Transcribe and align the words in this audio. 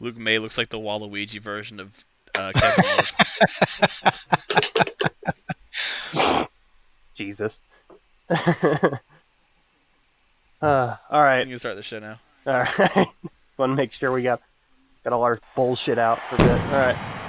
Luke 0.00 0.16
Maye 0.16 0.38
looks 0.38 0.56
like 0.58 0.68
the 0.70 0.78
Waluigi 0.78 1.40
version 1.40 1.80
of 1.80 2.04
uh, 2.34 2.52
Kevin 2.54 2.84
Love. 6.14 6.48
Jesus. 7.14 7.60
uh, 8.30 8.98
all 10.62 11.22
right. 11.22 11.40
You 11.40 11.52
can 11.52 11.58
start 11.58 11.76
the 11.76 11.82
show 11.82 11.98
now. 11.98 12.18
All 12.46 12.54
right. 12.54 13.06
Want 13.58 13.72
to 13.72 13.76
make 13.76 13.92
sure 13.92 14.10
we 14.12 14.22
got 14.22 14.40
got 15.04 15.12
all 15.12 15.22
our 15.22 15.38
bullshit 15.54 15.98
out 15.98 16.18
for 16.28 16.36
a 16.36 16.38
bit. 16.38 16.52
All 16.52 16.78
right. 16.78 17.19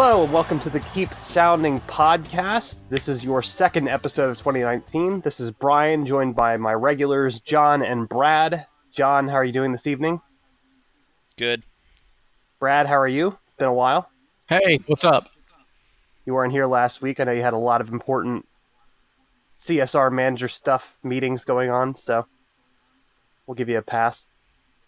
Hello, 0.00 0.22
and 0.22 0.32
welcome 0.32 0.60
to 0.60 0.70
the 0.70 0.78
Keep 0.78 1.10
Pounding 1.10 1.80
podcast. 1.80 2.88
This 2.88 3.08
is 3.08 3.24
your 3.24 3.42
second 3.42 3.88
episode 3.88 4.30
of 4.30 4.38
2019. 4.38 5.22
This 5.22 5.40
is 5.40 5.50
Brian, 5.50 6.06
joined 6.06 6.36
by 6.36 6.56
my 6.56 6.72
regulars, 6.72 7.40
John 7.40 7.82
and 7.82 8.08
Brad. 8.08 8.66
John, 8.92 9.26
how 9.26 9.34
are 9.34 9.44
you 9.44 9.52
doing 9.52 9.72
this 9.72 9.88
evening? 9.88 10.20
Good. 11.36 11.64
Brad, 12.60 12.86
how 12.86 12.96
are 12.96 13.08
you? 13.08 13.38
It's 13.48 13.56
been 13.56 13.66
a 13.66 13.74
while. 13.74 14.08
Hey, 14.48 14.78
what's 14.86 15.02
up? 15.02 15.30
You 16.24 16.32
weren't 16.34 16.52
here 16.52 16.66
last 16.66 17.02
week. 17.02 17.18
I 17.18 17.24
know 17.24 17.32
you 17.32 17.42
had 17.42 17.52
a 17.52 17.58
lot 17.58 17.80
of 17.80 17.88
important 17.88 18.46
CSR 19.64 20.12
manager 20.12 20.46
stuff 20.46 20.96
meetings 21.02 21.42
going 21.42 21.70
on, 21.70 21.96
so 21.96 22.24
we'll 23.48 23.56
give 23.56 23.68
you 23.68 23.78
a 23.78 23.82
pass. 23.82 24.28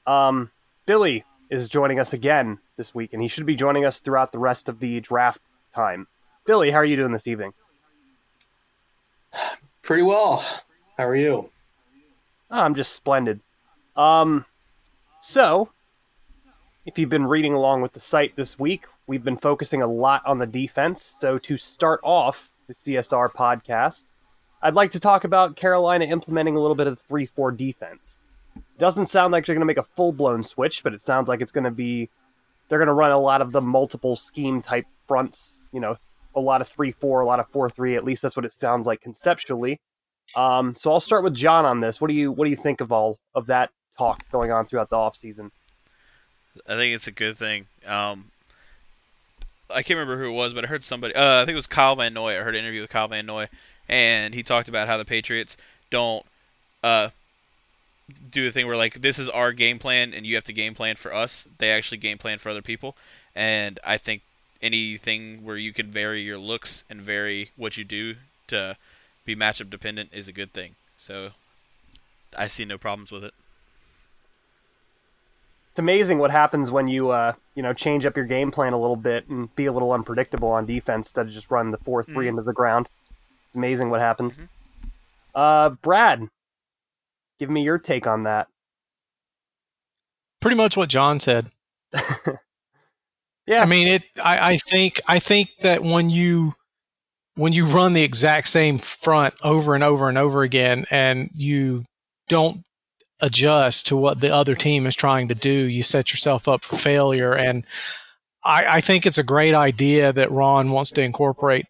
Um, 0.07 0.53
Billy 0.87 1.25
is 1.51 1.69
joining 1.69 1.99
us 1.99 2.13
again 2.13 2.59
this 2.77 2.95
week, 2.95 3.13
and 3.13 3.21
he 3.21 3.29
should 3.29 3.45
be 3.45 3.57
joining 3.57 3.85
us 3.85 3.99
throughout 3.99 4.33
the 4.33 4.39
rest 4.39 4.69
of 4.69 4.79
the 4.79 5.01
draft 5.01 5.43
time. 5.75 6.07
Billy, 6.47 6.71
how 6.71 6.79
are 6.79 6.85
you 6.85 6.97
doing 6.97 7.13
this 7.13 7.27
evening? 7.27 7.53
Pretty 9.83 10.03
well. 10.03 10.45
How 10.97 11.07
are 11.07 11.17
you? 11.17 11.51
Oh, 12.51 12.61
I'm 12.61 12.75
just 12.75 12.95
splendid. 12.95 13.41
Um, 13.97 14.45
so, 15.21 15.71
if 16.87 16.99
you've 16.99 17.11
been 17.11 17.27
reading 17.27 17.53
along 17.53 17.83
with 17.83 17.93
the 17.93 18.01
site 18.01 18.37
this 18.37 18.59
week, 18.59 18.87
we've 19.07 19.25
been 19.25 19.37
focusing 19.37 19.83
a 19.83 19.87
lot 19.87 20.23
on 20.25 20.39
the 20.39 20.47
defense. 20.47 21.13
So, 21.19 21.39
to 21.39 21.57
start 21.57 22.01
off 22.03 22.49
the 22.69 22.75
CSR 22.75 23.33
podcast, 23.33 24.05
I'd 24.63 24.75
like 24.75 24.93
to 24.93 25.01
talk 25.01 25.25
about 25.25 25.57
Carolina 25.57 26.05
implementing 26.05 26.57
a 26.57 26.61
little 26.61 26.77
bit 26.77 26.87
of 26.87 26.97
the 26.97 27.03
3 27.05 27.27
4 27.27 27.53
defense. 27.53 28.21
Doesn't 28.81 29.07
sound 29.07 29.31
like 29.31 29.45
they're 29.45 29.55
going 29.55 29.61
to 29.61 29.67
make 29.67 29.77
a 29.77 29.83
full 29.83 30.11
blown 30.11 30.43
switch, 30.43 30.83
but 30.83 30.95
it 30.95 31.03
sounds 31.03 31.29
like 31.29 31.43
it's 31.43 31.53
going 31.53 31.65
to 31.65 31.71
be 31.71 32.09
they're 32.69 32.79
going 32.79 32.87
to 32.87 32.95
run 32.95 33.11
a 33.11 33.19
lot 33.19 33.43
of 33.43 33.53
the 33.53 33.61
multiple 33.61 34.17
scheme 34.17 34.63
type 34.63 34.87
fronts, 35.07 35.61
you 35.71 35.81
know, 35.81 35.97
a 36.35 36.41
lot 36.41 36.63
of 36.63 36.69
3 36.69 36.91
4, 36.93 37.21
a 37.21 37.27
lot 37.27 37.41
of 37.41 37.49
4 37.49 37.69
3. 37.69 37.97
At 37.97 38.05
least 38.05 38.23
that's 38.23 38.37
what 38.37 38.47
it 38.47 38.55
sounds 38.55 38.87
like 38.87 39.03
conceptually. 39.03 39.79
Um, 40.35 40.75
so 40.75 40.91
I'll 40.91 41.01
start 41.01 41.25
with 41.25 41.35
John 41.35 41.67
on 41.67 41.81
this. 41.81 42.01
What 42.01 42.09
do 42.09 42.15
you 42.15 42.33
what 42.33 42.47
do 42.47 42.51
you 42.51 42.57
think 42.57 42.81
of 42.81 42.91
all 42.91 43.19
of 43.35 43.47
that 43.47 43.69
talk 43.99 44.25
going 44.33 44.51
on 44.51 44.65
throughout 44.65 44.89
the 44.89 44.97
off 44.97 45.15
season? 45.15 45.51
I 46.67 46.75
think 46.75 46.95
it's 46.95 47.07
a 47.07 47.13
good 47.13 47.37
thing. 47.37 47.67
Um, 47.87 48.31
I 49.69 49.83
can't 49.83 49.99
remember 49.99 50.17
who 50.17 50.31
it 50.31 50.35
was, 50.35 50.55
but 50.55 50.65
I 50.65 50.69
heard 50.69 50.83
somebody. 50.83 51.15
Uh, 51.15 51.43
I 51.43 51.45
think 51.45 51.53
it 51.53 51.57
was 51.57 51.67
Kyle 51.67 51.97
Van 51.97 52.15
Noy. 52.15 52.39
I 52.39 52.43
heard 52.43 52.55
an 52.55 52.65
interview 52.65 52.81
with 52.81 52.91
Kyle 52.91 53.09
Van 53.09 53.27
Noy, 53.27 53.49
and 53.91 54.35
he 54.35 54.43
talked 54.43 54.69
about 54.71 54.89
how 54.89 54.97
the 54.97 55.05
Patriots 55.05 55.59
don't 55.91 56.25
uh, 56.83 57.11
do 58.31 58.45
the 58.45 58.53
thing 58.53 58.67
where 58.67 58.77
like 58.77 58.95
this 59.01 59.19
is 59.19 59.29
our 59.29 59.53
game 59.53 59.79
plan 59.79 60.15
and 60.15 60.27
you 60.27 60.35
have 60.37 60.45
to 60.45 60.53
game 60.53 60.75
plan 60.75 60.97
for 60.97 61.13
us. 61.13 61.49
They 61.59 61.71
actually 61.71 61.99
game 61.99 62.19
plan 62.19 62.39
for 62.39 62.51
other 62.51 62.63
people, 62.63 62.97
and 63.35 63.79
I 63.85 63.99
think 63.99 64.23
anything 64.63 65.45
where 65.45 65.57
you 65.57 65.73
can 65.73 65.91
vary 65.91 66.21
your 66.21 66.39
looks 66.39 66.85
and 66.91 67.01
vary 67.01 67.51
what 67.57 67.77
you 67.77 67.85
do 67.85 68.17
to 68.49 68.77
be 69.25 69.35
matchup 69.35 69.71
dependent 69.71 70.11
is 70.13 70.29
a 70.29 70.33
good 70.33 70.53
thing. 70.53 70.75
So 70.97 71.31
I 72.37 72.49
see 72.49 72.65
no 72.65 72.79
problems 72.79 73.11
with 73.11 73.25
it. 73.25 73.35
It's 75.71 75.79
amazing 75.79 76.19
what 76.19 76.31
happens 76.31 76.71
when 76.71 76.89
you 76.89 77.11
uh, 77.11 77.35
you 77.55 77.63
know 77.63 77.73
change 77.73 78.05
up 78.05 78.17
your 78.17 78.27
game 78.27 78.51
plan 78.51 78.73
a 78.73 78.81
little 78.81 78.97
bit 78.97 79.29
and 79.29 79.55
be 79.55 79.67
a 79.67 79.73
little 79.73 79.93
unpredictable 79.93 80.49
on 80.49 80.67
defense 80.67 81.07
instead 81.07 81.27
of 81.27 81.33
just 81.33 81.51
run 81.51 81.71
the 81.71 81.79
four 81.79 82.03
three 82.03 82.15
mm-hmm. 82.15 82.29
into 82.29 82.43
the 82.43 82.53
ground. 82.53 82.89
It's 83.47 83.57
amazing 83.57 83.91
what 83.91 84.01
happens. 84.01 84.35
Mm-hmm. 84.35 84.45
Uh, 85.35 85.69
Brad, 85.71 86.29
Give 87.41 87.51
me 87.51 87.63
your 87.63 87.79
take 87.79 88.07
on 88.07 88.25
that. 88.25 88.49
Pretty 90.41 90.57
much 90.57 90.77
what 90.77 90.91
John 90.91 91.19
said. 91.19 91.51
yeah. 93.47 93.63
I 93.63 93.65
mean 93.65 93.89
it 93.89 94.03
I, 94.23 94.53
I 94.53 94.57
think 94.59 95.01
I 95.09 95.19
think 95.19 95.49
that 95.63 95.83
when 95.83 96.09
you 96.09 96.55
when 97.35 97.53
you 97.53 97.65
run 97.65 97.95
the 97.95 98.05
exact 98.05 98.49
same 98.49 98.79
front 98.79 99.35
over 99.43 99.75
and 99.75 99.83
over 99.83 100.09
and 100.09 100.19
over 100.19 100.43
again 100.43 100.85
and 100.91 101.31
you 101.33 101.85
don't 102.29 102.63
adjust 103.21 103.87
to 103.87 103.97
what 103.97 104.21
the 104.21 104.33
other 104.33 104.55
team 104.55 104.87
is 104.87 104.95
trying 104.95 105.29
to 105.29 105.35
do, 105.35 105.51
you 105.51 105.83
set 105.83 106.13
yourself 106.13 106.47
up 106.47 106.63
for 106.63 106.77
failure. 106.77 107.35
And 107.35 107.65
I, 108.45 108.77
I 108.77 108.81
think 108.83 109.07
it's 109.07 109.19
a 109.19 109.23
great 109.23 109.55
idea 109.55 110.13
that 110.13 110.31
Ron 110.31 110.71
wants 110.71 110.91
to 110.93 111.03
incorporate 111.03 111.67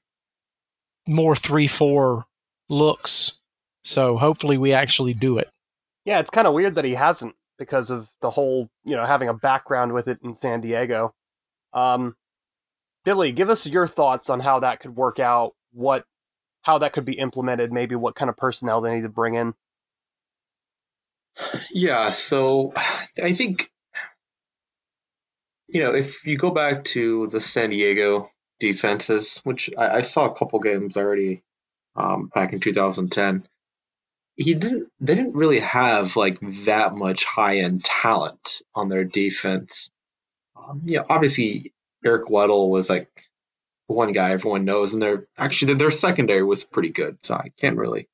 more 1.07 1.37
3 1.37 1.67
4 1.69 2.25
looks. 2.69 3.41
So 3.83 4.17
hopefully 4.17 4.59
we 4.59 4.73
actually 4.73 5.15
do 5.15 5.39
it. 5.39 5.49
Yeah, 6.11 6.19
it's 6.19 6.31
kind 6.31 6.49
of 6.49 6.55
weird 6.55 6.75
that 6.75 6.85
he 6.85 6.95
hasn't 6.95 7.37
because 7.57 7.89
of 7.89 8.09
the 8.21 8.33
whole, 8.33 8.69
you 8.83 8.97
know, 8.97 9.07
having 9.07 9.29
a 9.29 9.33
background 9.33 9.93
with 9.93 10.09
it 10.09 10.19
in 10.25 10.35
San 10.35 10.61
Diego. 10.61 11.15
Um, 11.73 12.17
Billy, 13.05 13.31
give 13.31 13.49
us 13.49 13.65
your 13.65 13.87
thoughts 13.87 14.29
on 14.29 14.41
how 14.41 14.59
that 14.59 14.81
could 14.81 14.97
work 14.97 15.21
out, 15.21 15.53
what, 15.73 16.05
how 16.63 16.79
that 16.79 16.95
could 16.95 17.05
be 17.05 17.13
implemented, 17.13 17.71
maybe 17.71 17.95
what 17.95 18.17
kind 18.17 18.29
of 18.29 18.37
personnel 18.37 18.81
they 18.81 18.93
need 18.93 19.03
to 19.03 19.09
bring 19.09 19.35
in. 19.35 19.55
Yeah, 21.71 22.11
so 22.11 22.73
I 23.23 23.33
think, 23.33 23.71
you 25.69 25.81
know, 25.85 25.95
if 25.95 26.27
you 26.27 26.37
go 26.37 26.51
back 26.51 26.83
to 26.87 27.29
the 27.29 27.41
San 27.41 27.71
Diego 27.71 28.29
defenses, 28.59 29.41
which 29.45 29.71
I, 29.79 29.99
I 29.99 30.03
saw 30.03 30.25
a 30.25 30.35
couple 30.35 30.59
games 30.59 30.97
already 30.97 31.45
um, 31.95 32.33
back 32.35 32.53
in 32.53 32.59
2010, 32.59 33.45
he 34.37 34.55
didn't 34.55 34.89
they 35.01 35.15
didn't 35.15 35.35
really 35.35 35.61
have 35.61 36.17
like 36.17 36.39
that 36.65 36.95
much 36.95 37.25
high 37.25 37.59
end 37.59 37.85
talent 37.85 38.63
on 38.75 38.89
their 38.89 39.05
defense. 39.05 39.91
Um, 40.57 40.83
you 40.85 40.99
know, 40.99 41.07
obviously 41.09 41.73
Eric 42.05 42.27
Weddle 42.27 42.69
was 42.69 42.89
like 42.89 43.09
one 43.87 44.13
guy 44.13 44.31
everyone 44.31 44.65
knows, 44.65 44.93
and 44.93 45.03
their 45.03 45.27
actually 45.37 45.75
their 45.75 45.91
secondary 45.91 46.43
was 46.43 46.65
pretty 46.65 46.91
good. 46.91 47.19
So 47.23 47.35
I 47.35 47.51
can't 47.59 47.77
really. 47.77 48.09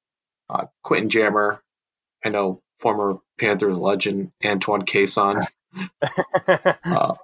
Uh, 0.49 0.67
Quentin 0.83 1.11
Jammer, 1.11 1.63
I 2.25 2.31
know 2.31 2.63
former 2.79 3.19
Panthers 3.39 3.79
legend 3.79 4.33
Antoine 4.45 4.83
Cason. 4.83 5.45
uh, 6.85 7.15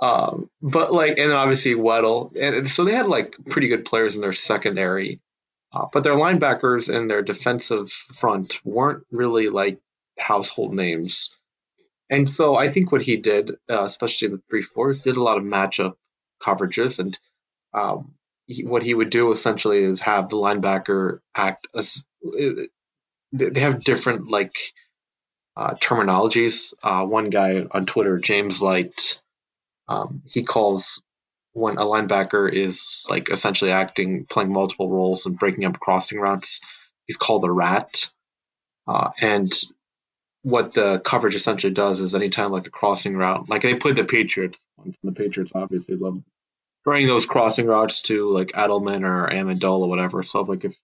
um, 0.00 0.50
but 0.62 0.92
like, 0.92 1.18
and 1.18 1.30
then 1.30 1.36
obviously 1.36 1.74
Weddle, 1.74 2.36
and 2.36 2.68
so 2.68 2.84
they 2.84 2.94
had 2.94 3.06
like 3.06 3.36
pretty 3.48 3.68
good 3.68 3.84
players 3.84 4.16
in 4.16 4.22
their 4.22 4.32
secondary. 4.32 5.20
Uh, 5.72 5.86
but 5.92 6.02
their 6.02 6.14
linebackers 6.14 6.94
and 6.94 7.08
their 7.08 7.22
defensive 7.22 7.90
front 7.90 8.58
weren't 8.64 9.04
really 9.10 9.48
like 9.48 9.80
household 10.18 10.74
names. 10.74 11.36
And 12.08 12.28
so 12.28 12.56
I 12.56 12.68
think 12.68 12.90
what 12.90 13.02
he 13.02 13.16
did, 13.16 13.52
uh, 13.70 13.84
especially 13.84 14.26
in 14.26 14.32
the 14.32 14.42
three 14.50 14.62
fours, 14.62 15.02
did 15.02 15.16
a 15.16 15.22
lot 15.22 15.38
of 15.38 15.44
matchup 15.44 15.94
coverages. 16.42 16.98
And 16.98 17.16
um, 17.72 18.14
he, 18.46 18.64
what 18.64 18.82
he 18.82 18.94
would 18.94 19.10
do 19.10 19.30
essentially 19.30 19.78
is 19.78 20.00
have 20.00 20.28
the 20.28 20.36
linebacker 20.36 21.20
act 21.36 21.68
as 21.74 22.04
uh, 22.26 22.62
they 23.32 23.60
have 23.60 23.84
different 23.84 24.28
like 24.28 24.56
uh, 25.56 25.74
terminologies. 25.74 26.74
Uh, 26.82 27.06
one 27.06 27.30
guy 27.30 27.64
on 27.70 27.86
Twitter, 27.86 28.18
James 28.18 28.60
Light, 28.60 29.22
um, 29.86 30.22
he 30.26 30.42
calls 30.42 31.00
when 31.52 31.78
a 31.78 31.82
linebacker 31.82 32.50
is 32.50 33.04
like 33.08 33.30
essentially 33.30 33.72
acting, 33.72 34.26
playing 34.26 34.52
multiple 34.52 34.90
roles 34.90 35.26
and 35.26 35.38
breaking 35.38 35.64
up 35.64 35.80
crossing 35.80 36.20
routes, 36.20 36.60
he's 37.06 37.16
called 37.16 37.44
a 37.44 37.50
rat. 37.50 38.08
Uh, 38.86 39.10
and 39.20 39.52
what 40.42 40.72
the 40.72 41.00
coverage 41.00 41.34
essentially 41.34 41.72
does 41.72 42.00
is 42.00 42.14
anytime 42.14 42.50
like 42.52 42.66
a 42.66 42.70
crossing 42.70 43.16
route, 43.16 43.48
like 43.48 43.62
they 43.62 43.74
played 43.74 43.96
the 43.96 44.04
Patriots, 44.04 44.58
and 44.82 44.94
the 45.02 45.12
Patriots 45.12 45.52
obviously 45.54 45.96
love 45.96 46.22
running 46.86 47.06
those 47.06 47.26
crossing 47.26 47.66
routes 47.66 48.02
to 48.02 48.30
like 48.30 48.48
Edelman 48.48 49.04
or 49.04 49.28
Amendola, 49.28 49.82
or 49.82 49.88
whatever. 49.88 50.22
So 50.22 50.42
like 50.42 50.64
if 50.64 50.74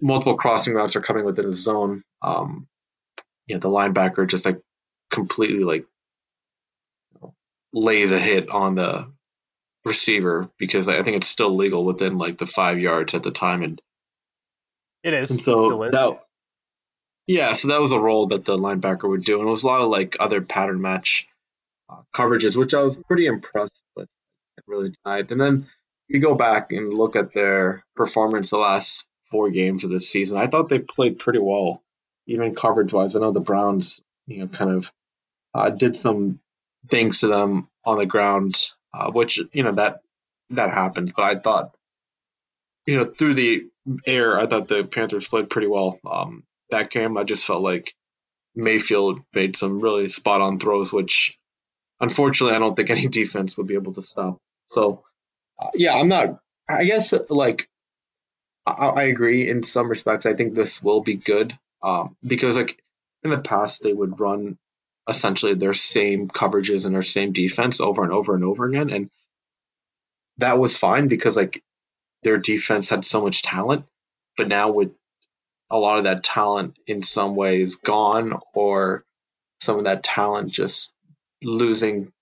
multiple 0.00 0.36
crossing 0.36 0.74
routes 0.74 0.96
are 0.96 1.00
coming 1.00 1.24
within 1.24 1.46
the 1.46 1.52
zone, 1.52 2.02
um, 2.20 2.66
you 3.46 3.54
know, 3.54 3.60
the 3.60 3.70
linebacker 3.70 4.28
just 4.28 4.44
like 4.44 4.60
completely 5.10 5.64
like 5.64 5.86
lays 7.72 8.12
a 8.12 8.18
hit 8.18 8.50
on 8.50 8.74
the 8.74 9.10
receiver 9.88 10.50
because 10.58 10.88
I 10.88 11.02
think 11.02 11.18
it's 11.18 11.28
still 11.28 11.56
legal 11.56 11.84
within 11.84 12.18
like 12.18 12.38
the 12.38 12.46
five 12.46 12.78
yards 12.78 13.14
at 13.14 13.24
the 13.24 13.32
time, 13.32 13.62
and, 13.62 13.82
It 15.02 15.14
is. 15.14 15.30
and 15.30 15.40
It 15.40 15.42
still 15.42 15.68
so 15.68 15.82
is. 15.84 15.92
that 15.92 16.18
yeah, 17.26 17.52
so 17.54 17.68
that 17.68 17.80
was 17.80 17.92
a 17.92 17.98
role 18.00 18.28
that 18.28 18.44
the 18.46 18.56
linebacker 18.56 19.08
would 19.08 19.24
do, 19.24 19.38
and 19.40 19.48
it 19.48 19.50
was 19.50 19.62
a 19.62 19.66
lot 19.66 19.82
of 19.82 19.88
like 19.88 20.16
other 20.20 20.40
pattern 20.40 20.80
match 20.80 21.28
uh, 21.90 22.02
coverages, 22.14 22.56
which 22.56 22.74
I 22.74 22.82
was 22.82 22.96
pretty 22.96 23.26
impressed 23.26 23.82
with. 23.96 24.08
It 24.58 24.64
really 24.66 24.92
denied, 25.04 25.30
and 25.30 25.40
then 25.40 25.66
you 26.08 26.20
go 26.20 26.34
back 26.34 26.72
and 26.72 26.92
look 26.94 27.16
at 27.16 27.34
their 27.34 27.84
performance 27.96 28.50
the 28.50 28.58
last 28.58 29.08
four 29.30 29.50
games 29.50 29.84
of 29.84 29.90
this 29.90 30.10
season. 30.10 30.38
I 30.38 30.46
thought 30.46 30.68
they 30.68 30.78
played 30.80 31.18
pretty 31.18 31.38
well, 31.40 31.82
even 32.26 32.54
coverage 32.54 32.92
wise. 32.92 33.14
I 33.16 33.20
know 33.20 33.32
the 33.32 33.40
Browns, 33.40 34.00
you 34.26 34.40
know, 34.40 34.48
kind 34.48 34.70
of 34.70 34.90
uh, 35.54 35.70
did 35.70 35.96
some 35.96 36.40
things 36.90 37.20
to 37.20 37.28
them 37.28 37.68
on 37.84 37.98
the 37.98 38.06
ground, 38.06 38.56
uh, 38.98 39.10
which 39.12 39.40
you 39.52 39.62
know 39.62 39.72
that 39.72 40.00
that 40.50 40.70
happens. 40.70 41.12
But 41.12 41.24
I 41.24 41.40
thought, 41.40 41.76
you 42.86 42.96
know, 42.96 43.04
through 43.04 43.34
the 43.34 43.68
air, 44.06 44.38
I 44.38 44.46
thought 44.46 44.68
the 44.68 44.84
Panthers 44.84 45.28
played 45.28 45.48
pretty 45.48 45.68
well. 45.68 45.98
Um, 46.04 46.44
that 46.70 46.90
game, 46.90 47.16
I 47.16 47.24
just 47.24 47.44
felt 47.44 47.62
like 47.62 47.94
Mayfield 48.54 49.20
made 49.32 49.56
some 49.56 49.80
really 49.80 50.08
spot 50.08 50.40
on 50.40 50.58
throws, 50.58 50.92
which 50.92 51.38
unfortunately 52.00 52.56
I 52.56 52.58
don't 52.58 52.74
think 52.74 52.90
any 52.90 53.06
defense 53.20 53.56
would 53.56 53.68
be 53.68 53.74
able 53.74 53.94
to 53.94 54.02
stop. 54.02 54.38
So, 54.68 55.04
uh, 55.58 55.70
yeah, 55.74 55.94
I'm 55.94 56.08
not. 56.08 56.40
I 56.68 56.84
guess 56.84 57.14
like 57.30 57.68
I, 58.66 58.88
I 58.88 59.02
agree 59.04 59.48
in 59.48 59.62
some 59.62 59.88
respects. 59.88 60.26
I 60.26 60.34
think 60.34 60.54
this 60.54 60.82
will 60.82 61.00
be 61.00 61.16
good 61.16 61.56
um, 61.82 62.16
because 62.26 62.56
like 62.56 62.82
in 63.22 63.30
the 63.30 63.38
past 63.38 63.82
they 63.82 63.92
would 63.92 64.20
run 64.20 64.58
essentially 65.08 65.54
their 65.54 65.74
same 65.74 66.28
coverages 66.28 66.84
and 66.84 66.94
their 66.94 67.02
same 67.02 67.32
defense 67.32 67.80
over 67.80 68.02
and 68.02 68.12
over 68.12 68.34
and 68.34 68.44
over 68.44 68.66
again, 68.66 68.90
and 68.90 69.10
that 70.38 70.58
was 70.58 70.78
fine 70.78 71.08
because 71.08 71.36
like 71.36 71.62
their 72.22 72.38
defense 72.38 72.88
had 72.88 73.04
so 73.04 73.22
much 73.22 73.42
talent. 73.42 73.84
But 74.36 74.48
now 74.48 74.70
with 74.70 74.92
a 75.70 75.78
lot 75.78 75.98
of 75.98 76.04
that 76.04 76.24
talent 76.24 76.78
in 76.86 77.02
some 77.02 77.34
ways 77.34 77.76
gone, 77.76 78.38
or 78.54 79.04
some 79.60 79.78
of 79.78 79.84
that 79.84 80.04
talent 80.04 80.50
just 80.50 80.92
losing, 81.42 82.12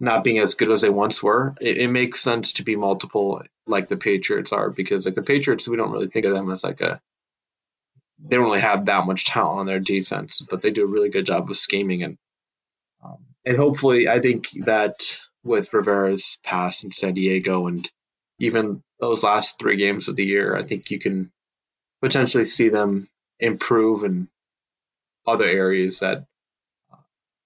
not 0.00 0.24
being 0.24 0.38
as 0.38 0.54
good 0.54 0.70
as 0.70 0.80
they 0.80 0.90
once 0.90 1.22
were, 1.22 1.54
it, 1.60 1.78
it 1.78 1.88
makes 1.88 2.20
sense 2.20 2.54
to 2.54 2.62
be 2.62 2.76
multiple 2.76 3.42
like 3.66 3.88
the 3.88 3.96
Patriots 3.96 4.52
are 4.52 4.70
because 4.70 5.04
like 5.06 5.14
the 5.14 5.22
Patriots, 5.22 5.68
we 5.68 5.76
don't 5.76 5.92
really 5.92 6.08
think 6.08 6.26
of 6.26 6.32
them 6.32 6.50
as 6.50 6.64
like 6.64 6.80
a 6.80 7.00
they 8.22 8.36
don't 8.36 8.44
really 8.44 8.60
have 8.60 8.86
that 8.86 9.06
much 9.06 9.24
talent 9.24 9.60
on 9.60 9.66
their 9.66 9.80
defense, 9.80 10.46
but 10.48 10.62
they 10.62 10.70
do 10.70 10.84
a 10.84 10.86
really 10.86 11.08
good 11.08 11.26
job 11.26 11.50
of 11.50 11.56
scheming 11.56 12.02
and 12.02 12.18
um, 13.04 13.18
and 13.44 13.56
hopefully, 13.56 14.08
I 14.08 14.20
think 14.20 14.48
that 14.64 14.94
with 15.42 15.72
Rivera's 15.72 16.38
pass 16.44 16.84
in 16.84 16.92
San 16.92 17.14
Diego 17.14 17.66
and 17.66 17.90
even 18.38 18.82
those 19.00 19.22
last 19.22 19.58
three 19.58 19.76
games 19.76 20.08
of 20.08 20.16
the 20.16 20.24
year, 20.24 20.56
I 20.56 20.62
think 20.62 20.90
you 20.90 21.00
can 21.00 21.32
potentially 22.00 22.44
see 22.44 22.68
them 22.68 23.08
improve 23.40 24.04
in 24.04 24.28
other 25.26 25.46
areas 25.46 26.00
that 26.00 26.26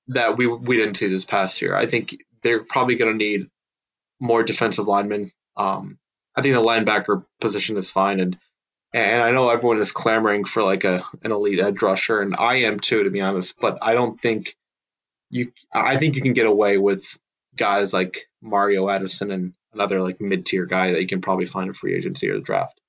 that 0.08 0.36
we 0.36 0.46
we 0.46 0.76
didn't 0.76 0.96
see 0.96 1.08
this 1.08 1.24
past 1.24 1.60
year. 1.62 1.74
I 1.74 1.86
think 1.86 2.16
they're 2.42 2.64
probably 2.64 2.96
going 2.96 3.12
to 3.12 3.24
need 3.24 3.48
more 4.20 4.42
defensive 4.42 4.86
linemen. 4.86 5.32
Um, 5.56 5.98
I 6.34 6.42
think 6.42 6.54
the 6.54 6.62
linebacker 6.62 7.24
position 7.40 7.76
is 7.76 7.90
fine, 7.90 8.20
and 8.20 8.38
and 8.92 9.22
I 9.22 9.30
know 9.32 9.50
everyone 9.50 9.78
is 9.78 9.92
clamoring 9.92 10.44
for 10.44 10.62
like 10.62 10.84
a 10.84 11.04
an 11.22 11.32
elite 11.32 11.60
edge 11.60 11.82
rusher, 11.82 12.20
and 12.20 12.34
I 12.36 12.56
am 12.56 12.80
too, 12.80 13.04
to 13.04 13.10
be 13.10 13.20
honest. 13.20 13.60
But 13.60 13.78
I 13.82 13.94
don't 13.94 14.20
think 14.20 14.56
you. 15.30 15.52
I 15.74 15.96
think 15.96 16.16
you 16.16 16.22
can 16.22 16.32
get 16.32 16.46
away 16.46 16.78
with 16.78 17.18
guys 17.56 17.92
like 17.92 18.28
Mario 18.42 18.88
Addison 18.88 19.30
and 19.30 19.52
another 19.72 20.00
like 20.00 20.20
mid 20.20 20.46
tier 20.46 20.66
guy 20.66 20.92
that 20.92 21.00
you 21.00 21.06
can 21.06 21.20
probably 21.20 21.46
find 21.46 21.68
in 21.68 21.74
free 21.74 21.94
agency 21.94 22.28
or 22.28 22.36
the 22.36 22.44
draft. 22.44 22.80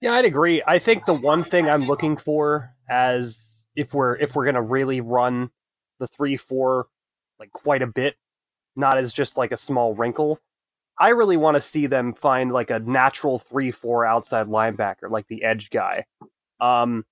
Yeah, 0.00 0.12
I'd 0.12 0.24
agree. 0.24 0.62
I 0.66 0.78
think 0.78 1.06
the 1.06 1.14
one 1.14 1.44
thing 1.44 1.68
I'm 1.68 1.86
looking 1.86 2.16
for 2.16 2.74
as 2.88 3.64
if 3.74 3.94
we're 3.94 4.16
if 4.16 4.34
we're 4.34 4.44
gonna 4.44 4.62
really 4.62 5.00
run 5.00 5.50
the 5.98 6.06
three 6.06 6.36
four 6.36 6.86
like 7.38 7.50
quite 7.52 7.82
a 7.82 7.86
bit, 7.86 8.16
not 8.76 8.98
as 8.98 9.12
just 9.12 9.36
like 9.36 9.52
a 9.52 9.56
small 9.56 9.94
wrinkle. 9.94 10.38
I 10.98 11.10
really 11.10 11.36
want 11.36 11.56
to 11.56 11.60
see 11.60 11.86
them 11.86 12.14
find 12.14 12.52
like 12.52 12.70
a 12.70 12.78
natural 12.78 13.38
three 13.38 13.70
four 13.70 14.06
outside 14.06 14.46
linebacker, 14.46 15.10
like 15.10 15.28
the 15.28 15.44
edge 15.44 15.70
guy. 15.70 16.04
Um, 16.60 17.04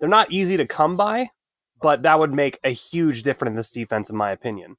they're 0.00 0.08
not 0.08 0.32
easy 0.32 0.56
to 0.56 0.66
come 0.66 0.96
by, 0.96 1.30
but 1.80 2.02
that 2.02 2.18
would 2.18 2.32
make 2.32 2.58
a 2.64 2.70
huge 2.70 3.22
difference 3.22 3.50
in 3.50 3.56
this 3.56 3.70
defense, 3.70 4.10
in 4.10 4.16
my 4.16 4.32
opinion. 4.32 4.76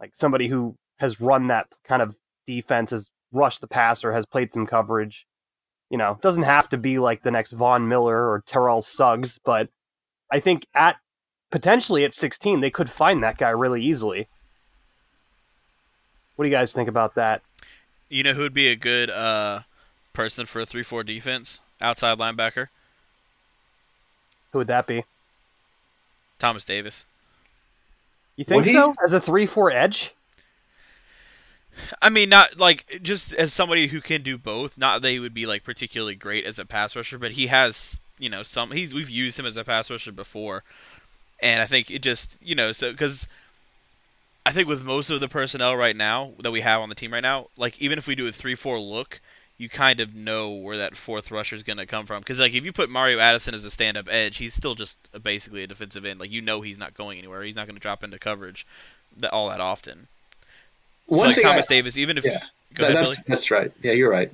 Like 0.00 0.12
somebody 0.14 0.48
who 0.48 0.76
has 0.98 1.20
run 1.20 1.48
that 1.48 1.66
kind 1.84 2.02
of 2.02 2.16
defense, 2.46 2.90
has 2.90 3.10
rushed 3.32 3.60
the 3.60 3.66
passer, 3.66 4.12
has 4.12 4.26
played 4.26 4.52
some 4.52 4.66
coverage. 4.66 5.26
You 5.90 5.98
know, 5.98 6.18
doesn't 6.22 6.44
have 6.44 6.68
to 6.70 6.78
be 6.78 6.98
like 6.98 7.22
the 7.22 7.30
next 7.30 7.52
Von 7.52 7.88
Miller 7.88 8.30
or 8.30 8.42
Terrell 8.46 8.80
Suggs, 8.80 9.38
but 9.44 9.68
I 10.30 10.40
think 10.40 10.66
at 10.74 10.96
potentially 11.50 12.04
at 12.04 12.14
16 12.14 12.60
they 12.60 12.70
could 12.70 12.88
find 12.88 13.22
that 13.22 13.38
guy 13.38 13.50
really 13.50 13.82
easily. 13.82 14.28
What 16.36 16.44
do 16.44 16.48
you 16.48 16.56
guys 16.56 16.72
think 16.72 16.88
about 16.88 17.16
that? 17.16 17.42
You 18.10 18.22
know 18.24 18.34
who 18.34 18.42
would 18.42 18.52
be 18.54 18.68
a 18.68 18.76
good 18.76 19.08
uh, 19.10 19.62
person 20.12 20.44
for 20.46 20.60
a 20.60 20.66
three-four 20.66 21.04
defense? 21.04 21.60
Outside 21.80 22.18
linebacker, 22.18 22.68
Who 24.52 24.58
would 24.58 24.68
that 24.68 24.86
be? 24.86 25.04
Thomas 26.38 26.64
Davis. 26.64 27.06
You 28.36 28.44
think 28.44 28.64
Would 28.64 28.66
he? 28.66 28.72
so? 28.72 28.94
As 29.04 29.12
a 29.12 29.20
3-4 29.20 29.72
edge? 29.74 30.14
I 32.02 32.08
mean, 32.10 32.28
not 32.28 32.58
like 32.58 33.00
just 33.02 33.32
as 33.32 33.52
somebody 33.52 33.86
who 33.86 34.00
can 34.00 34.22
do 34.22 34.36
both. 34.38 34.76
Not 34.76 35.02
that 35.02 35.10
he 35.10 35.20
would 35.20 35.34
be 35.34 35.46
like 35.46 35.64
particularly 35.64 36.14
great 36.16 36.44
as 36.44 36.58
a 36.58 36.64
pass 36.64 36.96
rusher, 36.96 37.18
but 37.18 37.32
he 37.32 37.46
has, 37.46 38.00
you 38.18 38.28
know, 38.28 38.42
some. 38.42 38.70
He's 38.72 38.92
we've 38.94 39.10
used 39.10 39.38
him 39.38 39.46
as 39.46 39.56
a 39.56 39.64
pass 39.64 39.90
rusher 39.90 40.12
before, 40.12 40.64
and 41.40 41.62
I 41.62 41.66
think 41.66 41.90
it 41.90 42.02
just, 42.02 42.36
you 42.42 42.54
know, 42.54 42.72
so 42.72 42.90
because 42.92 43.28
I 44.46 44.52
think 44.52 44.68
with 44.68 44.82
most 44.82 45.10
of 45.10 45.20
the 45.20 45.28
personnel 45.28 45.76
right 45.76 45.94
now 45.94 46.32
that 46.40 46.50
we 46.50 46.60
have 46.60 46.80
on 46.80 46.88
the 46.88 46.94
team 46.94 47.12
right 47.12 47.22
now, 47.22 47.48
like 47.56 47.80
even 47.80 47.98
if 47.98 48.06
we 48.06 48.14
do 48.14 48.26
a 48.26 48.32
three-four 48.32 48.78
look, 48.78 49.20
you 49.58 49.68
kind 49.68 50.00
of 50.00 50.14
know 50.14 50.52
where 50.52 50.78
that 50.78 50.96
fourth 50.96 51.30
rusher 51.30 51.54
is 51.54 51.62
going 51.62 51.76
to 51.76 51.86
come 51.86 52.06
from. 52.06 52.20
Because 52.20 52.38
like 52.40 52.54
if 52.54 52.64
you 52.64 52.72
put 52.72 52.88
Mario 52.88 53.18
Addison 53.18 53.54
as 53.54 53.64
a 53.66 53.70
stand-up 53.70 54.08
edge, 54.10 54.38
he's 54.38 54.54
still 54.54 54.74
just 54.74 54.98
basically 55.22 55.62
a 55.62 55.66
defensive 55.66 56.04
end. 56.06 56.18
Like 56.18 56.30
you 56.30 56.40
know 56.40 56.62
he's 56.62 56.78
not 56.78 56.94
going 56.94 57.18
anywhere. 57.18 57.42
He's 57.42 57.56
not 57.56 57.66
going 57.66 57.76
to 57.76 57.80
drop 57.80 58.02
into 58.02 58.18
coverage 58.18 58.66
that 59.18 59.32
all 59.32 59.50
that 59.50 59.60
often. 59.60 60.08
so 61.08 61.16
like 61.16 61.34
thing 61.34 61.44
Thomas 61.44 61.66
I- 61.68 61.74
Davis, 61.74 61.96
even 61.98 62.16
if 62.16 62.24
yeah, 62.24 62.44
that- 62.76 62.90
ahead, 62.92 62.96
that's 62.96 63.20
that's 63.22 63.50
right. 63.50 63.70
Yeah, 63.82 63.92
you're 63.92 64.10
right. 64.10 64.32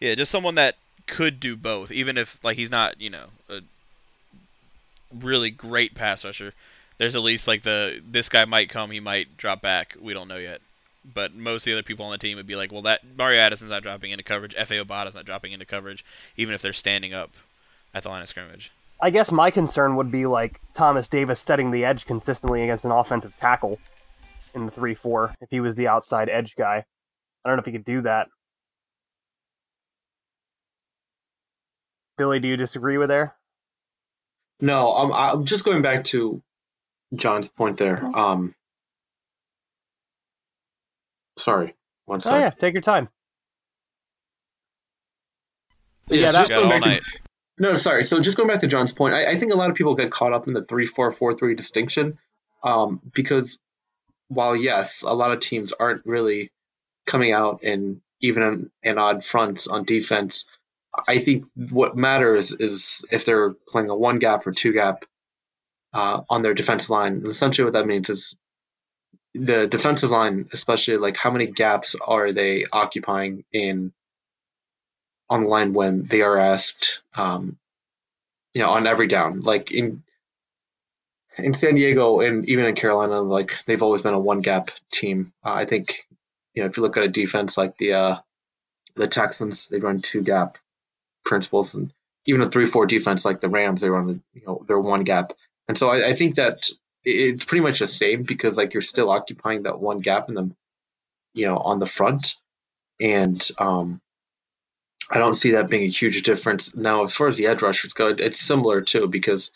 Yeah, 0.00 0.16
just 0.16 0.32
someone 0.32 0.56
that 0.56 0.74
could 1.06 1.38
do 1.38 1.54
both, 1.56 1.92
even 1.92 2.18
if 2.18 2.42
like 2.42 2.56
he's 2.56 2.70
not, 2.70 3.00
you 3.00 3.10
know, 3.10 3.26
a 3.48 3.60
really 5.14 5.50
great 5.50 5.94
pass 5.94 6.24
rusher. 6.24 6.52
There's 6.98 7.16
at 7.16 7.22
least 7.22 7.48
like 7.48 7.62
the 7.62 8.00
this 8.04 8.28
guy 8.28 8.44
might 8.44 8.68
come, 8.68 8.90
he 8.90 9.00
might 9.00 9.36
drop 9.36 9.62
back. 9.62 9.96
We 10.00 10.14
don't 10.14 10.28
know 10.28 10.36
yet. 10.36 10.60
But 11.04 11.34
most 11.34 11.62
of 11.62 11.64
the 11.64 11.72
other 11.72 11.82
people 11.82 12.04
on 12.06 12.12
the 12.12 12.18
team 12.18 12.36
would 12.36 12.46
be 12.46 12.54
like, 12.54 12.70
well, 12.70 12.82
that 12.82 13.00
Mario 13.16 13.40
Addison's 13.40 13.70
not 13.70 13.82
dropping 13.82 14.12
into 14.12 14.22
coverage. 14.22 14.54
Efe 14.54 14.84
Obada's 14.84 15.16
not 15.16 15.24
dropping 15.24 15.50
into 15.50 15.66
coverage, 15.66 16.04
even 16.36 16.54
if 16.54 16.62
they're 16.62 16.72
standing 16.72 17.12
up 17.12 17.30
at 17.92 18.04
the 18.04 18.08
line 18.08 18.22
of 18.22 18.28
scrimmage. 18.28 18.70
I 19.00 19.10
guess 19.10 19.32
my 19.32 19.50
concern 19.50 19.96
would 19.96 20.12
be 20.12 20.26
like 20.26 20.60
Thomas 20.74 21.08
Davis 21.08 21.40
setting 21.40 21.72
the 21.72 21.84
edge 21.84 22.06
consistently 22.06 22.62
against 22.62 22.84
an 22.84 22.92
offensive 22.92 23.36
tackle 23.40 23.80
in 24.54 24.66
the 24.66 24.72
3-4 24.72 25.34
if 25.40 25.50
he 25.50 25.58
was 25.58 25.74
the 25.74 25.88
outside 25.88 26.28
edge 26.28 26.54
guy. 26.56 26.84
I 27.44 27.48
don't 27.48 27.56
know 27.56 27.62
if 27.62 27.66
he 27.66 27.72
could 27.72 27.84
do 27.84 28.02
that. 28.02 28.28
Billy, 32.16 32.38
do 32.38 32.46
you 32.46 32.56
disagree 32.56 32.98
with 32.98 33.08
there? 33.08 33.34
No, 34.60 34.92
I'm 34.92 35.12
I'm 35.12 35.44
just 35.44 35.64
going 35.64 35.82
back 35.82 36.04
to 36.04 36.40
John's 37.14 37.48
point 37.48 37.76
there. 37.78 38.04
Um, 38.14 38.54
sorry, 41.38 41.74
one 42.06 42.20
Oh 42.24 42.38
yeah, 42.38 42.50
take 42.50 42.72
your 42.74 42.82
time. 42.82 43.08
Yes, 46.08 46.20
Yeah, 46.20 46.32
that- 46.32 46.38
just 46.38 46.50
going 46.50 46.68
back 46.68 46.82
to- 46.82 47.00
No, 47.58 47.74
sorry. 47.76 48.04
So 48.04 48.20
just 48.20 48.36
going 48.36 48.48
back 48.48 48.60
to 48.60 48.66
John's 48.66 48.92
point, 48.92 49.14
I, 49.14 49.32
I 49.32 49.36
think 49.36 49.52
a 49.52 49.56
lot 49.56 49.70
of 49.70 49.76
people 49.76 49.94
get 49.94 50.10
caught 50.10 50.32
up 50.32 50.46
in 50.48 50.54
the 50.54 50.64
three 50.64 50.86
four 50.86 51.10
four 51.12 51.34
three 51.36 51.54
distinction, 51.54 52.18
um, 52.62 53.00
because 53.14 53.60
while 54.28 54.56
yes, 54.56 55.02
a 55.02 55.12
lot 55.12 55.32
of 55.32 55.40
teams 55.40 55.72
aren't 55.72 56.04
really 56.06 56.50
coming 57.06 57.32
out 57.32 57.62
in 57.62 58.00
even 58.20 58.42
in, 58.42 58.70
in 58.82 58.98
odd 58.98 59.22
fronts 59.24 59.66
on 59.66 59.84
defense. 59.84 60.48
I 61.08 61.18
think 61.18 61.46
what 61.56 61.96
matters 61.96 62.52
is 62.52 63.04
if 63.10 63.24
they're 63.24 63.50
playing 63.50 63.88
a 63.88 63.96
one 63.96 64.18
gap 64.18 64.46
or 64.46 64.52
two 64.52 64.72
gap 64.72 65.04
uh, 65.92 66.22
on 66.28 66.42
their 66.42 66.54
defensive 66.54 66.90
line. 66.90 67.14
And 67.14 67.28
essentially, 67.28 67.64
what 67.64 67.74
that 67.74 67.86
means 67.86 68.10
is 68.10 68.36
the 69.34 69.66
defensive 69.66 70.10
line, 70.10 70.48
especially 70.52 70.96
like 70.98 71.16
how 71.16 71.30
many 71.30 71.46
gaps 71.46 71.96
are 72.00 72.32
they 72.32 72.64
occupying 72.72 73.44
in 73.52 73.92
on 75.30 75.42
the 75.42 75.48
line 75.48 75.72
when 75.72 76.04
they 76.04 76.22
are 76.22 76.36
asked, 76.36 77.02
um, 77.14 77.58
you 78.52 78.62
know, 78.62 78.68
on 78.70 78.86
every 78.86 79.06
down. 79.06 79.40
Like 79.40 79.72
in 79.72 80.02
in 81.38 81.54
San 81.54 81.74
Diego 81.74 82.20
and 82.20 82.46
even 82.48 82.66
in 82.66 82.74
Carolina, 82.74 83.20
like 83.20 83.64
they've 83.64 83.82
always 83.82 84.02
been 84.02 84.14
a 84.14 84.20
one 84.20 84.40
gap 84.40 84.70
team. 84.90 85.32
Uh, 85.44 85.52
I 85.54 85.64
think 85.64 86.06
you 86.54 86.62
know 86.62 86.68
if 86.68 86.76
you 86.76 86.82
look 86.82 86.96
at 86.96 87.04
a 87.04 87.08
defense 87.08 87.56
like 87.56 87.78
the 87.78 87.94
uh, 87.94 88.16
the 88.94 89.08
Texans, 89.08 89.68
they 89.68 89.78
run 89.78 89.98
two 89.98 90.22
gap 90.22 90.58
principles, 91.24 91.74
and 91.74 91.92
even 92.26 92.42
a 92.42 92.50
three 92.50 92.66
four 92.66 92.86
defense 92.86 93.24
like 93.24 93.40
the 93.40 93.48
Rams, 93.48 93.80
they 93.80 93.88
run 93.88 94.22
you 94.34 94.42
know 94.46 94.64
they're 94.66 94.78
one 94.78 95.04
gap. 95.04 95.32
And 95.68 95.78
so 95.78 95.88
I, 95.88 96.08
I 96.08 96.14
think 96.14 96.36
that 96.36 96.68
it's 97.04 97.44
pretty 97.44 97.62
much 97.62 97.78
the 97.78 97.86
same 97.86 98.22
because 98.22 98.56
like 98.56 98.74
you're 98.74 98.80
still 98.80 99.10
occupying 99.10 99.64
that 99.64 99.80
one 99.80 100.00
gap 100.00 100.28
in 100.28 100.34
the 100.34 100.50
you 101.34 101.46
know 101.46 101.56
on 101.56 101.78
the 101.78 101.86
front, 101.86 102.34
and 103.00 103.46
um, 103.58 104.00
I 105.10 105.18
don't 105.18 105.34
see 105.34 105.52
that 105.52 105.68
being 105.68 105.84
a 105.84 105.88
huge 105.88 106.22
difference. 106.22 106.74
Now, 106.74 107.04
as 107.04 107.14
far 107.14 107.26
as 107.26 107.36
the 107.36 107.46
edge 107.46 107.62
rushers 107.62 107.92
go, 107.92 108.08
it's 108.08 108.40
similar 108.40 108.80
too 108.80 109.08
because 109.08 109.52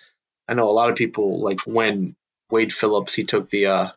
I 0.49 0.55
know 0.55 0.69
a 0.69 0.73
lot 0.73 0.91
of 0.91 0.97
people 0.97 1.41
like 1.41 1.61
when 1.67 2.17
Wade 2.51 2.73
Phillips 2.73 3.15
he 3.15 3.25
took 3.25 3.51
the 3.51 3.67
uh, 3.67 3.89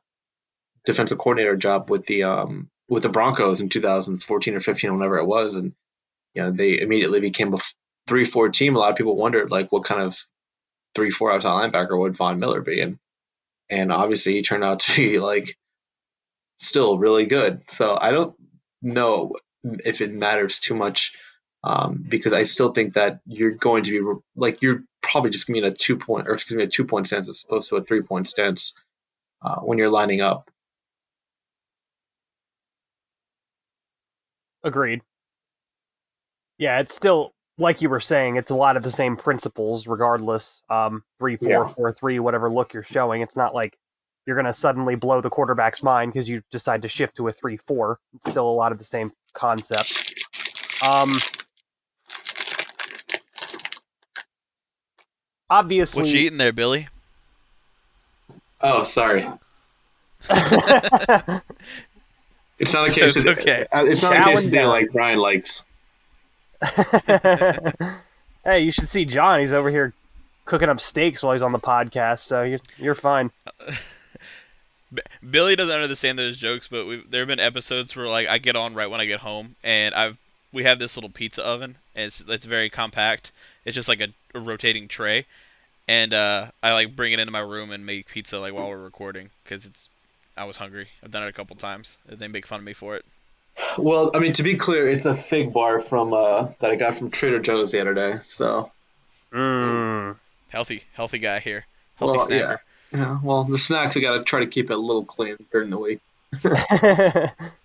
defensive 0.86 1.18
coordinator 1.18 1.56
job 1.56 1.90
with 1.90 2.06
the 2.06 2.24
um, 2.24 2.70
with 2.88 3.04
the 3.04 3.10
Broncos 3.10 3.62
in 3.62 3.70
2014 3.70 4.56
or 4.56 4.60
15, 4.60 4.94
whenever 4.94 5.18
it 5.18 5.26
was, 5.26 5.56
and 5.56 5.74
you 6.34 6.44
know 6.44 6.52
they 6.52 6.80
immediately 6.80 7.20
became 7.20 7.54
a 7.54 7.58
three 8.08 8.26
four 8.26 8.50
team. 8.50 8.76
A 8.76 8.80
lot 8.80 8.92
of 8.92 8.98
people 8.98 9.16
wondered 9.16 9.52
like 9.52 9.72
what 9.72 9.86
kind 9.86 10.02
of 10.02 10.18
three 10.96 11.10
four 11.12 11.32
outside 11.32 11.72
linebacker 11.72 11.98
would 11.98 12.18
Von 12.18 12.40
Miller 12.40 12.62
be, 12.62 12.82
and 12.82 12.98
and 13.70 13.92
obviously 13.92 14.34
he 14.34 14.42
turned 14.42 14.64
out 14.64 14.82
to 14.82 14.96
be 14.96 15.20
like 15.32 15.58
still 16.58 16.98
really 16.98 17.26
good. 17.26 17.70
So 17.70 17.98
I 18.00 18.12
don't 18.12 18.36
know 18.82 19.36
if 19.64 20.02
it 20.02 20.14
matters 20.14 20.60
too 20.60 20.76
much 20.76 21.16
um, 21.64 22.06
because 22.08 22.34
I 22.34 22.44
still 22.44 22.70
think 22.70 22.94
that 22.94 23.20
you're 23.26 23.52
going 23.52 23.84
to 23.84 23.92
be 23.92 24.22
like 24.36 24.62
you're 24.62 24.84
probably 25.02 25.32
just 25.32 25.48
to 25.48 25.54
be 25.54 25.60
in 25.60 25.66
a 25.66 25.72
two 25.72 25.98
point 25.98 26.28
or 26.28 26.34
excuse 26.34 26.58
me 26.58 26.64
a 26.64 26.68
two 26.68 26.86
point 26.86 27.08
stance 27.08 27.30
as 27.30 27.44
opposed 27.46 27.70
to 27.70 27.78
a 27.78 27.84
three 27.84 28.02
point 28.02 28.28
stance 28.28 28.74
uh, 29.42 29.58
when 29.58 29.78
you're 29.78 29.90
lining 29.90 30.22
up. 30.22 30.50
Agreed. 34.64 35.02
Yeah, 36.58 36.80
it's 36.80 36.94
still 36.94 37.32
like 37.60 37.82
you 37.82 37.90
were 37.90 38.00
saying. 38.00 38.38
It's 38.38 38.50
a 38.50 38.56
lot 38.56 38.78
of 38.78 38.84
the 38.84 38.92
same 38.92 39.16
principles, 39.18 39.86
regardless. 39.88 40.62
Um, 40.70 41.04
three, 41.20 41.36
four, 41.38 41.50
Yeah. 41.50 41.68
four, 41.74 41.94
three, 41.94 42.20
whatever 42.20 42.50
look 42.50 42.74
you're 42.74 42.84
showing. 42.84 43.22
It's 43.22 43.36
not 43.36 43.54
like 43.54 43.78
you're 44.26 44.36
going 44.36 44.46
to 44.46 44.54
suddenly 44.54 44.96
blow 44.96 45.22
the 45.22 45.30
quarterback's 45.30 45.84
mind 45.84 46.14
because 46.14 46.28
you 46.30 46.42
decide 46.52 46.82
to 46.84 46.88
shift 46.88 47.18
to 47.18 47.28
a 47.28 47.32
three, 47.32 47.58
four. 47.68 48.00
It's 48.16 48.32
still 48.32 48.48
a 48.50 48.52
lot 48.54 48.72
of 48.72 48.78
the 48.78 48.84
same 48.86 49.12
concept. 49.34 50.16
Um, 50.86 51.12
obviously, 55.50 56.02
What 56.04 56.10
you 56.12 56.20
eating 56.20 56.38
there, 56.38 56.54
Billy? 56.54 56.88
Oh, 58.62 58.84
sorry. 58.84 59.28
It's 62.62 62.74
not 62.74 62.90
a 62.90 62.92
It's 63.02 63.14
case. 63.16 63.26
okay. 63.26 63.66
uh, 63.72 63.86
It's 63.86 64.02
not 64.04 64.12
a 64.12 64.20
Chowing 64.20 64.34
quesadilla 64.34 64.52
down. 64.52 64.68
like 64.68 64.92
Brian 64.92 65.18
likes. 65.18 65.64
hey, 68.44 68.60
you 68.60 68.72
should 68.72 68.88
see 68.88 69.06
John. 69.06 69.40
He's 69.40 69.54
over 69.54 69.70
here 69.70 69.94
cooking 70.46 70.70
up 70.70 70.80
steaks 70.82 71.22
while 71.24 71.34
he's 71.34 71.42
on 71.42 71.52
the 71.52 71.60
podcast, 71.60 72.20
so 72.20 72.44
you're, 72.44 72.60
you're 72.78 72.96
fine. 72.96 73.32
Billy 75.30 75.56
doesn't 75.56 75.80
understand 75.80 76.18
those 76.18 76.36
jokes, 76.38 76.68
but 76.68 76.86
there 77.10 77.22
have 77.22 77.28
been 77.28 77.40
episodes 77.40 77.96
where 77.96 78.08
like 78.08 78.28
I 78.28 78.40
get 78.40 78.56
on 78.56 78.74
right 78.74 78.90
when 78.90 79.00
I 79.00 79.06
get 79.06 79.20
home, 79.20 79.56
and 79.64 79.94
I've 79.94 80.18
we 80.52 80.64
have 80.64 80.80
this 80.80 80.98
little 80.98 81.12
pizza 81.12 81.44
oven, 81.44 81.76
and 81.96 82.08
it's 82.08 82.24
it's 82.28 82.46
very 82.46 82.70
compact. 82.70 83.32
It's 83.66 83.76
just 83.76 83.88
like 83.88 84.02
a, 84.02 84.08
a 84.34 84.40
rotating 84.40 84.88
tray, 84.88 85.26
and 85.88 86.14
uh, 86.14 86.48
I 86.64 86.74
like 86.74 86.96
bring 86.96 87.14
it 87.14 87.20
into 87.20 87.32
my 87.32 87.40
room 87.40 87.72
and 87.72 87.86
make 87.86 88.08
pizza 88.08 88.40
like 88.40 88.54
while 88.54 88.68
we're 88.68 88.78
recording 88.78 89.30
because 89.44 89.66
it's 89.68 89.90
I 90.36 90.46
was 90.46 90.58
hungry. 90.58 90.88
I've 91.04 91.12
done 91.12 91.24
it 91.24 91.30
a 91.30 91.34
couple 91.34 91.56
times. 91.56 92.00
and 92.08 92.18
They 92.18 92.28
make 92.28 92.48
fun 92.48 92.60
of 92.60 92.66
me 92.66 92.74
for 92.74 92.96
it. 92.96 93.06
Well, 93.78 94.12
I 94.14 94.20
mean, 94.20 94.34
to 94.34 94.44
be 94.44 94.56
clear, 94.56 94.90
it's 94.90 95.06
a 95.06 95.16
fig 95.16 95.54
bar 95.54 95.80
from 95.80 96.14
uh, 96.14 96.48
that 96.60 96.72
I 96.72 96.76
got 96.76 96.96
from 96.96 97.12
Trader 97.12 97.40
Joe's 97.40 97.72
the 97.72 97.82
other 97.82 97.94
day. 97.94 98.18
So, 98.22 98.72
Mm. 99.32 100.16
Healthy, 100.50 100.84
healthy 100.94 101.20
guy 101.20 101.40
here. 101.40 101.66
Healthy 101.96 102.18
well, 102.18 102.32
yeah, 102.32 102.58
yeah. 102.92 103.20
Well, 103.24 103.44
the 103.44 103.58
snacks 103.60 103.96
I 103.96 104.00
got 104.00 104.18
to 104.18 104.24
try 104.24 104.40
to 104.40 104.48
keep 104.48 104.72
it 104.72 104.74
a 104.74 104.78
little 104.78 105.06
clean 105.06 105.38
during 105.52 105.70
the 105.70 105.78
week. 105.78 106.00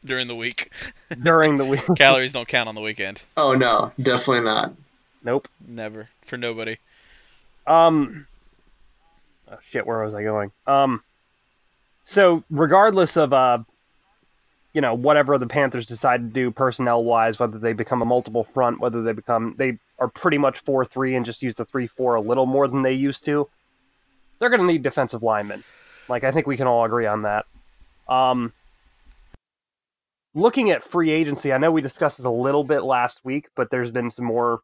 during 0.05 0.29
the 0.29 0.35
week. 0.35 0.71
During 1.23 1.57
the 1.57 1.65
week. 1.65 1.83
Calories 1.97 2.33
don't 2.33 2.49
count 2.49 2.69
on 2.69 2.75
the 2.75 2.81
weekend. 2.83 3.23
Oh 3.37 3.55
no, 3.55 3.93
definitely 4.01 4.45
not. 4.45 4.75
Nope. 5.23 5.49
Never 5.67 6.09
for 6.27 6.37
nobody. 6.37 6.77
Um. 7.67 8.27
Oh 9.51 9.59
shit, 9.71 9.87
where 9.87 10.01
was 10.05 10.15
I 10.15 10.23
going? 10.23 10.51
Um. 10.67 11.03
So 12.05 12.45
regardless 12.51 13.17
of 13.17 13.33
uh, 13.33 13.59
you 14.75 14.81
know 14.81 14.93
whatever 14.93 15.39
the 15.39 15.47
Panthers 15.47 15.87
decide 15.87 16.19
to 16.19 16.29
do 16.29 16.51
personnel 16.51 17.03
wise, 17.05 17.39
whether 17.39 17.59
they 17.59 17.73
become 17.73 18.03
a 18.03 18.05
multiple 18.05 18.45
front, 18.53 18.81
whether 18.81 19.03
they 19.03 19.13
become 19.13 19.55
they 19.57 19.79
are 19.99 20.09
pretty 20.09 20.37
much 20.37 20.59
four 20.61 20.85
three 20.85 21.15
and 21.15 21.25
just 21.25 21.43
use 21.43 21.55
the 21.55 21.65
three 21.65 21.87
four 21.87 22.17
a 22.17 22.21
little 22.21 22.47
more 22.47 22.69
than 22.69 22.83
they 22.83 22.93
used 22.93 23.25
to, 23.25 23.49
they're 24.39 24.51
going 24.51 24.61
to 24.61 24.67
need 24.67 24.83
defensive 24.83 25.23
linemen. 25.23 25.65
Like 26.09 26.25
I 26.25 26.33
think 26.33 26.47
we 26.47 26.57
can 26.57 26.67
all 26.67 26.85
agree 26.85 27.07
on 27.07 27.23
that. 27.23 27.47
Um. 28.09 28.53
Looking 30.37 30.73
at 30.73 30.83
free 30.83 31.13
agency, 31.13 31.53
I 31.53 31.59
know 31.59 31.71
we 31.71 31.81
discussed 31.81 32.17
this 32.17 32.27
a 32.27 32.31
little 32.31 32.65
bit 32.65 32.83
last 32.83 33.25
week, 33.25 33.51
but 33.55 33.71
there's 33.71 33.93
been 33.93 34.11
some 34.11 34.25
more 34.25 34.63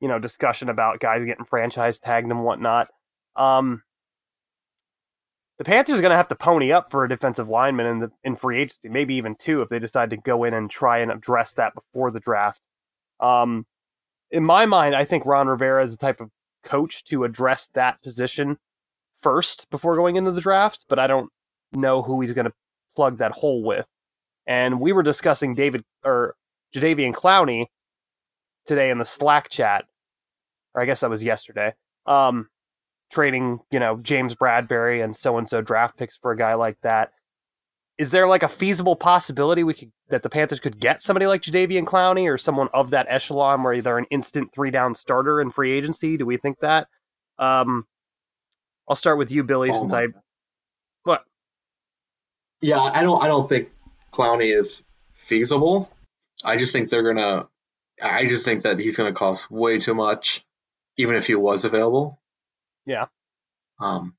you 0.00 0.08
know 0.08 0.18
discussion 0.18 0.70
about 0.70 1.00
guys 1.00 1.24
getting 1.24 1.44
franchise 1.44 2.00
tagged 2.00 2.30
and 2.30 2.42
whatnot. 2.42 2.88
Um, 3.36 3.82
the 5.62 5.70
Panthers 5.70 5.96
are 5.96 6.00
going 6.00 6.10
to 6.10 6.16
have 6.16 6.26
to 6.26 6.34
pony 6.34 6.72
up 6.72 6.90
for 6.90 7.04
a 7.04 7.08
defensive 7.08 7.48
lineman 7.48 7.86
in 7.86 7.98
the 8.00 8.10
in 8.24 8.34
free 8.34 8.60
agency, 8.60 8.88
maybe 8.88 9.14
even 9.14 9.36
two 9.36 9.60
if 9.60 9.68
they 9.68 9.78
decide 9.78 10.10
to 10.10 10.16
go 10.16 10.42
in 10.42 10.54
and 10.54 10.68
try 10.68 10.98
and 10.98 11.12
address 11.12 11.52
that 11.52 11.72
before 11.72 12.10
the 12.10 12.18
draft. 12.18 12.60
Um, 13.20 13.64
in 14.32 14.42
my 14.42 14.66
mind, 14.66 14.96
I 14.96 15.04
think 15.04 15.24
Ron 15.24 15.46
Rivera 15.46 15.84
is 15.84 15.92
the 15.92 16.04
type 16.04 16.20
of 16.20 16.30
coach 16.64 17.04
to 17.04 17.22
address 17.22 17.70
that 17.74 18.02
position 18.02 18.56
first 19.20 19.70
before 19.70 19.94
going 19.94 20.16
into 20.16 20.32
the 20.32 20.40
draft, 20.40 20.84
but 20.88 20.98
I 20.98 21.06
don't 21.06 21.30
know 21.72 22.02
who 22.02 22.20
he's 22.20 22.32
going 22.32 22.46
to 22.46 22.54
plug 22.96 23.18
that 23.18 23.30
hole 23.30 23.62
with. 23.62 23.86
And 24.48 24.80
we 24.80 24.90
were 24.90 25.04
discussing 25.04 25.54
David 25.54 25.84
or 26.04 26.34
Jadeveon 26.74 27.14
Clowney 27.14 27.66
today 28.66 28.90
in 28.90 28.98
the 28.98 29.04
Slack 29.04 29.48
chat, 29.48 29.84
or 30.74 30.82
I 30.82 30.86
guess 30.86 31.02
that 31.02 31.10
was 31.10 31.22
yesterday. 31.22 31.72
Um, 32.04 32.48
trading, 33.12 33.60
you 33.70 33.78
know, 33.78 33.98
James 33.98 34.34
Bradberry 34.34 35.04
and 35.04 35.16
so 35.16 35.38
and 35.38 35.48
so 35.48 35.60
draft 35.60 35.96
picks 35.96 36.16
for 36.16 36.32
a 36.32 36.36
guy 36.36 36.54
like 36.54 36.78
that. 36.82 37.10
Is 37.98 38.10
there 38.10 38.26
like 38.26 38.42
a 38.42 38.48
feasible 38.48 38.96
possibility 38.96 39.62
we 39.62 39.74
could 39.74 39.92
that 40.08 40.22
the 40.22 40.30
Panthers 40.30 40.60
could 40.60 40.80
get 40.80 41.02
somebody 41.02 41.26
like 41.26 41.42
Jadeveon 41.42 41.84
Clowney 41.84 42.28
or 42.28 42.38
someone 42.38 42.68
of 42.74 42.90
that 42.90 43.06
echelon 43.08 43.62
where 43.62 43.80
they're 43.80 43.98
an 43.98 44.06
instant 44.10 44.52
three 44.52 44.70
down 44.70 44.94
starter 44.94 45.40
in 45.40 45.50
free 45.50 45.72
agency? 45.72 46.16
Do 46.16 46.26
we 46.26 46.38
think 46.38 46.58
that? 46.60 46.88
Um, 47.38 47.86
I'll 48.88 48.96
start 48.96 49.18
with 49.18 49.30
you, 49.30 49.44
Billy, 49.44 49.70
Oh 49.70 49.78
since 49.78 49.92
I. 49.92 50.06
What? 51.04 51.24
Yeah, 52.60 52.80
I 52.80 53.02
don't. 53.02 53.22
I 53.22 53.28
don't 53.28 53.48
think 53.48 53.70
Clowney 54.10 54.56
is 54.56 54.82
feasible. 55.12 55.90
I 56.42 56.56
just 56.56 56.72
think 56.72 56.88
they're 56.88 57.02
gonna. 57.02 57.46
I 58.02 58.26
just 58.26 58.44
think 58.44 58.62
that 58.62 58.78
he's 58.78 58.96
gonna 58.96 59.12
cost 59.12 59.50
way 59.50 59.78
too 59.78 59.94
much, 59.94 60.44
even 60.96 61.14
if 61.14 61.26
he 61.26 61.34
was 61.34 61.64
available. 61.64 62.21
Yeah. 62.86 63.06
Um, 63.80 64.14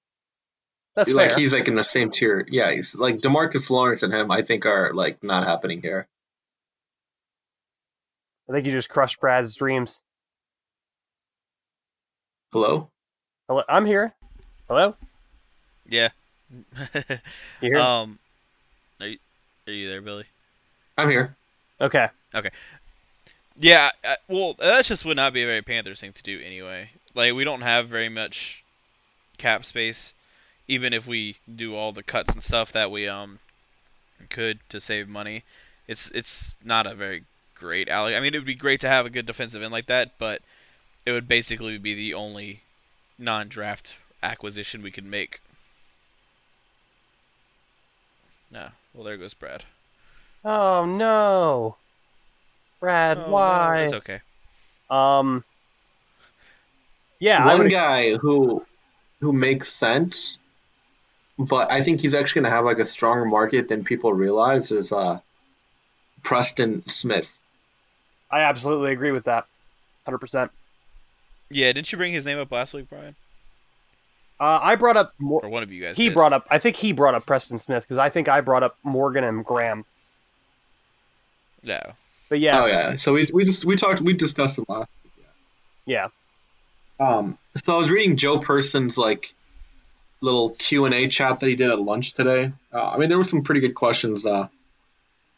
That's 0.96 1.12
like 1.12 1.32
fair. 1.32 1.39
he's 1.39 1.53
like 1.53 1.67
in 1.67 1.75
the 1.75 1.84
same 1.84 2.12
tier. 2.12 2.46
Yeah, 2.50 2.72
he's 2.72 2.96
like 2.98 3.17
Demarcus 3.20 3.70
Lawrence 3.70 4.03
and 4.03 4.13
him. 4.13 4.32
I 4.32 4.41
think 4.41 4.65
are 4.65 4.93
like 4.93 5.24
not 5.24 5.46
happening 5.46 5.82
here. 5.82 6.08
I 8.50 8.53
think 8.53 8.65
you 8.65 8.72
just 8.74 8.89
crushed 8.89 9.20
Brad's 9.20 9.55
dreams. 9.55 10.01
Hello. 12.51 12.89
Hello, 13.48 13.63
I'm 13.67 13.86
here. 13.86 14.13
Hello, 14.67 14.96
Yeah. 15.89 16.10
you 17.10 17.17
here? 17.62 17.77
um, 17.77 18.20
are 19.00 19.08
you, 19.08 19.17
are 19.67 19.74
you 19.74 19.89
there, 19.89 20.01
Billy? 20.01 20.25
I'm 20.98 21.10
here. 21.10 21.36
Okay. 21.82 22.08
Okay. 22.34 22.50
Yeah, 23.55 23.91
I, 24.03 24.17
well, 24.27 24.55
that 24.60 24.86
just 24.86 25.05
would 25.05 25.17
not 25.17 25.33
be 25.33 25.43
a 25.43 25.48
very 25.48 25.62
Panthers 25.62 26.00
thing 26.01 26.13
to 26.13 26.24
do 26.24 26.39
anyway. 26.39 26.89
Like, 27.13 27.33
we 27.33 27.43
don't 27.43 27.62
have 27.62 27.88
very 27.88 28.10
much 28.10 28.63
cap 29.38 29.65
space, 29.65 30.13
even 30.67 30.93
if 30.93 31.05
we 31.07 31.38
do 31.55 31.75
all 31.75 31.91
the 31.91 32.03
cuts 32.03 32.33
and 32.33 32.43
stuff 32.43 32.72
that 32.72 32.91
we 32.91 33.07
um 33.07 33.39
could 34.29 34.60
to 34.69 34.79
save 34.79 35.07
money. 35.07 35.43
It's 35.88 36.10
it's 36.12 36.55
not 36.63 36.88
a 36.88 36.95
very 36.95 37.24
great 37.55 37.89
alley. 37.89 38.15
I 38.15 38.22
mean, 38.22 38.33
it 38.33 38.38
would 38.38 38.45
be 38.45 38.55
great 38.55 38.81
to 38.81 38.89
have 38.89 39.05
a 39.05 39.10
good 39.10 39.25
defensive 39.25 39.62
end 39.62 39.72
like 39.72 39.88
that, 39.88 40.17
but 40.17 40.41
it 41.05 41.12
would 41.12 41.27
basically 41.27 41.77
be 41.77 41.93
the 41.93 42.13
only 42.13 42.62
non-draft 43.17 43.95
acquisition 44.22 44.81
we 44.81 44.91
could 44.91 45.05
make. 45.05 45.41
No, 48.50 48.69
well, 48.93 49.03
there 49.03 49.17
goes 49.17 49.33
Brad. 49.33 49.63
Oh 50.45 50.86
no. 50.86 51.75
Brad, 52.83 53.17
Oh, 53.17 53.21
no, 53.21 53.27
why? 53.29 53.83
it's 53.83 53.93
okay. 53.93 54.19
Um. 54.89 55.45
Yeah, 57.17 57.45
One 57.45 57.59
would, 57.59 57.71
guy 57.71 58.17
who 58.17 58.65
who 59.21 59.31
makes 59.31 59.71
sense, 59.71 60.37
but 61.39 61.71
I 61.71 61.81
think 61.81 62.01
he's 62.01 62.13
actually 62.13 62.41
going 62.41 62.51
to 62.51 62.55
have 62.57 62.65
like 62.65 62.79
a 62.79 62.85
stronger 62.85 63.23
market 63.23 63.69
than 63.69 63.85
people 63.85 64.11
realize 64.11 64.73
is 64.73 64.91
uh, 64.91 65.19
Preston 66.23 66.85
Smith. 66.89 67.39
I 68.29 68.41
absolutely 68.41 68.91
agree 68.91 69.11
with 69.11 69.23
that. 69.23 69.45
Hundred 70.03 70.17
percent. 70.17 70.51
Yeah, 71.49 71.71
didn't 71.71 71.89
you 71.89 71.97
bring 71.97 72.11
his 72.11 72.25
name 72.25 72.37
up 72.37 72.51
last 72.51 72.73
week, 72.73 72.89
Brian? 72.89 73.15
Uh, 74.41 74.59
I 74.61 74.75
brought 74.75 74.97
up 74.97 75.13
more. 75.19 75.39
Or 75.41 75.47
one 75.47 75.63
of 75.63 75.71
you 75.71 75.81
guys? 75.81 75.95
He 75.95 76.09
did. 76.09 76.15
brought 76.15 76.33
up. 76.33 76.45
I 76.51 76.59
think 76.59 76.75
he 76.75 76.91
brought 76.91 77.15
up 77.15 77.25
Preston 77.25 77.59
Smith 77.59 77.83
because 77.83 77.97
I 77.97 78.09
think 78.09 78.27
I 78.27 78.41
brought 78.41 78.63
up 78.63 78.77
Morgan 78.83 79.23
and 79.23 79.45
Graham. 79.45 79.85
No. 81.63 81.79
But 82.33 82.39
yeah, 82.39 82.63
Oh 82.63 82.65
yeah, 82.65 82.95
so 82.95 83.13
we 83.13 83.27
we 83.31 83.45
just 83.45 83.63
we 83.63 83.75
talked 83.75 84.01
we 84.01 84.13
discussed 84.13 84.57
it 84.57 84.67
last. 84.67 84.89
yeah. 85.85 86.07
Um, 86.99 87.37
so 87.63 87.75
I 87.75 87.77
was 87.77 87.91
reading 87.91 88.17
Joe 88.17 88.39
Person's 88.39 88.97
like 88.97 89.35
little 90.19 90.49
Q 90.49 90.85
and 90.85 90.95
A 90.95 91.07
chat 91.09 91.41
that 91.41 91.47
he 91.47 91.55
did 91.55 91.69
at 91.69 91.79
lunch 91.79 92.13
today. 92.13 92.51
Uh, 92.73 92.89
I 92.89 92.97
mean, 92.97 93.09
there 93.09 93.19
were 93.19 93.23
some 93.23 93.43
pretty 93.43 93.61
good 93.61 93.75
questions. 93.75 94.25
Uh, 94.25 94.47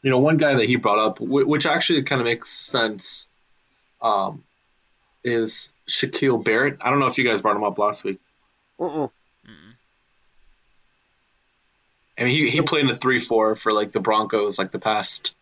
you 0.04 0.10
know, 0.10 0.20
one 0.20 0.38
guy 0.38 0.56
that 0.56 0.68
he 0.68 0.78
brought 0.78 1.00
up, 1.00 1.18
wh- 1.18 1.46
which 1.46 1.66
actually 1.66 2.04
kind 2.04 2.22
of 2.22 2.26
makes 2.26 2.50
sense, 2.50 3.30
um, 4.02 4.46
is 5.22 5.74
Shaquille 5.90 6.42
Barrett. 6.42 6.78
I 6.80 6.92
don't 6.92 7.00
know 7.00 7.08
if 7.08 7.18
you 7.18 7.26
guys 7.26 7.42
brought 7.42 7.58
him 7.58 7.66
up 7.66 7.78
last 7.78 8.06
week. 8.06 8.22
Mm-mm. 8.80 9.12
I 12.18 12.24
mean, 12.24 12.32
he, 12.32 12.50
he 12.50 12.62
played 12.62 12.84
in 12.84 12.88
the 12.88 12.96
three 12.96 13.20
four 13.20 13.58
for 13.58 13.74
like 13.74 13.92
the 13.92 14.00
Broncos 14.00 14.58
like 14.58 14.72
the 14.72 14.80
past, 14.80 15.34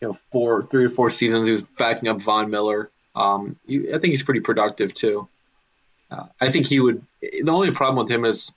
you 0.00 0.08
know, 0.08 0.18
four 0.32 0.62
three 0.62 0.84
or 0.84 0.90
four 0.90 1.10
seasons. 1.10 1.46
He 1.46 1.52
was 1.52 1.62
backing 1.62 2.08
up 2.08 2.20
Von 2.20 2.50
Miller. 2.50 2.90
Um, 3.14 3.56
he, 3.66 3.88
I 3.92 3.98
think 3.98 4.12
he's 4.12 4.22
pretty 4.22 4.40
productive 4.40 4.92
too. 4.92 5.28
Uh, 6.10 6.26
I 6.40 6.50
think 6.50 6.66
he 6.66 6.80
would. 6.80 7.04
The 7.20 7.50
only 7.50 7.70
problem 7.70 8.04
with 8.04 8.10
him 8.10 8.24
is, 8.24 8.52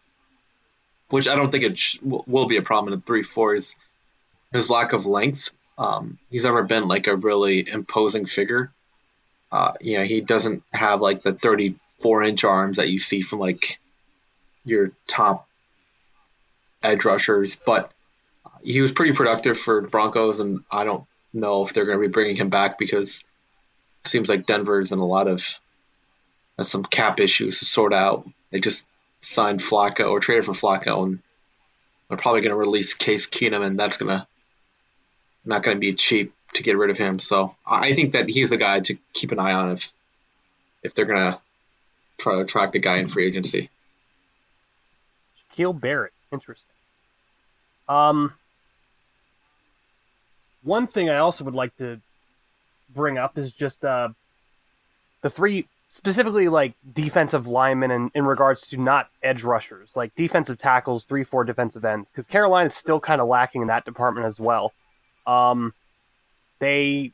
which 1.10 1.27
I 1.27 1.36
don't 1.36 1.51
think 1.51 1.63
it 1.63 1.77
sh- 1.77 2.00
will 2.01 2.48
be 2.48 2.58
a 2.58 2.62
problem 2.62 2.94
in 2.94 3.01
three 3.01 3.24
four, 3.24 3.56
is 3.56 3.77
his 4.51 4.70
lack 4.70 4.94
of 4.94 5.06
length. 5.06 5.50
Um, 5.77 6.17
he's 6.29 6.44
never 6.44 6.63
been 6.63 6.88
like 6.88 7.08
a 7.08 7.15
really 7.15 7.67
imposing 7.70 8.25
figure. 8.25 8.72
Uh, 9.51 9.74
you 9.79 9.98
know, 9.98 10.03
he 10.03 10.22
doesn't 10.22 10.63
have 10.74 11.01
like 11.01 11.22
the 11.22 11.34
thirty 11.34 11.75
four 12.00 12.24
inch 12.24 12.44
arms 12.44 12.77
that 12.77 12.89
you 12.89 13.00
see 13.00 13.22
from 13.22 13.39
like 13.39 13.79
your 14.65 14.91
top 15.08 15.48
edge 16.84 17.06
rushers, 17.06 17.56
but 17.56 17.91
he 18.63 18.82
was 18.82 18.91
pretty 18.91 19.13
productive 19.13 19.58
for 19.58 19.82
Broncos, 19.82 20.39
and 20.39 20.63
I 20.70 20.84
don't 20.84 21.06
know 21.39 21.65
if 21.65 21.74
they're 21.74 21.86
going 21.86 21.98
to 21.98 22.08
be 22.08 22.12
bringing 22.12 22.36
him 22.36 22.50
back 22.50 22.77
because 22.77 23.24
it 24.03 24.10
seems 24.10 24.29
like 24.29 24.46
Denver's 24.46 24.91
in 24.91 25.00
a 25.00 25.06
lot 25.06 25.27
of 25.27 25.60
has 26.58 26.70
some 26.70 26.84
cap 26.84 27.20
issues 27.20 27.60
to 27.60 27.65
sort 27.65 27.94
out. 27.94 28.27
They 28.51 28.60
just 28.60 28.86
signed 29.20 29.60
Flacco 29.60 30.10
or 30.10 30.20
traded 30.20 30.46
for 30.46 30.53
Flacco, 30.53 31.03
and 31.03 31.20
they're 32.08 32.17
probably 32.17 32.41
going 32.41 32.51
to 32.51 32.58
release 32.58 32.94
Case 32.94 33.27
Keenum, 33.27 33.65
and 33.65 33.79
that's 33.79 33.98
going 33.98 34.20
to 34.20 34.27
not 35.46 35.63
going 35.63 35.77
to 35.77 35.82
be 35.82 35.94
cheap 35.94 36.34
to 36.53 36.63
get 36.63 36.77
rid 36.77 36.89
of 36.89 36.98
him. 36.98 37.20
So 37.20 37.56
I 37.65 37.94
think 37.94 38.13
that 38.13 38.29
he's 38.29 38.51
a 38.51 38.58
guy 38.58 38.79
to 38.82 38.98
keep 39.13 39.32
an 39.32 39.39
eye 39.39 39.53
on 39.53 39.72
if 39.72 39.94
if 40.84 40.94
they're 40.94 41.06
going 41.06 41.34
to 41.34 41.39
try 42.17 42.36
to 42.36 42.41
attract 42.41 42.75
a 42.75 42.79
guy 42.79 42.98
in 42.98 43.08
free 43.08 43.27
agency. 43.27 43.70
Shaquille 45.58 45.79
Barrett. 45.79 46.13
Interesting. 46.32 46.74
Um, 47.88 48.34
one 50.64 50.88
thing 50.88 51.10
I 51.10 51.18
also 51.18 51.44
would 51.44 51.56
like 51.56 51.76
to 51.78 52.00
bring 52.94 53.18
up 53.18 53.38
is 53.38 53.54
just 53.54 53.86
uh, 53.86 54.10
the 55.22 55.30
three 55.30 55.68
specifically 55.90 56.50
like 56.50 56.74
defensive 56.93 57.48
linemen 57.48 57.91
in, 57.91 58.12
in 58.13 58.26
regards 58.26 58.67
to 58.67 58.78
not 58.78 59.10
edge 59.24 59.43
rushers, 59.43 59.91
like 59.96 60.13
defensive 60.15 60.58
tackles, 60.58 61.06
three, 61.06 61.24
four 61.24 61.43
defensive 61.43 61.86
ends, 61.86 62.10
because 62.10 62.28
Carolina 62.28 62.67
is 62.67 62.76
still 62.76 63.00
kind 63.00 63.22
of 63.22 63.28
lacking 63.28 63.62
in 63.62 63.67
that 63.67 63.86
department 63.86 64.26
as 64.26 64.39
well. 64.39 64.74
Um, 65.26 65.74
they 66.60 67.12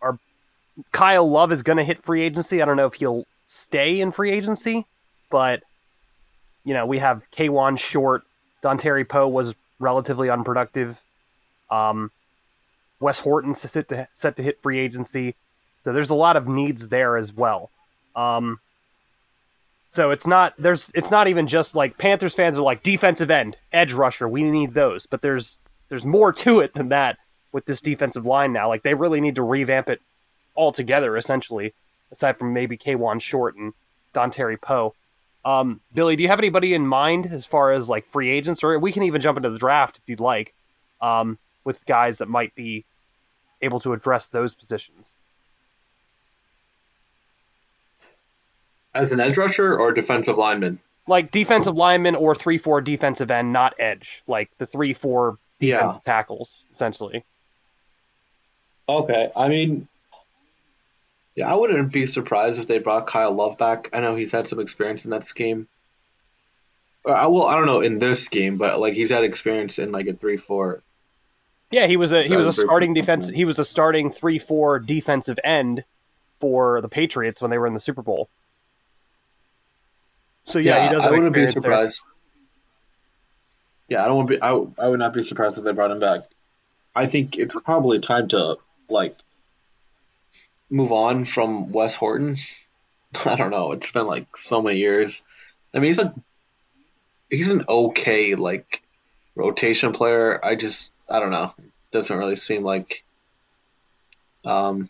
are 0.00 0.18
Kyle 0.92 1.28
Love 1.28 1.52
is 1.52 1.62
going 1.62 1.78
to 1.78 1.84
hit 1.84 2.02
free 2.02 2.22
agency. 2.22 2.62
I 2.62 2.64
don't 2.64 2.76
know 2.76 2.86
if 2.86 2.94
he'll 2.94 3.26
stay 3.46 4.00
in 4.00 4.12
free 4.12 4.30
agency, 4.30 4.86
but 5.30 5.62
you 6.64 6.74
know, 6.74 6.86
we 6.86 6.98
have 6.98 7.22
Kawann 7.32 7.78
Short. 7.78 8.24
Dontari 8.62 9.08
Poe 9.08 9.28
was 9.28 9.54
relatively 9.78 10.28
unproductive. 10.28 11.00
Um, 11.70 12.10
Wes 13.00 13.20
Horton's 13.20 13.60
set 13.60 13.88
to, 13.88 14.08
set 14.12 14.36
to 14.36 14.42
hit 14.42 14.62
free 14.62 14.78
agency. 14.78 15.34
So 15.80 15.92
there's 15.92 16.10
a 16.10 16.14
lot 16.14 16.36
of 16.36 16.48
needs 16.48 16.88
there 16.88 17.16
as 17.16 17.32
well. 17.32 17.70
Um, 18.16 18.60
so 19.90 20.10
it's 20.10 20.26
not 20.26 20.54
there's 20.58 20.90
it's 20.94 21.10
not 21.10 21.28
even 21.28 21.46
just 21.46 21.74
like 21.74 21.96
Panthers 21.98 22.34
fans 22.34 22.58
are 22.58 22.62
like 22.62 22.82
defensive 22.82 23.30
end, 23.30 23.56
edge 23.72 23.92
rusher, 23.92 24.28
we 24.28 24.42
need 24.42 24.74
those, 24.74 25.06
but 25.06 25.22
there's 25.22 25.58
there's 25.88 26.04
more 26.04 26.32
to 26.32 26.60
it 26.60 26.74
than 26.74 26.90
that 26.90 27.18
with 27.52 27.64
this 27.64 27.80
defensive 27.80 28.26
line 28.26 28.52
now. 28.52 28.68
Like 28.68 28.82
they 28.82 28.94
really 28.94 29.20
need 29.20 29.36
to 29.36 29.42
revamp 29.42 29.88
it 29.88 30.00
altogether 30.56 31.16
essentially, 31.16 31.72
aside 32.12 32.38
from 32.38 32.52
maybe 32.52 32.76
Kawann 32.76 33.20
Short 33.20 33.56
and 33.56 33.72
Dontari 34.14 34.60
Poe. 34.60 34.94
Um, 35.44 35.80
Billy, 35.94 36.16
do 36.16 36.22
you 36.22 36.28
have 36.28 36.40
anybody 36.40 36.74
in 36.74 36.86
mind 36.86 37.26
as 37.26 37.46
far 37.46 37.72
as 37.72 37.88
like 37.88 38.10
free 38.10 38.28
agents, 38.28 38.62
or 38.62 38.78
we 38.78 38.92
can 38.92 39.04
even 39.04 39.20
jump 39.20 39.38
into 39.38 39.50
the 39.50 39.58
draft 39.58 39.96
if 39.96 40.02
you'd 40.06 40.20
like, 40.20 40.52
um, 41.00 41.38
with 41.64 41.84
guys 41.86 42.18
that 42.18 42.28
might 42.28 42.54
be 42.54 42.84
able 43.60 43.80
to 43.80 43.92
address 43.92 44.28
those 44.28 44.54
positions? 44.54 45.08
As 48.94 49.12
an 49.12 49.20
edge 49.20 49.36
rusher 49.38 49.78
or 49.78 49.92
defensive 49.92 50.38
lineman? 50.38 50.78
Like 51.06 51.30
defensive 51.30 51.76
lineman 51.76 52.14
or 52.14 52.34
three 52.34 52.58
four 52.58 52.80
defensive 52.80 53.30
end, 53.30 53.52
not 53.52 53.74
edge, 53.78 54.22
like 54.26 54.50
the 54.58 54.66
three 54.66 54.92
four 54.94 55.38
defensive 55.58 56.00
Yeah. 56.06 56.12
tackles, 56.12 56.62
essentially. 56.72 57.24
Okay, 58.88 59.30
I 59.36 59.48
mean, 59.48 59.88
yeah, 61.34 61.50
I 61.50 61.54
wouldn't 61.54 61.92
be 61.92 62.06
surprised 62.06 62.58
if 62.58 62.66
they 62.66 62.78
brought 62.78 63.06
Kyle 63.06 63.32
Love 63.32 63.58
back. 63.58 63.90
I 63.92 64.00
know 64.00 64.16
he's 64.16 64.32
had 64.32 64.48
some 64.48 64.60
experience 64.60 65.04
in 65.04 65.10
that 65.12 65.24
scheme. 65.24 65.68
Or, 67.04 67.14
I 67.14 67.26
well, 67.26 67.46
I 67.46 67.54
don't 67.56 67.66
know 67.66 67.80
in 67.80 67.98
this 67.98 68.24
scheme, 68.24 68.56
but 68.56 68.80
like 68.80 68.94
he's 68.94 69.10
had 69.10 69.24
experience 69.24 69.78
in 69.78 69.92
like 69.92 70.08
a 70.08 70.14
three-four. 70.14 70.82
Yeah, 71.70 71.86
he 71.86 71.96
was 71.96 72.12
a 72.12 72.24
he 72.24 72.28
That 72.28 72.36
was 72.36 72.48
a 72.48 72.48
was 72.48 72.56
very 72.56 72.66
starting 72.66 72.94
cool. 72.94 72.94
defense. 72.94 73.28
He 73.28 73.44
was 73.44 73.58
a 73.58 73.64
starting 73.64 74.10
three 74.10 74.38
four 74.38 74.78
defensive 74.78 75.38
end 75.44 75.84
for 76.40 76.80
the 76.80 76.88
Patriots 76.88 77.40
when 77.40 77.50
they 77.50 77.58
were 77.58 77.66
in 77.66 77.74
the 77.74 77.80
Super 77.80 78.02
Bowl. 78.02 78.28
So 80.44 80.58
yeah, 80.58 80.78
he 80.80 80.88
does. 80.88 81.04
I 81.04 81.10
wouldn't 81.10 81.34
be 81.34 81.42
experience 81.42 81.54
there. 81.60 81.72
surprised. 81.72 82.02
Yeah, 83.88 84.04
I 84.04 84.08
don't 84.08 84.16
want 84.16 84.28
to 84.28 84.34
be. 84.36 84.42
I, 84.42 84.50
I 84.84 84.88
would 84.88 84.98
not 84.98 85.14
be 85.14 85.22
surprised 85.22 85.58
if 85.58 85.64
they 85.64 85.72
brought 85.72 85.90
him 85.90 86.00
back. 86.00 86.22
I 86.94 87.06
think 87.06 87.38
it's 87.38 87.56
probably 87.64 88.00
time 88.00 88.28
to 88.28 88.58
like 88.88 89.16
move 90.70 90.92
on 90.92 91.24
from 91.24 91.72
Wes 91.72 91.94
Horton. 91.94 92.36
I 93.26 93.36
don't 93.36 93.50
know. 93.50 93.72
It's 93.72 93.90
been 93.90 94.06
like 94.06 94.36
so 94.36 94.62
many 94.62 94.78
years. 94.78 95.24
I 95.74 95.78
mean, 95.78 95.86
he's 95.86 95.98
a 95.98 96.14
he's 97.30 97.50
an 97.50 97.64
okay 97.68 98.34
like 98.34 98.82
rotation 99.34 99.92
player. 99.92 100.44
I 100.44 100.54
just 100.54 100.92
I 101.08 101.20
don't 101.20 101.30
know. 101.30 101.54
It 101.58 101.70
doesn't 101.90 102.16
really 102.16 102.36
seem 102.36 102.62
like 102.62 103.04
um 104.44 104.88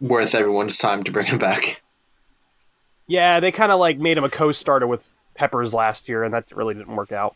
worth 0.00 0.34
everyone's 0.34 0.78
time 0.78 1.04
to 1.04 1.12
bring 1.12 1.26
him 1.26 1.38
back. 1.38 1.80
Yeah, 3.06 3.40
they 3.40 3.52
kind 3.52 3.72
of 3.72 3.78
like 3.78 3.98
made 3.98 4.16
him 4.16 4.24
a 4.24 4.30
co-starter 4.30 4.86
with 4.86 5.04
Peppers 5.34 5.72
last 5.72 6.08
year, 6.08 6.24
and 6.24 6.34
that 6.34 6.44
really 6.54 6.74
didn't 6.74 6.94
work 6.94 7.12
out. 7.12 7.34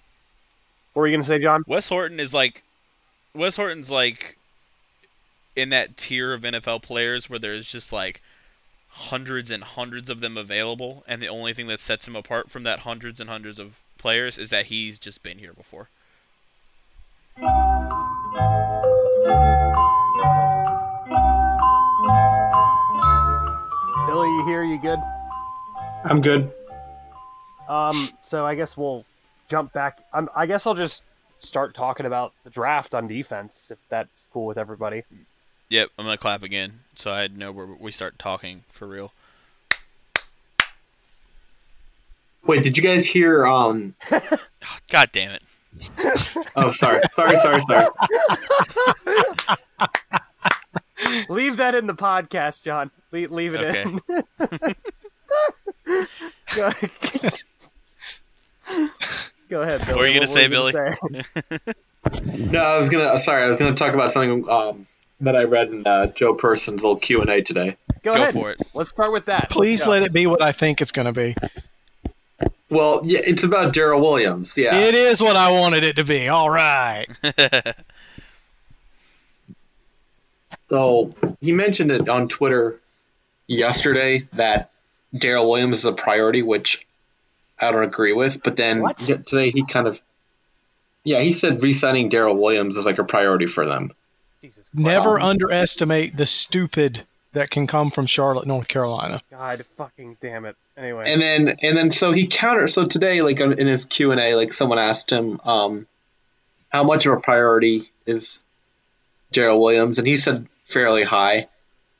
What 0.92 1.00
were 1.00 1.09
you 1.09 1.16
gonna 1.16 1.24
say, 1.24 1.38
John? 1.38 1.64
Wes 1.66 1.88
Horton 1.88 2.20
is 2.20 2.33
like 2.33 2.62
Wes 3.35 3.57
Horton's 3.57 3.90
like 3.90 4.37
in 5.55 5.70
that 5.70 5.96
tier 5.96 6.33
of 6.33 6.42
NFL 6.42 6.83
players 6.83 7.29
where 7.29 7.38
there's 7.38 7.66
just 7.66 7.92
like 7.92 8.22
hundreds 8.88 9.50
and 9.50 9.62
hundreds 9.62 10.09
of 10.09 10.20
them 10.20 10.38
available 10.38 11.05
and 11.07 11.20
the 11.20 11.29
only 11.29 11.52
thing 11.52 11.66
that 11.66 11.81
sets 11.81 12.09
him 12.09 12.16
apart 12.16 12.50
from 12.50 12.62
that 12.62 12.79
hundreds 12.79 13.20
and 13.20 13.29
hundreds 13.29 13.59
of 13.59 13.79
players 13.98 14.38
is 14.38 14.50
that 14.50 14.66
he's 14.66 14.98
just 14.98 15.22
been 15.22 15.38
here 15.38 15.52
before. 15.52 15.88
Here? 24.46 24.62
You 24.62 24.80
good? 24.80 25.00
I'm 26.04 26.20
good. 26.20 26.52
Um, 27.68 28.09
so 28.22 28.46
I 28.46 28.54
guess 28.54 28.76
we'll 28.76 29.04
jump 29.48 29.72
back. 29.72 30.02
Um, 30.14 30.30
I 30.35 30.46
guess 30.46 30.66
I'll 30.66 30.74
just 30.74 31.02
start 31.40 31.74
talking 31.74 32.06
about 32.06 32.32
the 32.44 32.50
draft 32.50 32.94
on 32.94 33.09
defense, 33.09 33.66
if 33.70 33.78
that's 33.88 34.26
cool 34.32 34.46
with 34.46 34.56
everybody. 34.56 35.02
Yep, 35.68 35.90
I'm 35.98 36.04
gonna 36.04 36.16
clap 36.16 36.44
again 36.44 36.80
so 36.94 37.11
I 37.11 37.26
know 37.26 37.50
where 37.50 37.66
we 37.66 37.90
start 37.90 38.18
talking 38.18 38.62
for 38.70 38.87
real. 38.87 39.12
Wait, 42.46 42.62
did 42.62 42.76
you 42.76 42.82
guys 42.85 43.04
hear 43.04 43.44
um 43.46 43.96
God 44.90 45.11
damn 45.12 45.32
it. 45.32 45.42
Oh, 46.54 46.70
sorry. 46.70 47.02
Sorry, 47.14 47.37
sorry, 47.37 47.61
sorry. 47.62 47.88
leave 51.29 51.57
that 51.59 51.75
in 51.75 51.87
the 51.87 51.95
podcast, 51.95 52.62
John. 52.62 52.90
Leave, 53.12 53.31
leave 53.31 53.55
it 53.55 53.61
Okay. 53.61 53.83
in. 53.83 54.01
Go, 56.55 56.73
Go 59.49 59.62
ahead, 59.62 59.81
Billy. 59.87 59.92
What 59.92 59.97
were 59.99 60.07
you 60.09 60.14
gonna 60.14 60.27
What 60.27 60.31
say, 60.31 60.49
Billy? 60.49 60.73
gonna 60.73 60.97
say? 61.35 61.59
No, 62.51 62.61
I 62.61 62.79
was 62.79 62.88
gonna. 62.88 63.19
Sorry, 63.19 63.42
I 63.45 63.49
was 63.49 63.59
gonna 63.59 63.75
talk 63.75 63.92
about 63.95 64.12
something 64.12 64.49
um, 64.49 64.87
that 65.21 65.35
I 65.35 65.42
read 65.42 65.69
in 65.71 65.85
uh, 65.87 66.07
Joe 66.07 66.35
Person's 66.35 66.83
little 66.85 66.97
Q 66.97 67.21
and 67.21 67.29
A 67.31 67.42
today. 67.42 67.77
Go, 68.03 68.14
Go 68.14 68.23
ahead. 68.23 68.35
for 68.35 68.53
it. 68.53 68.59
Let's 68.75 68.90
start 68.90 69.11
with 69.12 69.27
that. 69.27 69.51
Please 69.51 69.81
Let's 69.81 69.88
let 69.88 70.03
it 70.03 70.12
be 70.12 70.27
what 70.29 70.40
I 70.40 70.53
think 70.53 70.81
it's 70.81 70.92
going 70.92 71.07
to 71.07 71.12
be. 71.12 71.35
Well, 72.71 73.01
yeah, 73.05 73.21
it's 73.25 73.42
about 73.42 73.75
Daryl 73.75 74.01
Williams. 74.01 74.57
Yeah, 74.57 74.77
It 74.77 74.95
is 74.95 75.21
what 75.21 75.35
I 75.35 75.51
wanted 75.51 75.83
it 75.83 75.97
to 75.97 76.05
be. 76.05 76.29
All 76.29 76.49
right. 76.51 77.07
So 80.68 81.14
he 81.40 81.52
mentioned 81.52 81.90
it 81.92 82.09
on 82.09 82.29
Twitter 82.29 82.81
yesterday 83.46 84.29
that 84.33 84.70
Daryl 85.14 85.48
Williams 85.48 85.79
is 85.79 85.85
a 85.85 85.92
priority, 85.92 86.42
which 86.42 86.87
I 87.61 87.70
don't 87.70 87.85
agree 87.85 88.12
with. 88.12 88.42
But 88.42 88.57
then 88.57 88.81
What? 88.81 88.98
today 88.98 89.50
he 89.50 89.64
kind 89.64 89.87
of, 89.87 90.00
yeah, 91.05 91.20
he 91.20 91.33
said 91.33 91.62
re-signing 91.62 92.11
Daryl 92.11 92.37
Williams 92.37 92.76
is 92.76 92.85
like 92.87 92.98
a 92.98 93.05
priority 93.05 93.46
for 93.46 93.64
them. 93.64 93.92
Jesus 94.42 94.66
Never 94.74 95.20
Um, 95.20 95.29
underestimate 95.29 96.16
the 96.16 96.26
stupid 96.26 97.05
that 97.33 97.50
can 97.50 97.66
come 97.66 97.90
from 97.90 98.07
Charlotte, 98.07 98.46
North 98.46 98.66
Carolina. 98.68 99.20
God 99.31 99.64
fucking 99.76 100.16
damn 100.20 100.46
it. 100.46 100.57
Anyway. 100.76 101.05
And 101.07 101.22
then 101.22 101.57
and 101.62 101.76
then 101.76 101.90
so 101.90 102.11
he 102.12 102.26
countered. 102.26 102.70
So 102.70 102.87
today, 102.87 103.22
like 103.22 103.40
in 103.40 103.66
his 103.66 103.85
Q 103.85 104.11
and 104.11 104.20
A, 104.20 104.35
like 104.35 104.52
someone 104.52 104.79
asked 104.79 105.11
him, 105.11 105.40
um, 105.44 105.87
how 106.68 106.83
much 106.83 107.07
of 107.07 107.12
a 107.12 107.20
priority 107.20 107.90
is 108.07 108.42
Daryl 109.33 109.61
Williams, 109.61 109.98
and 109.98 110.07
he 110.07 110.16
said 110.16 110.46
fairly 110.66 111.05
high. 111.05 111.48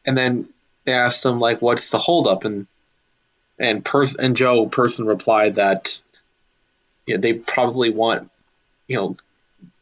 And 0.05 0.17
then 0.17 0.49
they 0.85 0.93
asked 0.93 1.25
him 1.25 1.41
like, 1.41 1.63
what's 1.63 1.91
the 1.91 1.99
holdup? 1.99 2.45
And 2.45 2.67
and 3.59 3.87
and 4.19 4.37
Joe 4.37 4.67
Person 4.67 5.07
replied 5.07 5.55
that, 5.55 6.01
you 7.07 7.15
know, 7.15 7.21
they 7.21 7.33
probably 7.33 7.91
want, 7.91 8.31
you 8.87 8.97
know, 8.97 9.17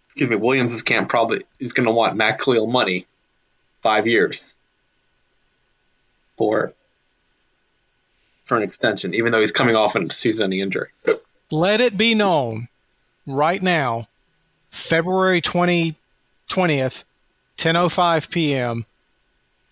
excuse 0.06 0.30
me, 0.30 0.36
Williams' 0.36 0.82
camp 0.82 1.08
probably 1.08 1.42
is 1.58 1.72
going 1.72 1.86
to 1.86 1.92
want 1.92 2.16
Matt 2.16 2.38
Kalil 2.38 2.68
money, 2.68 3.06
five 3.82 4.06
years. 4.06 4.54
For 6.36 6.72
for 8.44 8.56
an 8.56 8.62
extension, 8.62 9.14
even 9.14 9.32
though 9.32 9.40
he's 9.40 9.52
coming 9.52 9.74
off 9.74 9.96
a 9.96 10.10
season-ending 10.12 10.60
injury. 10.60 10.88
Let 11.50 11.80
it 11.80 11.96
be 11.96 12.14
known 12.14 12.68
right 13.26 13.62
now, 13.62 14.08
February 14.70 15.40
20, 15.40 15.96
20th, 16.50 17.04
10.05 17.56 18.30
p.m., 18.30 18.86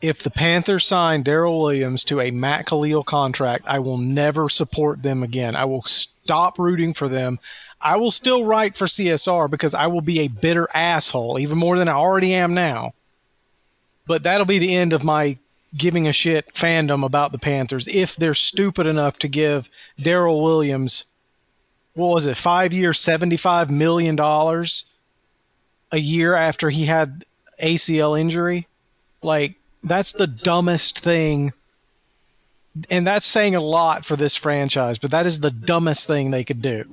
if 0.01 0.23
the 0.23 0.31
Panthers 0.31 0.85
sign 0.85 1.23
Daryl 1.23 1.61
Williams 1.61 2.03
to 2.05 2.21
a 2.21 2.33
Matt 2.33 2.66
Kalil 2.66 3.05
contract, 3.05 3.64
I 3.68 3.79
will 3.79 3.99
never 3.99 4.49
support 4.49 5.03
them 5.03 5.23
again. 5.23 5.55
I 5.55 5.64
will 5.64 5.83
stop 5.83 6.59
rooting 6.59 6.92
for 6.92 7.09
them. 7.09 7.38
I 7.81 7.97
will 7.97 8.11
still 8.11 8.45
write 8.45 8.77
for 8.77 8.87
CSR 8.87 9.49
because 9.49 9.75
I 9.75 9.87
will 9.87 10.01
be 10.01 10.21
a 10.21 10.29
bitter 10.29 10.68
asshole, 10.75 11.38
even 11.38 11.57
more 11.57 11.79
than 11.79 11.88
I 11.88 11.92
already 11.92 12.35
am 12.35 12.53
now. 12.53 12.95
But 14.07 14.25
that'll 14.25 14.45
be 14.45 14.59
the 14.59 14.75
end 14.75 14.92
of 14.92 15.05
my 15.05 15.38
giving 15.77 16.09
a 16.09 16.12
shit 16.12 16.53
fandom 16.53 17.05
about 17.05 17.31
the 17.31 17.38
Panthers 17.38 17.87
if 17.88 18.16
they're 18.16 18.35
stupid 18.35 18.87
enough 18.87 19.18
to 19.21 19.29
give 19.29 19.71
Daryl 19.99 20.42
Williams 20.42 21.05
what 21.95 22.09
was 22.09 22.27
it, 22.27 22.37
five 22.37 22.73
years, 22.73 22.99
$75 23.01 23.71
million 23.71 24.18
a 24.18 25.99
year 25.99 26.35
after 26.35 26.71
he 26.71 26.87
had 26.87 27.25
ACL 27.62 28.18
injury? 28.18 28.66
Like, 29.22 29.55
that's 29.83 30.12
the 30.12 30.27
dumbest 30.27 30.98
thing. 30.98 31.53
And 32.90 33.07
that's 33.07 33.27
saying 33.27 33.55
a 33.55 33.61
lot 33.61 34.05
for 34.05 34.16
this 34.16 34.37
franchise, 34.37 34.98
but 34.98 35.11
that 35.11 35.27
is 35.27 35.40
the 35.40 35.51
dumbest 35.51 36.07
thing 36.07 36.31
they 36.31 36.44
could 36.44 36.62
do. 36.62 36.85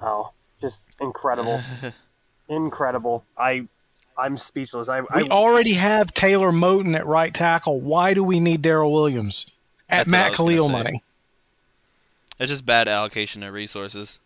Oh, 0.00 0.32
just 0.60 0.78
incredible, 1.00 1.60
incredible. 2.48 3.24
I, 3.36 3.66
I'm 4.16 4.38
speechless. 4.38 4.88
I, 4.88 4.98
I 4.98 5.22
We 5.22 5.28
already 5.28 5.74
have 5.74 6.14
Taylor 6.14 6.50
Moton 6.50 6.96
at 6.96 7.06
right 7.06 7.32
tackle. 7.32 7.80
Why 7.80 8.14
do 8.14 8.22
we 8.24 8.40
need 8.40 8.62
Daryl 8.62 8.90
Williams 8.92 9.46
at 9.88 10.06
That's 10.06 10.08
what 10.08 10.14
I 10.14 10.22
Matt 10.24 10.32
Kalil 10.34 10.68
money? 10.68 11.02
it's 12.38 12.50
just 12.50 12.66
bad 12.66 12.88
allocation 12.88 13.42
of 13.42 13.52
resources. 13.52 14.18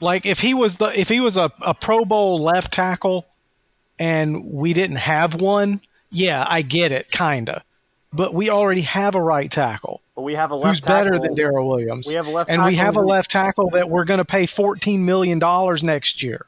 Like 0.00 0.26
if 0.26 0.40
he 0.40 0.52
was 0.52 0.76
the 0.76 0.86
if 0.98 1.08
he 1.08 1.20
was 1.20 1.36
a, 1.36 1.50
a 1.60 1.74
Pro 1.74 2.04
Bowl 2.04 2.38
left 2.38 2.72
tackle 2.72 3.26
and 3.98 4.52
we 4.52 4.72
didn't 4.72 4.96
have 4.96 5.40
one, 5.40 5.80
yeah, 6.10 6.44
I 6.48 6.62
get 6.62 6.92
it, 6.92 7.10
kinda. 7.10 7.62
But 8.12 8.32
we 8.34 8.50
already 8.50 8.82
have 8.82 9.14
a 9.14 9.22
right 9.22 9.50
tackle 9.50 10.00
but 10.16 10.22
we 10.22 10.34
have 10.34 10.50
a 10.50 10.54
left 10.56 10.68
who's 10.68 10.80
better 10.80 11.18
than 11.18 11.36
Daryl 11.36 11.68
Williams. 11.68 12.08
We 12.08 12.14
have 12.14 12.26
a 12.26 12.30
left 12.30 12.50
and 12.50 12.64
we 12.64 12.76
have 12.76 12.96
a 12.96 13.02
left 13.02 13.30
tackle 13.30 13.68
that 13.70 13.90
we're 13.90 14.06
going 14.06 14.18
to 14.18 14.24
pay 14.24 14.46
fourteen 14.46 15.04
million 15.04 15.38
dollars 15.38 15.84
next 15.84 16.22
year. 16.22 16.46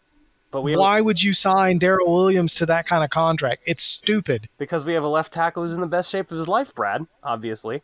But 0.50 0.62
we 0.62 0.74
Why 0.74 1.02
would 1.02 1.22
you 1.22 1.34
sign 1.34 1.78
Daryl 1.78 2.06
Williams 2.06 2.54
to 2.54 2.66
that 2.66 2.86
kind 2.86 3.04
of 3.04 3.10
contract? 3.10 3.62
It's 3.66 3.82
stupid. 3.82 4.48
because 4.56 4.86
we 4.86 4.94
have 4.94 5.04
a 5.04 5.08
left 5.08 5.34
tackle 5.34 5.64
who's 5.64 5.74
in 5.74 5.82
the 5.82 5.86
best 5.86 6.10
shape 6.10 6.32
of 6.32 6.38
his 6.38 6.48
life, 6.48 6.74
Brad. 6.74 7.06
Obviously, 7.22 7.82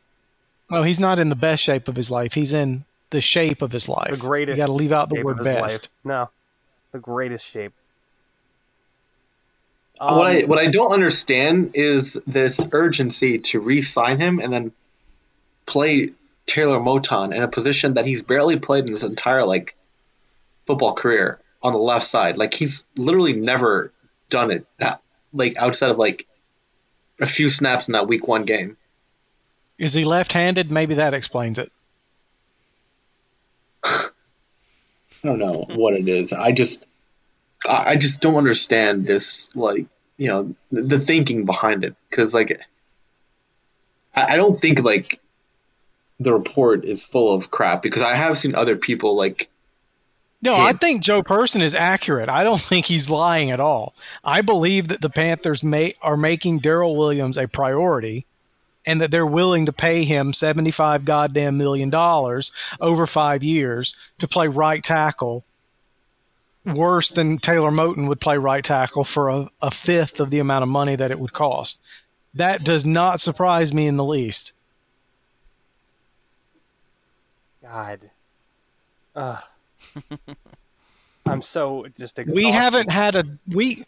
No, 0.70 0.82
he's 0.82 0.98
not 0.98 1.20
in 1.20 1.28
the 1.28 1.36
best 1.36 1.62
shape 1.62 1.86
of 1.86 1.96
his 1.96 2.10
life. 2.10 2.32
He's 2.32 2.54
in 2.54 2.86
the 3.10 3.20
shape 3.20 3.60
of 3.60 3.72
his 3.72 3.86
life. 3.86 4.12
the 4.12 4.16
greatest. 4.16 4.56
You 4.56 4.62
got 4.62 4.66
to 4.68 4.72
leave 4.72 4.92
out 4.92 5.10
the 5.10 5.22
word 5.22 5.44
best. 5.44 5.60
life. 5.60 5.88
No, 6.02 6.30
the 6.92 6.98
greatest 6.98 7.44
shape. 7.44 7.74
What 9.98 10.26
I 10.26 10.42
Um, 10.42 10.48
what 10.48 10.58
I 10.58 10.66
don't 10.66 10.92
understand 10.92 11.72
is 11.74 12.14
this 12.26 12.68
urgency 12.72 13.38
to 13.38 13.60
re-sign 13.60 14.18
him 14.18 14.40
and 14.40 14.52
then 14.52 14.72
play 15.66 16.10
Taylor 16.46 16.78
Moton 16.78 17.34
in 17.34 17.42
a 17.42 17.48
position 17.48 17.94
that 17.94 18.06
he's 18.06 18.22
barely 18.22 18.58
played 18.58 18.86
in 18.86 18.92
his 18.92 19.04
entire 19.04 19.44
like 19.44 19.76
football 20.66 20.94
career 20.94 21.38
on 21.62 21.72
the 21.72 21.78
left 21.78 22.06
side. 22.06 22.36
Like 22.36 22.54
he's 22.54 22.86
literally 22.96 23.32
never 23.32 23.92
done 24.30 24.50
it 24.50 24.66
that 24.78 25.00
like 25.32 25.56
outside 25.58 25.90
of 25.90 25.98
like 25.98 26.26
a 27.20 27.26
few 27.26 27.48
snaps 27.48 27.88
in 27.88 27.92
that 27.92 28.08
week 28.08 28.26
one 28.26 28.44
game. 28.44 28.76
Is 29.78 29.94
he 29.94 30.04
left-handed? 30.04 30.70
Maybe 30.70 30.94
that 30.94 31.14
explains 31.14 31.58
it. 31.58 31.72
I 33.84 34.08
don't 35.22 35.38
know 35.38 35.66
what 35.74 35.94
it 35.94 36.06
is. 36.06 36.32
I 36.32 36.52
just 36.52 36.84
I 37.68 37.96
just 37.96 38.20
don't 38.20 38.36
understand 38.36 39.06
this 39.06 39.54
like 39.54 39.86
you 40.16 40.28
know 40.28 40.54
the, 40.70 41.00
thinking 41.00 41.44
behind 41.44 41.84
it 41.84 41.94
because 42.10 42.34
like 42.34 42.60
I, 44.14 44.34
I 44.34 44.36
don't 44.36 44.60
think 44.60 44.82
like 44.82 45.20
the 46.20 46.32
report 46.32 46.84
is 46.84 47.02
full 47.02 47.34
of 47.34 47.50
crap 47.50 47.82
because 47.82 48.02
I 48.02 48.14
have 48.14 48.38
seen 48.38 48.54
other 48.54 48.76
people 48.76 49.16
like 49.16 49.48
No. 50.42 50.54
I 50.54 50.72
think 50.74 51.02
Joe 51.02 51.22
Person 51.22 51.62
is 51.62 51.74
accurate. 51.74 52.28
I 52.28 52.44
don't 52.44 52.60
think 52.70 52.86
he's 52.86 53.10
lying 53.10 53.50
at 53.50 53.60
all. 53.60 53.94
I 54.22 54.42
believe 54.42 54.88
that 54.88 55.00
the 55.00 55.10
Panthers 55.10 55.64
may, 55.64 55.94
are 56.02 56.16
making 56.16 56.60
Daryl 56.60 56.96
Williams 56.96 57.38
a 57.38 57.48
priority 57.48 58.26
and 58.86 59.00
that 59.00 59.10
they're 59.10 59.26
willing 59.26 59.66
to 59.66 59.72
pay 59.72 60.04
him 60.04 60.34
75 60.34 61.04
goddamn 61.04 61.56
million 61.56 61.88
dollars 61.88 62.52
over 62.80 63.06
5 63.06 63.42
years 63.42 63.96
to 64.18 64.28
play 64.28 64.46
right 64.46 64.84
tackle 64.84 65.44
worse 66.64 67.10
than 67.10 67.38
Taylor 67.38 67.70
Moton 67.70 68.08
would 68.08 68.20
play 68.20 68.38
right 68.38 68.64
tackle 68.64 69.04
for 69.04 69.28
a, 69.28 69.48
a 69.60 69.70
fifth 69.70 70.20
of 70.20 70.30
the 70.30 70.38
amount 70.38 70.62
of 70.62 70.68
money 70.68 70.96
that 70.96 71.10
it 71.10 71.18
would 71.18 71.32
cost. 71.32 71.80
That 72.34 72.64
does 72.64 72.84
not 72.84 73.20
surprise 73.20 73.72
me 73.72 73.86
in 73.86 73.96
the 73.96 74.04
least. 74.04 74.52
God. 77.62 78.10
Ugh. 79.14 79.42
I'm 81.26 81.42
so 81.42 81.86
just 81.98 82.18
exhausted. 82.18 82.34
We 82.34 82.50
haven't 82.50 82.90
had 82.90 83.16
a 83.16 83.24
we 83.48 83.84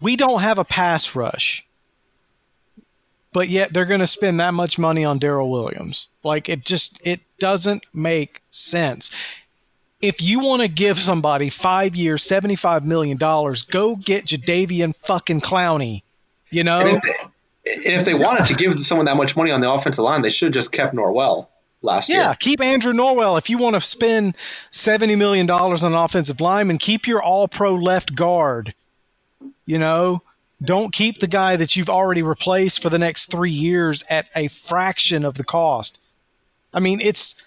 we 0.00 0.16
don't 0.16 0.40
have 0.40 0.58
a 0.58 0.64
pass 0.64 1.14
rush. 1.14 1.66
But 3.32 3.48
yet 3.48 3.72
they're 3.72 3.84
going 3.84 4.00
to 4.00 4.08
spend 4.08 4.40
that 4.40 4.54
much 4.54 4.76
money 4.76 5.04
on 5.04 5.20
Daryl 5.20 5.50
Williams. 5.50 6.08
Like 6.24 6.48
it 6.48 6.64
just 6.64 7.00
it 7.06 7.20
doesn't 7.38 7.84
make 7.92 8.42
sense. 8.50 9.10
If 10.00 10.22
you 10.22 10.40
want 10.40 10.62
to 10.62 10.68
give 10.68 10.98
somebody 10.98 11.50
5 11.50 11.94
years, 11.94 12.22
75 12.22 12.86
million 12.86 13.16
dollars, 13.16 13.62
go 13.62 13.96
get 13.96 14.24
Jadeveon 14.24 14.96
fucking 14.96 15.42
Clowney. 15.42 16.02
You 16.50 16.64
know? 16.64 16.80
and 16.80 16.96
if, 16.96 17.02
they, 17.02 17.74
and 17.74 17.94
if 17.94 18.04
they 18.04 18.14
wanted 18.14 18.46
to 18.46 18.54
give 18.54 18.80
someone 18.80 19.06
that 19.06 19.16
much 19.16 19.36
money 19.36 19.50
on 19.50 19.60
the 19.60 19.70
offensive 19.70 20.02
line, 20.02 20.22
they 20.22 20.30
should 20.30 20.46
have 20.46 20.54
just 20.54 20.72
kept 20.72 20.94
Norwell 20.94 21.48
last 21.82 22.08
Yeah, 22.08 22.14
year. 22.14 22.24
Yeah, 22.24 22.34
keep 22.34 22.60
Andrew 22.60 22.92
Norwell. 22.92 23.38
If 23.38 23.50
you 23.50 23.58
want 23.58 23.74
to 23.74 23.80
spend 23.80 24.36
seventy 24.70 25.16
million 25.16 25.46
dollars 25.46 25.84
on 25.84 25.92
an 25.92 25.98
offensive 25.98 26.40
lineman, 26.40 26.78
keep 26.78 27.06
your 27.06 27.22
All-Pro 27.22 27.74
left 27.74 28.14
guard. 28.14 28.74
You 29.66 29.78
know, 29.78 30.22
don't 30.62 30.92
keep 30.92 31.18
the 31.18 31.26
guy 31.26 31.56
that 31.56 31.76
you've 31.76 31.88
already 31.90 32.22
replaced 32.22 32.82
for 32.82 32.90
the 32.90 32.98
next 32.98 33.30
three 33.30 33.52
years 33.52 34.02
at 34.10 34.28
a 34.34 34.48
fraction 34.48 35.24
of 35.24 35.34
the 35.34 35.44
cost. 35.44 36.00
I 36.72 36.80
mean, 36.80 37.00
it's 37.00 37.42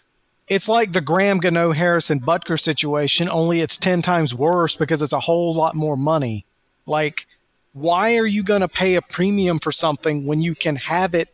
it's 0.47 0.69
like 0.69 0.91
the 0.91 1.01
Graham 1.01 1.39
Gano 1.39 1.71
Harrison 1.71 2.19
Butker 2.19 2.60
situation, 2.60 3.29
only 3.29 3.62
it's 3.62 3.77
ten 3.77 4.01
times 4.01 4.36
worse 4.36 4.75
because 4.75 5.01
it's 5.01 5.13
a 5.13 5.19
whole 5.19 5.53
lot 5.56 5.75
more 5.75 5.97
money. 5.97 6.45
Like 6.86 7.27
why 7.73 8.17
are 8.17 8.25
you 8.25 8.43
going 8.43 8.62
to 8.62 8.67
pay 8.67 8.95
a 8.95 9.01
premium 9.01 9.60
for 9.60 9.71
something 9.71 10.25
when 10.25 10.41
you 10.41 10.56
can 10.56 10.75
have 10.75 11.13
it 11.13 11.34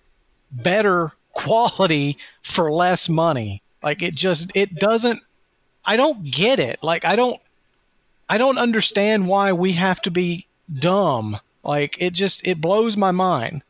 better 0.52 1.12
quality 1.34 2.18
for 2.42 2.72
less 2.72 3.08
money? 3.08 3.62
Like 3.84 4.02
it 4.02 4.16
just 4.16 4.52
it 4.56 4.76
doesn't 4.76 5.22
I 5.86 5.98
don't 5.98 6.24
get 6.24 6.60
it. 6.60 6.80
Like 6.82 7.06
I 7.06 7.16
don't 7.16 7.40
I 8.28 8.38
don't 8.38 8.58
understand 8.58 9.28
why 9.28 9.52
we 9.52 9.74
have 9.74 10.02
to 10.04 10.12
be 10.12 10.46
dumb. 10.74 11.38
Like 11.64 12.02
it 12.02 12.14
just 12.14 12.48
it 12.48 12.62
blows 12.62 12.98
my 12.98 13.12
mind. 13.12 13.64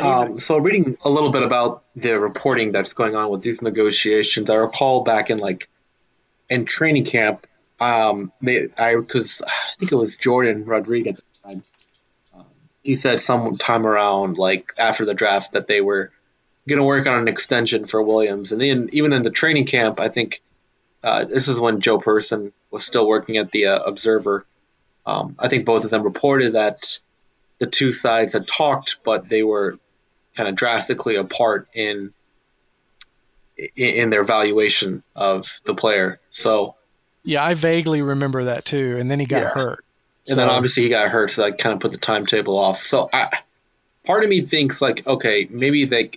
Um, 0.00 0.40
so 0.40 0.58
reading 0.58 0.96
a 1.04 1.10
little 1.10 1.30
bit 1.30 1.42
about 1.42 1.84
the 1.94 2.18
reporting 2.18 2.72
that's 2.72 2.94
going 2.94 3.14
on 3.14 3.30
with 3.30 3.42
these 3.42 3.62
negotiations, 3.62 4.48
I 4.48 4.54
recall 4.54 5.02
back 5.02 5.30
in 5.30 5.38
like 5.38 5.68
in 6.48 6.64
training 6.64 7.04
camp, 7.04 7.46
um, 7.78 8.32
they 8.40 8.68
I 8.76 8.96
because 8.96 9.42
I 9.46 9.52
think 9.78 9.92
it 9.92 9.96
was 9.96 10.16
Jordan 10.16 10.64
Rodriguez. 10.64 11.20
Um, 11.44 11.62
he 12.82 12.94
said 12.94 13.20
sometime 13.20 13.86
around 13.86 14.38
like 14.38 14.72
after 14.78 15.04
the 15.04 15.14
draft 15.14 15.52
that 15.52 15.66
they 15.66 15.80
were 15.80 16.12
going 16.68 16.78
to 16.78 16.84
work 16.84 17.06
on 17.06 17.20
an 17.20 17.28
extension 17.28 17.86
for 17.86 18.02
Williams, 18.02 18.52
and 18.52 18.60
then 18.60 18.88
even 18.92 19.12
in 19.12 19.22
the 19.22 19.30
training 19.30 19.66
camp, 19.66 20.00
I 20.00 20.08
think 20.08 20.42
uh, 21.02 21.24
this 21.24 21.48
is 21.48 21.60
when 21.60 21.80
Joe 21.80 21.98
Person 21.98 22.52
was 22.70 22.84
still 22.84 23.06
working 23.06 23.36
at 23.36 23.50
the 23.50 23.66
uh, 23.66 23.78
Observer. 23.80 24.46
Um, 25.06 25.36
I 25.38 25.48
think 25.48 25.64
both 25.64 25.84
of 25.84 25.90
them 25.90 26.02
reported 26.02 26.54
that 26.54 26.98
the 27.58 27.66
two 27.66 27.92
sides 27.92 28.32
had 28.32 28.46
talked, 28.46 28.98
but 29.04 29.28
they 29.28 29.42
were 29.42 29.78
kind 30.36 30.48
of 30.48 30.56
drastically 30.56 31.16
apart 31.16 31.68
in 31.74 32.12
in 33.76 34.08
their 34.10 34.22
valuation 34.24 35.02
of 35.14 35.60
the 35.64 35.74
player. 35.74 36.18
So 36.30 36.76
yeah, 37.24 37.44
I 37.44 37.54
vaguely 37.54 38.00
remember 38.00 38.44
that 38.44 38.64
too. 38.64 38.96
And 38.98 39.10
then 39.10 39.20
he 39.20 39.26
got 39.26 39.42
Yeah. 39.42 39.48
hurt. 39.50 39.84
and 40.28 40.38
then 40.38 40.48
obviously 40.48 40.84
he 40.84 40.88
got 40.88 41.08
hurt, 41.10 41.30
so 41.30 41.42
that 41.42 41.58
kind 41.58 41.74
of 41.74 41.80
put 41.80 41.92
the 41.92 41.98
timetable 41.98 42.58
off. 42.58 42.82
So 42.84 43.08
I, 43.12 43.28
part 44.04 44.22
of 44.22 44.30
me 44.30 44.40
thinks 44.42 44.80
like, 44.80 45.06
okay, 45.06 45.46
maybe 45.50 45.84
they 45.86 46.10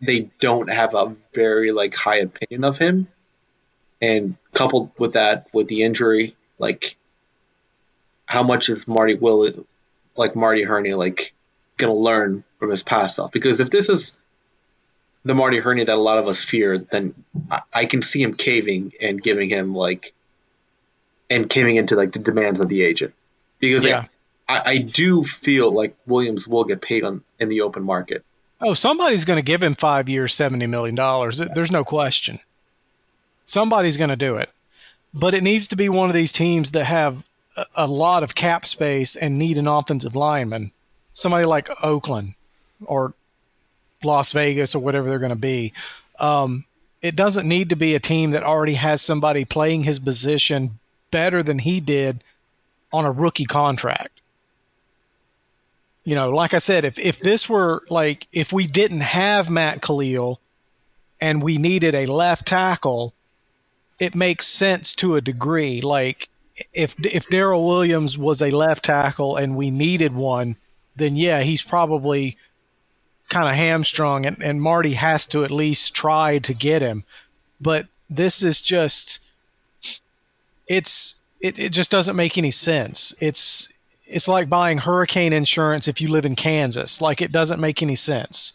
they 0.00 0.30
don't 0.40 0.70
have 0.70 0.94
a 0.94 1.14
very 1.34 1.72
like 1.72 1.94
high 1.94 2.18
opinion 2.18 2.64
of 2.64 2.78
him, 2.78 3.08
and 4.00 4.36
coupled 4.54 4.90
with 4.98 5.14
that, 5.14 5.48
with 5.52 5.68
the 5.68 5.82
injury, 5.82 6.36
like 6.58 6.96
how 8.26 8.42
much 8.42 8.68
is 8.68 8.86
Marty 8.86 9.14
Will, 9.14 9.66
like 10.16 10.36
Marty 10.36 10.62
Hurney, 10.62 10.94
like 10.94 11.34
gonna 11.78 11.94
learn 11.94 12.44
from 12.58 12.70
his 12.70 12.82
past 12.82 13.14
stuff? 13.14 13.32
Because 13.32 13.60
if 13.60 13.70
this 13.70 13.88
is 13.88 14.18
the 15.24 15.34
Marty 15.34 15.58
Hurney 15.58 15.84
that 15.84 15.94
a 15.94 16.00
lot 16.00 16.18
of 16.18 16.28
us 16.28 16.42
fear, 16.42 16.78
then 16.78 17.14
I, 17.50 17.60
I 17.72 17.86
can 17.86 18.02
see 18.02 18.22
him 18.22 18.34
caving 18.34 18.92
and 19.00 19.22
giving 19.22 19.48
him 19.48 19.74
like 19.74 20.14
and 21.30 21.48
caving 21.48 21.76
into 21.76 21.94
like 21.96 22.12
the 22.12 22.18
demands 22.18 22.60
of 22.60 22.68
the 22.68 22.82
agent 22.82 23.14
because 23.58 23.84
Yeah. 23.84 24.06
I, 24.48 24.62
I 24.64 24.78
do 24.78 25.22
feel 25.24 25.70
like 25.70 25.94
Williams 26.06 26.48
will 26.48 26.64
get 26.64 26.80
paid 26.80 27.04
on 27.04 27.22
in 27.38 27.48
the 27.50 27.60
open 27.62 27.82
market. 27.82 28.24
Oh, 28.60 28.72
somebody's 28.74 29.24
going 29.26 29.36
to 29.36 29.44
give 29.44 29.62
him 29.62 29.74
five 29.74 30.08
years, 30.08 30.34
$70 30.34 30.68
million. 30.68 30.96
There's 31.54 31.70
no 31.70 31.84
question. 31.84 32.40
Somebody's 33.44 33.96
going 33.96 34.10
to 34.10 34.16
do 34.16 34.36
it. 34.36 34.50
But 35.14 35.34
it 35.34 35.42
needs 35.42 35.68
to 35.68 35.76
be 35.76 35.88
one 35.88 36.08
of 36.08 36.14
these 36.14 36.32
teams 36.32 36.70
that 36.72 36.86
have 36.86 37.24
a, 37.56 37.66
a 37.76 37.86
lot 37.86 38.22
of 38.22 38.34
cap 38.34 38.64
space 38.66 39.16
and 39.16 39.38
need 39.38 39.58
an 39.58 39.68
offensive 39.68 40.16
lineman. 40.16 40.72
Somebody 41.12 41.44
like 41.44 41.68
Oakland 41.82 42.34
or 42.84 43.14
Las 44.02 44.32
Vegas 44.32 44.74
or 44.74 44.80
whatever 44.80 45.08
they're 45.08 45.18
going 45.18 45.30
to 45.30 45.36
be. 45.36 45.72
Um, 46.18 46.64
it 47.00 47.16
doesn't 47.16 47.46
need 47.46 47.68
to 47.70 47.76
be 47.76 47.94
a 47.94 48.00
team 48.00 48.32
that 48.32 48.42
already 48.42 48.74
has 48.74 49.02
somebody 49.02 49.44
playing 49.44 49.84
his 49.84 49.98
position 49.98 50.78
better 51.10 51.42
than 51.42 51.60
he 51.60 51.80
did 51.80 52.22
on 52.92 53.04
a 53.04 53.10
rookie 53.12 53.44
contract 53.44 54.18
you 56.08 56.14
know, 56.14 56.30
like 56.30 56.54
I 56.54 56.58
said, 56.58 56.86
if 56.86 56.98
if 56.98 57.20
this 57.20 57.50
were 57.50 57.82
like 57.90 58.28
if 58.32 58.50
we 58.50 58.66
didn't 58.66 59.02
have 59.02 59.50
Matt 59.50 59.82
Kalil 59.82 60.40
and 61.20 61.42
we 61.42 61.58
needed 61.58 61.94
a 61.94 62.06
left 62.06 62.46
tackle, 62.46 63.12
it 63.98 64.14
makes 64.14 64.46
sense 64.46 64.94
to 64.94 65.16
a 65.16 65.20
degree. 65.20 65.82
Like 65.82 66.30
if 66.72 66.96
if 67.04 67.28
Daryl 67.28 67.66
Williams 67.66 68.16
was 68.16 68.40
a 68.40 68.50
left 68.50 68.86
tackle 68.86 69.36
and 69.36 69.54
we 69.54 69.70
needed 69.70 70.14
one, 70.14 70.56
then 70.96 71.14
yeah, 71.14 71.42
he's 71.42 71.60
probably 71.60 72.38
kind 73.28 73.48
of 73.48 73.54
hamstrung 73.54 74.26
and, 74.26 74.42
and 74.42 74.62
Marty 74.62 74.94
has 74.94 75.26
to 75.26 75.44
at 75.44 75.50
least 75.50 75.94
try 75.94 76.38
to 76.38 76.54
get 76.54 76.82
him. 76.82 77.04
But 77.60 77.86
this 78.08 78.42
is 78.42 78.60
just 78.60 79.20
it's 80.66 81.16
it, 81.40 81.58
it 81.58 81.72
just 81.72 81.90
doesn't 81.90 82.16
make 82.16 82.36
any 82.38 82.50
sense. 82.50 83.14
It's 83.20 83.68
it's 84.06 84.28
like 84.28 84.48
buying 84.48 84.78
hurricane 84.78 85.32
insurance 85.32 85.86
if 85.88 86.00
you 86.00 86.08
live 86.08 86.26
in 86.26 86.34
Kansas. 86.36 87.00
Like 87.00 87.20
it 87.20 87.32
doesn't 87.32 87.60
make 87.60 87.82
any 87.82 87.94
sense 87.94 88.54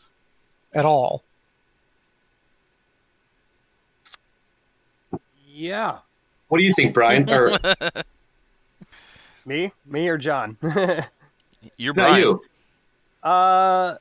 at 0.74 0.86
all. 0.86 1.24
Yeah. 5.48 6.00
What 6.48 6.58
do 6.58 6.64
you 6.64 6.74
think, 6.74 6.94
Brian? 6.94 7.30
Or 7.30 7.58
Me? 9.46 9.72
Me 9.86 10.08
or 10.08 10.18
John? 10.18 10.58
You're 11.78 11.94
no, 11.94 12.08
Brian. 12.10 12.20
you? 12.22 12.42
uh 13.24 13.96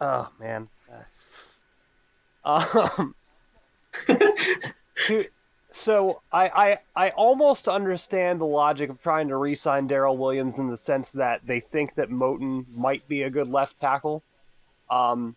oh 0.00 0.30
man. 0.38 0.68
Um 2.44 3.14
to- 5.06 5.26
so 5.74 6.20
I, 6.32 6.78
I 6.94 7.06
I 7.06 7.08
almost 7.10 7.66
understand 7.66 8.40
the 8.40 8.46
logic 8.46 8.90
of 8.90 9.02
trying 9.02 9.26
to 9.28 9.36
re-sign 9.36 9.88
Daryl 9.88 10.16
Williams 10.16 10.56
in 10.56 10.70
the 10.70 10.76
sense 10.76 11.10
that 11.10 11.40
they 11.44 11.58
think 11.58 11.96
that 11.96 12.10
Moton 12.10 12.64
might 12.76 13.08
be 13.08 13.22
a 13.22 13.30
good 13.30 13.48
left 13.48 13.80
tackle. 13.80 14.22
Um, 14.88 15.34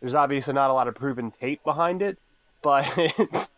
there's 0.00 0.14
obviously 0.14 0.54
not 0.54 0.70
a 0.70 0.72
lot 0.72 0.86
of 0.86 0.94
proven 0.94 1.32
tape 1.32 1.64
behind 1.64 2.02
it, 2.02 2.18
but 2.62 2.84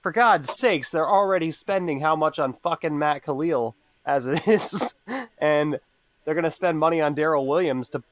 for 0.00 0.12
God's 0.12 0.56
sakes, 0.56 0.90
they're 0.90 1.08
already 1.08 1.50
spending 1.50 1.98
how 1.98 2.14
much 2.14 2.38
on 2.38 2.52
fucking 2.52 2.96
Matt 2.96 3.24
Kalil 3.24 3.74
as 4.04 4.28
it 4.28 4.46
is, 4.46 4.94
and 5.38 5.80
they're 6.24 6.36
gonna 6.36 6.52
spend 6.52 6.78
money 6.78 7.00
on 7.00 7.16
Daryl 7.16 7.46
Williams 7.48 7.90
to 7.90 8.02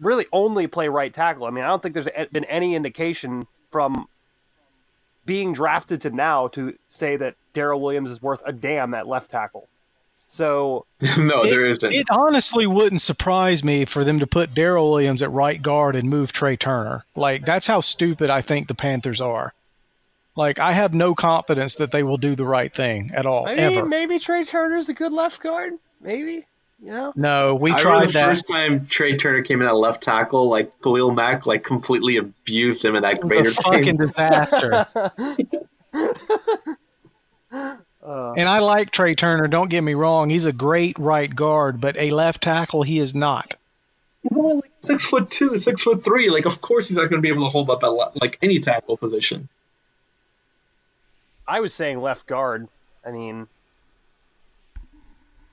really 0.00 0.26
only 0.32 0.66
play 0.66 0.88
right 0.88 1.12
tackle. 1.12 1.46
I 1.46 1.50
mean, 1.50 1.64
I 1.64 1.68
don't 1.68 1.82
think 1.82 1.94
there's 1.94 2.08
been 2.32 2.44
any 2.44 2.74
indication 2.74 3.46
from 3.70 4.08
being 5.24 5.52
drafted 5.52 6.00
to 6.02 6.10
now 6.10 6.48
to 6.48 6.76
say 6.88 7.16
that 7.16 7.34
Daryl 7.54 7.80
Williams 7.80 8.10
is 8.10 8.22
worth 8.22 8.42
a 8.46 8.52
damn 8.52 8.94
at 8.94 9.06
left 9.06 9.30
tackle. 9.30 9.68
So 10.28 10.86
no, 11.18 11.42
it, 11.42 11.50
there 11.50 11.66
isn't. 11.66 11.92
It 11.92 12.06
honestly 12.10 12.66
wouldn't 12.66 13.00
surprise 13.00 13.64
me 13.64 13.84
for 13.84 14.04
them 14.04 14.18
to 14.20 14.26
put 14.26 14.54
Daryl 14.54 14.90
Williams 14.90 15.22
at 15.22 15.30
right 15.30 15.60
guard 15.60 15.96
and 15.96 16.08
move 16.08 16.32
Trai 16.32 16.58
Turner. 16.58 17.04
Like 17.16 17.44
that's 17.44 17.66
how 17.66 17.80
stupid 17.80 18.30
I 18.30 18.42
think 18.42 18.68
the 18.68 18.74
Panthers 18.74 19.20
are. 19.20 19.54
Like 20.36 20.58
I 20.58 20.72
have 20.72 20.94
no 20.94 21.14
confidence 21.14 21.76
that 21.76 21.90
they 21.90 22.02
will 22.02 22.16
do 22.16 22.34
the 22.34 22.44
right 22.44 22.72
thing 22.72 23.10
at 23.12 23.26
all 23.26 23.48
I 23.48 23.54
mean, 23.54 23.78
ever. 23.78 23.86
maybe 23.86 24.18
Trai 24.18 24.46
Turner's 24.46 24.88
a 24.88 24.94
good 24.94 25.12
left 25.12 25.40
guard. 25.42 25.74
Maybe 26.00 26.46
you 26.82 26.90
know. 26.92 27.12
No, 27.16 27.54
we 27.54 27.72
I 27.72 27.78
tried 27.78 27.92
remember 27.92 28.06
the 28.12 28.12
that. 28.18 28.24
first 28.26 28.48
time 28.48 28.86
Trai 28.86 29.18
Turner 29.18 29.42
came 29.42 29.60
in 29.60 29.66
at 29.68 29.76
left 29.76 30.02
tackle, 30.02 30.48
like 30.48 30.72
Khalil 30.82 31.12
Mack, 31.12 31.46
like 31.46 31.64
completely 31.64 32.16
abused 32.16 32.84
him 32.84 32.94
in 32.96 33.02
that 33.02 33.18
It 33.18 33.24
Raiders 33.24 33.58
a 33.58 33.62
fucking 33.62 33.82
game. 33.82 33.96
disaster. 33.96 34.86
Uh, 37.52 38.32
and 38.36 38.48
I 38.48 38.58
like 38.60 38.90
Trai 38.90 39.16
Turner. 39.16 39.48
Don't 39.48 39.70
get 39.70 39.82
me 39.82 39.94
wrong; 39.94 40.30
he's 40.30 40.46
a 40.46 40.52
great 40.52 40.98
right 40.98 41.34
guard, 41.34 41.80
but 41.80 41.96
a 41.96 42.10
left 42.10 42.42
tackle 42.42 42.82
he 42.82 42.98
is 42.98 43.14
not. 43.14 43.54
He's 44.22 44.36
only 44.36 44.56
like 44.56 44.70
six 44.82 45.04
foot 45.04 45.30
two, 45.30 45.56
six 45.58 45.82
foot 45.82 46.04
three. 46.04 46.28
Like, 46.30 46.44
of 46.46 46.60
course, 46.60 46.88
he's 46.88 46.96
not 46.96 47.08
going 47.10 47.18
to 47.18 47.22
be 47.22 47.28
able 47.28 47.44
to 47.46 47.50
hold 47.50 47.70
up 47.70 47.82
at 47.82 47.88
le- 47.92 48.12
like 48.20 48.38
any 48.42 48.58
tackle 48.60 48.96
position. 48.96 49.48
I 51.46 51.60
was 51.60 51.72
saying 51.72 52.00
left 52.00 52.26
guard. 52.26 52.68
I 53.06 53.10
mean, 53.10 53.46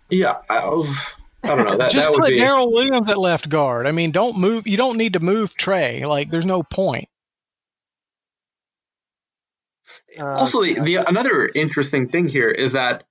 Yeah, 0.10 0.38
I, 0.50 0.58
I 1.44 1.56
don't 1.56 1.68
know. 1.68 1.78
That, 1.78 1.92
Just 1.92 2.08
that 2.08 2.16
put 2.16 2.30
be. 2.30 2.40
Daryl 2.40 2.72
Williams 2.72 3.10
at 3.10 3.18
left 3.18 3.50
guard. 3.50 3.88
I 3.88 3.92
mean, 3.92 4.12
don't 4.12 4.38
move. 4.38 4.68
You 4.68 4.78
don't 4.78 4.98
need 4.98 5.14
to 5.14 5.20
move 5.20 5.56
Trai. 5.56 6.02
Like, 6.08 6.30
there's 6.30 6.46
no 6.46 6.64
point. 6.64 7.08
uh, 10.20 10.26
Also, 10.26 10.64
the, 10.64 10.80
the 10.80 10.96
another 11.08 11.50
interesting 11.54 12.08
thing 12.08 12.28
here 12.28 12.50
is 12.50 12.74
that 12.74 13.04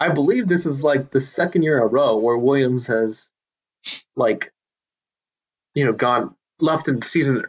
I 0.00 0.10
believe 0.10 0.46
this 0.46 0.66
is 0.66 0.84
like 0.84 1.10
the 1.10 1.20
second 1.20 1.62
year 1.62 1.76
in 1.78 1.82
a 1.82 1.86
row 1.86 2.16
where 2.16 2.36
Williams 2.36 2.86
has 2.86 3.32
like 4.16 4.52
you 5.74 5.84
know 5.84 5.92
gone 5.92 6.34
left 6.60 6.88
in 6.88 6.96
the 6.96 7.06
season. 7.06 7.44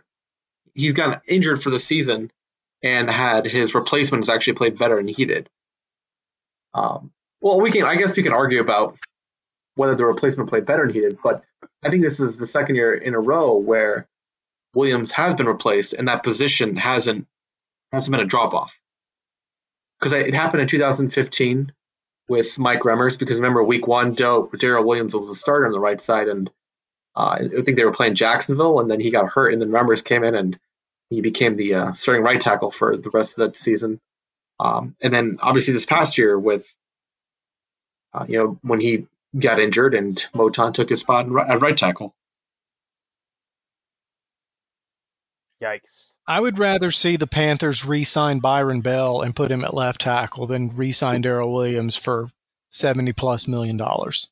He's 0.73 0.93
gotten 0.93 1.19
injured 1.27 1.61
for 1.61 1.69
the 1.69 1.79
season 1.79 2.31
and 2.81 3.09
had 3.09 3.45
his 3.45 3.75
replacements 3.75 4.29
actually 4.29 4.53
played 4.53 4.77
better 4.77 4.95
than 4.95 5.07
he 5.07 5.25
did. 5.25 5.49
Um, 6.73 7.11
well, 7.41 7.59
we 7.59 7.71
can 7.71 7.83
I 7.83 7.95
guess 7.95 8.17
we 8.17 8.23
can 8.23 8.33
argue 8.33 8.61
about 8.61 8.97
whether 9.75 9.95
the 9.95 10.05
replacement 10.05 10.49
played 10.49 10.65
better 10.65 10.85
than 10.85 10.93
he 10.93 11.01
did, 11.01 11.19
but 11.23 11.43
I 11.83 11.89
think 11.89 12.03
this 12.03 12.19
is 12.19 12.37
the 12.37 12.47
second 12.47 12.75
year 12.75 12.93
in 12.93 13.13
a 13.13 13.19
row 13.19 13.55
where 13.55 14.07
Williams 14.73 15.11
has 15.11 15.35
been 15.35 15.47
replaced 15.47 15.93
and 15.93 16.07
that 16.07 16.23
position 16.23 16.75
hasn't 16.75 17.27
hasn't 17.91 18.11
been 18.11 18.25
a 18.25 18.29
drop 18.29 18.53
off 18.53 18.79
because 19.99 20.13
it 20.13 20.33
happened 20.33 20.61
in 20.61 20.67
2015 20.67 21.71
with 22.29 22.59
Mike 22.59 22.81
Remmers 22.81 23.19
because 23.19 23.37
remember 23.37 23.63
week 23.63 23.87
one, 23.87 24.15
Daryl 24.15 24.85
Williams 24.85 25.15
was 25.15 25.29
a 25.29 25.35
starter 25.35 25.65
on 25.65 25.71
the 25.71 25.79
right 25.79 25.99
side, 25.99 26.27
and 26.27 26.49
uh, 27.15 27.37
I 27.39 27.47
think 27.63 27.75
they 27.75 27.83
were 27.83 27.91
playing 27.91 28.13
Jacksonville, 28.13 28.79
and 28.79 28.89
then 28.89 28.99
he 28.99 29.11
got 29.11 29.29
hurt, 29.29 29.51
and 29.51 29.61
then 29.61 29.71
Remmers 29.71 30.05
came 30.05 30.23
in 30.23 30.35
and 30.35 30.57
he 31.09 31.21
became 31.21 31.57
the 31.57 31.73
uh, 31.73 31.93
starting 31.93 32.23
right 32.23 32.39
tackle 32.39 32.71
for 32.71 32.95
the 32.95 33.09
rest 33.09 33.37
of 33.37 33.47
that 33.47 33.57
season. 33.57 33.99
Um, 34.59 34.95
and 35.01 35.11
then 35.11 35.37
obviously 35.41 35.73
this 35.73 35.85
past 35.85 36.17
year 36.17 36.37
with, 36.37 36.71
uh, 38.13 38.25
you 38.27 38.39
know, 38.39 38.59
when 38.61 38.79
he 38.79 39.07
got 39.37 39.59
injured 39.59 39.93
and 39.93 40.17
Moton 40.33 40.73
took 40.73 40.89
his 40.89 41.01
spot 41.01 41.27
at 41.47 41.61
right 41.61 41.77
tackle. 41.77 42.13
Yikes. 45.61 46.11
I 46.27 46.39
would 46.39 46.59
rather 46.59 46.91
see 46.91 47.17
the 47.17 47.27
Panthers 47.27 47.83
re-sign 47.85 48.39
Byron 48.39 48.81
Bell 48.81 49.21
and 49.21 49.35
put 49.35 49.51
him 49.51 49.63
at 49.63 49.73
left 49.73 50.01
tackle 50.01 50.47
than 50.47 50.75
re-sign 50.75 51.23
Daryl 51.23 51.51
Williams 51.51 51.95
for 51.95 52.29
seventy 52.69 53.13
plus 53.13 53.47
million 53.47 53.77
dollars. 53.77 54.27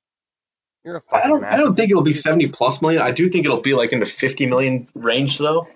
You're 0.86 0.98
a 0.98 1.02
I 1.12 1.28
don't. 1.28 1.42
fucking 1.42 1.54
I 1.54 1.58
don't 1.58 1.76
think 1.76 1.90
it'll 1.90 2.04
be 2.04 2.14
seventy 2.14 2.48
plus 2.48 2.82
million. 2.82 3.02
I 3.02 3.12
do 3.12 3.30
think 3.30 3.46
it'll 3.46 3.62
be 3.62 3.74
like 3.74 3.92
in 3.94 4.00
the 4.00 4.06
fifty 4.06 4.46
million 4.46 4.88
range, 4.94 5.38
though. 5.38 5.68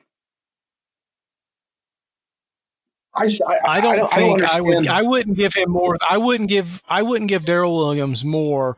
I 3.22 3.28
just. 3.28 3.42
I, 3.48 3.58
I 3.78 3.82
don't 3.82 3.98
don't, 3.98 4.14
think 4.14 4.44
I, 4.44 4.54
I, 4.54 4.58
don't 4.58 4.68
would. 4.68 4.88
I 4.88 5.02
wouldn't 5.02 5.38
give 5.38 5.54
him 5.54 5.70
more. 5.72 5.98
I 6.10 6.18
wouldn't 6.18 6.50
give. 6.50 6.82
I 6.88 7.02
wouldn't 7.02 7.30
give 7.30 7.44
Daryl 7.44 7.76
Williams 7.76 8.24
more 8.26 8.78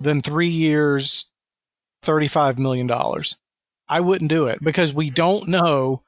than 0.00 0.20
three 0.20 0.48
years, 0.48 1.26
thirty-five 2.02 2.58
million 2.58 2.86
dollars. 2.86 3.36
I 3.88 4.00
wouldn't 4.00 4.30
do 4.30 4.46
it 4.46 4.58
because 4.62 4.92
we 4.94 5.10
don't 5.10 5.48
know. 5.48 6.02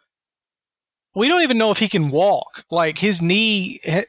We 1.14 1.28
don't 1.28 1.42
even 1.42 1.58
know 1.58 1.70
if 1.70 1.78
he 1.78 1.88
can 1.88 2.10
walk. 2.10 2.64
Like 2.70 2.98
his 2.98 3.22
knee. 3.22 3.80
eh, 3.84 4.04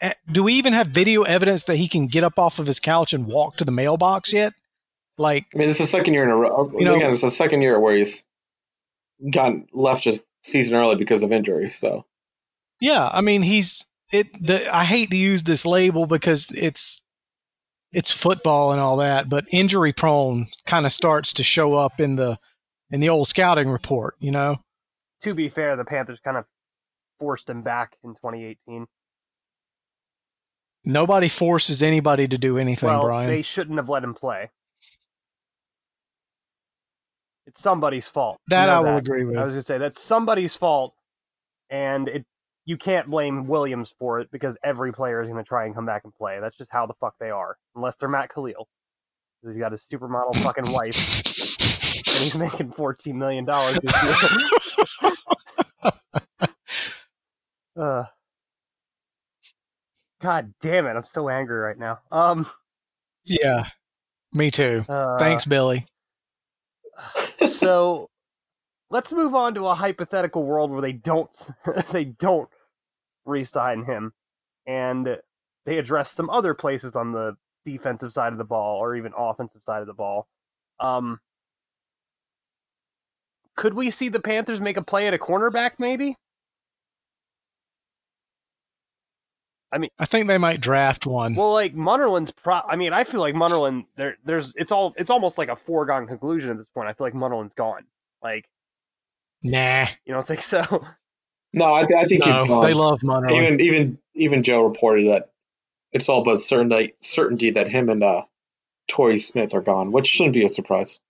eh, 0.00 0.12
Do 0.30 0.42
we 0.42 0.54
even 0.54 0.72
have 0.72 0.88
video 0.88 1.22
evidence 1.22 1.64
that 1.64 1.76
he 1.76 1.88
can 1.88 2.06
get 2.06 2.24
up 2.24 2.38
off 2.38 2.58
of 2.58 2.66
his 2.66 2.80
couch 2.80 3.12
and 3.12 3.26
walk 3.26 3.56
to 3.56 3.64
the 3.64 3.72
mailbox 3.72 4.32
yet? 4.32 4.52
Like 5.18 5.46
I 5.54 5.58
mean, 5.58 5.68
it's 5.68 5.78
the 5.78 5.86
second 5.86 6.14
year 6.14 6.24
in 6.24 6.30
a 6.30 6.36
row. 6.36 6.72
You 6.78 6.84
know- 6.84 6.96
Again, 6.96 7.12
it's 7.12 7.22
the 7.22 7.30
second 7.30 7.62
year 7.62 7.78
where 7.78 7.94
he's 7.96 8.24
gotten 9.28 9.66
left 9.72 10.06
a 10.06 10.22
season 10.42 10.74
early 10.76 10.96
because 10.96 11.22
of 11.22 11.30
injury. 11.32 11.70
So 11.70 12.06
Yeah, 12.80 13.08
I 13.12 13.20
mean 13.20 13.42
he's 13.42 13.84
it. 14.12 14.26
The, 14.44 14.74
I 14.74 14.84
hate 14.84 15.10
to 15.10 15.16
use 15.16 15.42
this 15.42 15.64
label 15.66 16.06
because 16.06 16.50
it's 16.52 17.02
it's 17.92 18.10
football 18.12 18.72
and 18.72 18.80
all 18.80 18.96
that, 18.98 19.28
but 19.28 19.44
injury 19.52 19.92
prone 19.92 20.46
kind 20.66 20.86
of 20.86 20.92
starts 20.92 21.32
to 21.34 21.42
show 21.42 21.74
up 21.74 22.00
in 22.00 22.16
the 22.16 22.38
in 22.90 23.00
the 23.00 23.08
old 23.08 23.28
scouting 23.28 23.68
report. 23.68 24.14
You 24.20 24.30
know, 24.30 24.56
To 25.22 25.34
be 25.34 25.48
fair, 25.48 25.76
the 25.76 25.84
Panthers 25.84 26.20
kind 26.24 26.36
of 26.36 26.44
forced 27.18 27.50
him 27.50 27.62
back 27.62 27.96
in 28.02 28.10
2018. 28.14 28.86
nobody 30.84 31.28
forces 31.28 31.82
anybody 31.82 32.26
to 32.26 32.38
do 32.38 32.56
anything, 32.56 32.88
well, 32.88 33.02
Brian. 33.02 33.28
they 33.28 33.42
shouldn't 33.42 33.76
have 33.76 33.90
let 33.90 34.02
him 34.02 34.14
play. 34.14 34.50
It's 37.46 37.60
somebody's 37.60 38.06
fault. 38.06 38.38
You 38.48 38.56
that 38.56 38.66
know 38.66 38.72
I 38.72 38.78
will 38.78 38.84
that. 38.94 38.98
agree 38.98 39.24
with. 39.24 39.36
I 39.36 39.44
was 39.44 39.54
gonna 39.54 39.62
say 39.62 39.78
that's 39.78 40.00
somebody's 40.00 40.54
fault, 40.56 40.94
and 41.68 42.08
it 42.08 42.24
you 42.70 42.76
can't 42.76 43.10
blame 43.10 43.48
Williams 43.48 43.92
for 43.98 44.20
it 44.20 44.30
because 44.30 44.56
every 44.62 44.92
player 44.92 45.20
is 45.20 45.28
gonna 45.28 45.42
try 45.42 45.64
and 45.64 45.74
come 45.74 45.84
back 45.84 46.02
and 46.04 46.14
play. 46.14 46.38
That's 46.40 46.56
just 46.56 46.70
how 46.70 46.86
the 46.86 46.94
fuck 47.00 47.16
they 47.18 47.30
are, 47.30 47.56
unless 47.74 47.96
they're 47.96 48.08
Matt 48.08 48.28
Kalil, 48.32 48.68
he's 49.44 49.56
got 49.56 49.72
his 49.72 49.84
supermodel 49.92 50.36
fucking 50.36 50.70
wife, 50.70 50.94
and 52.06 52.22
he's 52.22 52.36
making 52.36 52.70
fourteen 52.70 53.18
million 53.18 53.44
dollars 53.44 53.76
this 53.82 55.02
year. 55.02 55.12
uh, 57.76 58.04
God 60.22 60.54
damn 60.62 60.86
it! 60.86 60.90
I'm 60.90 61.04
so 61.12 61.28
angry 61.28 61.58
right 61.58 61.76
now. 61.76 61.98
Um, 62.12 62.46
yeah, 63.24 63.64
me 64.32 64.52
too. 64.52 64.84
uh, 64.88 65.18
Thanks, 65.18 65.44
Billy. 65.44 65.86
so 67.48 68.10
let's 68.90 69.12
move 69.12 69.34
on 69.34 69.54
to 69.54 69.66
a 69.66 69.74
hypothetical 69.74 70.44
world 70.44 70.70
where 70.70 70.82
they 70.82 70.92
don't 70.92 71.30
they 71.90 72.04
don't 72.04 72.48
re-sign 73.30 73.84
him 73.84 74.12
and 74.66 75.16
they 75.64 75.78
address 75.78 76.10
some 76.12 76.28
other 76.30 76.52
places 76.54 76.96
on 76.96 77.12
the 77.12 77.36
defensive 77.64 78.12
side 78.12 78.32
of 78.32 78.38
the 78.38 78.44
ball 78.44 78.76
or 78.78 78.96
even 78.96 79.12
offensive 79.16 79.62
side 79.64 79.80
of 79.80 79.86
the 79.86 79.94
ball. 79.94 80.26
Um 80.78 81.20
could 83.56 83.74
we 83.74 83.90
see 83.90 84.08
the 84.08 84.20
panthers 84.20 84.60
make 84.60 84.76
a 84.76 84.82
play 84.82 85.06
at 85.06 85.14
a 85.14 85.18
cornerback 85.18 85.72
maybe? 85.78 86.16
I 89.72 89.78
mean, 89.78 89.90
I 89.98 90.04
think 90.04 90.26
they 90.26 90.38
might 90.38 90.60
draft 90.60 91.06
one. 91.06 91.34
well 91.36 91.52
like 91.52 91.74
Munnerlyn's 91.74 92.32
pro 92.32 92.60
i 92.68 92.74
mean 92.74 92.92
i 92.92 93.04
feel 93.04 93.20
like 93.20 93.34
munnerland 93.36 93.84
there 93.96 94.16
there's 94.24 94.52
it's 94.56 94.72
all 94.72 94.92
it's 94.96 95.10
almost 95.10 95.38
like 95.38 95.48
a 95.48 95.54
foregone 95.56 96.06
conclusion 96.08 96.50
at 96.50 96.56
this 96.58 96.68
point. 96.68 96.88
I 96.88 96.92
feel 96.92 97.06
like 97.06 97.14
Munnerlyn's 97.14 97.54
gone. 97.54 97.84
Like 98.22 98.46
nah, 99.42 99.86
you 100.04 100.12
don't 100.12 100.26
think 100.26 100.42
so 100.42 100.60
no, 101.52 101.64
I, 101.66 101.82
I 101.82 102.04
think 102.04 102.24
he's 102.24 102.34
no, 102.34 102.46
gone. 102.46 102.62
they 102.62 102.74
love 102.74 103.00
Munnerlyn. 103.00 103.32
even 103.32 103.60
even 103.60 103.98
even 104.14 104.42
Joe 104.42 104.62
reported 104.64 105.08
that 105.08 105.30
it's 105.92 106.08
all 106.08 106.22
but 106.22 106.40
certainty 106.40 106.94
certainty 107.00 107.50
that 107.50 107.68
him 107.68 107.88
and 107.88 108.02
uh, 108.02 108.22
Torrey 108.88 109.18
Smith 109.18 109.54
are 109.54 109.60
gone, 109.62 109.92
which 109.92 110.06
shouldn't 110.06 110.34
be 110.34 110.44
a 110.44 110.48
surprise. 110.48 111.00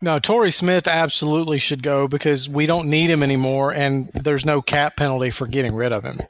No, 0.00 0.18
Torrey 0.18 0.50
Smith 0.50 0.88
absolutely 0.88 1.60
should 1.60 1.82
go 1.82 2.08
because 2.08 2.48
we 2.48 2.66
don't 2.66 2.88
need 2.88 3.08
him 3.08 3.22
anymore, 3.22 3.72
and 3.72 4.10
there's 4.14 4.44
no 4.44 4.60
cap 4.60 4.96
penalty 4.96 5.30
for 5.30 5.46
getting 5.46 5.74
rid 5.76 5.92
of 5.92 6.02
him. 6.02 6.20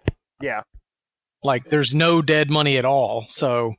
yeah 0.43 0.61
Like, 1.43 1.71
there's 1.71 1.95
no 1.95 2.21
dead 2.21 2.51
money 2.51 2.77
at 2.77 2.85
all. 2.85 3.25
So, 3.31 3.75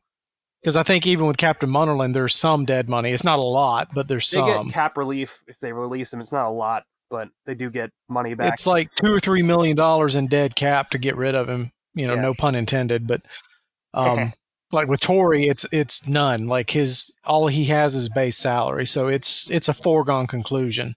because 0.64 0.76
I 0.76 0.82
think 0.82 1.06
even 1.06 1.28
with 1.28 1.38
Captain 1.38 1.70
Munnerlyn, 1.70 2.14
there's 2.14 2.34
some 2.34 2.66
dead 2.66 2.90
money. 2.90 3.12
It's 3.12 3.24
not 3.24 3.38
a 3.38 3.44
lot, 3.44 3.90
but 3.94 4.08
there's 4.08 4.28
They 4.32 4.38
some. 4.38 4.66
get 4.66 4.74
cap 4.74 4.98
relief 4.98 5.44
if 5.46 5.60
they 5.60 5.74
release 5.74 6.12
him. 6.12 6.22
It's 6.22 6.32
not 6.32 6.48
a 6.48 6.50
lot, 6.50 6.86
but 7.14 7.30
they 7.46 7.54
do 7.54 7.70
get 7.70 7.92
money 8.10 8.34
back. 8.34 8.56
It's 8.56 8.66
like 8.66 8.90
two 8.96 9.14
or 9.14 9.20
three 9.20 9.44
million 9.44 9.76
dollars 9.76 10.16
in 10.16 10.26
dead 10.26 10.56
cap 10.56 10.90
to 10.90 10.98
get 10.98 11.16
rid 11.16 11.36
of 11.36 11.48
him. 11.48 11.72
You 11.94 12.08
know, 12.08 12.16
Yeah. 12.16 12.22
no 12.22 12.34
pun 12.34 12.56
intended. 12.56 13.06
But, 13.06 13.22
um, 13.94 14.34
like 14.72 14.88
with 14.88 15.00
Torrey, 15.00 15.48
it's 15.48 15.64
it's 15.72 16.08
none. 16.08 16.48
Like 16.48 16.72
his 16.72 17.14
all 17.24 17.50
he 17.50 17.66
has 17.66 17.94
is 17.94 18.10
base 18.10 18.36
salary, 18.36 18.88
so 18.88 19.10
it's 19.10 19.48
it's 19.52 19.70
a 19.70 19.76
foregone 19.76 20.26
conclusion. 20.26 20.96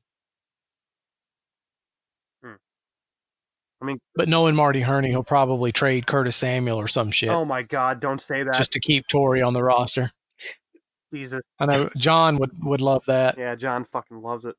I 2.43 3.85
mean, 3.85 3.99
But 4.15 4.31
knowing 4.31 4.55
Marty 4.55 4.81
Hurney, 4.81 5.11
he'll 5.11 5.23
probably 5.23 5.71
trade 5.71 6.07
Curtis 6.07 6.35
Samuel 6.35 6.79
or 6.79 6.89
some 6.89 7.11
shit 7.11 7.29
oh 7.29 7.45
my 7.45 7.61
god, 7.61 8.01
don't 8.01 8.23
say 8.23 8.43
that. 8.43 8.55
just 8.55 8.73
to 8.73 8.81
keep 8.81 9.07
Torrey 9.07 9.43
on 9.43 9.53
the 9.53 9.63
roster. 9.63 10.11
Jesus. 11.13 11.43
I 11.61 11.67
know 11.67 11.91
John 11.99 12.39
would 12.39 12.53
would 12.65 12.81
love 12.81 13.03
that. 13.07 13.37
Yeah, 13.37 13.55
John 13.55 13.85
fucking 13.93 14.23
loves 14.23 14.47
it. 14.47 14.57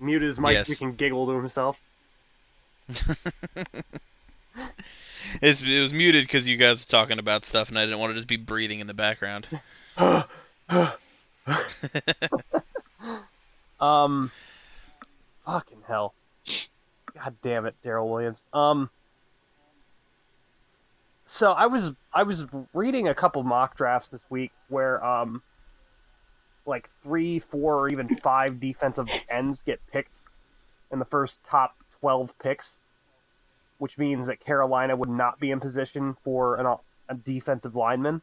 Mute 0.00 0.22
his 0.22 0.38
mic 0.38 0.52
Yes. 0.52 0.66
so 0.66 0.72
he 0.72 0.76
can 0.76 0.92
giggle 0.94 1.26
to 1.26 1.32
himself. 1.32 1.78
It's, 5.42 5.60
it 5.62 5.80
was 5.80 5.92
muted 5.92 6.24
because 6.24 6.48
you 6.48 6.56
guys 6.56 6.86
were 6.86 6.90
talking 6.90 7.18
about 7.18 7.44
stuff, 7.44 7.68
and 7.68 7.78
I 7.78 7.84
didn't 7.84 7.98
want 7.98 8.10
to 8.10 8.14
just 8.14 8.28
be 8.28 8.36
breathing 8.38 8.80
in 8.80 8.86
the 8.86 8.94
background. 8.94 9.46
um 13.80 14.30
fucking 15.44 15.82
hell. 15.86 16.14
God 17.14 17.36
damn 17.42 17.66
it, 17.66 17.74
Daryl 17.84 18.08
Williams. 18.08 18.38
Um 18.52 18.90
so 21.26 21.52
I 21.52 21.66
was 21.66 21.92
I 22.12 22.22
was 22.22 22.46
reading 22.72 23.08
a 23.08 23.14
couple 23.14 23.42
mock 23.42 23.76
drafts 23.76 24.08
this 24.08 24.24
week 24.30 24.52
where 24.68 25.04
um 25.04 25.42
like 26.68 26.90
three, 27.02 27.38
four, 27.38 27.76
or 27.76 27.88
even 27.88 28.08
five 28.16 28.60
defensive 28.60 29.08
ends 29.28 29.62
get 29.62 29.80
picked 29.90 30.18
in 30.92 30.98
the 30.98 31.04
first 31.04 31.42
top 31.42 31.74
twelve 32.00 32.38
picks, 32.38 32.76
which 33.78 33.98
means 33.98 34.26
that 34.26 34.38
Carolina 34.38 34.94
would 34.94 35.08
not 35.08 35.40
be 35.40 35.50
in 35.50 35.60
position 35.60 36.16
for 36.22 36.56
an, 36.56 36.66
a 37.08 37.14
defensive 37.14 37.74
lineman. 37.74 38.22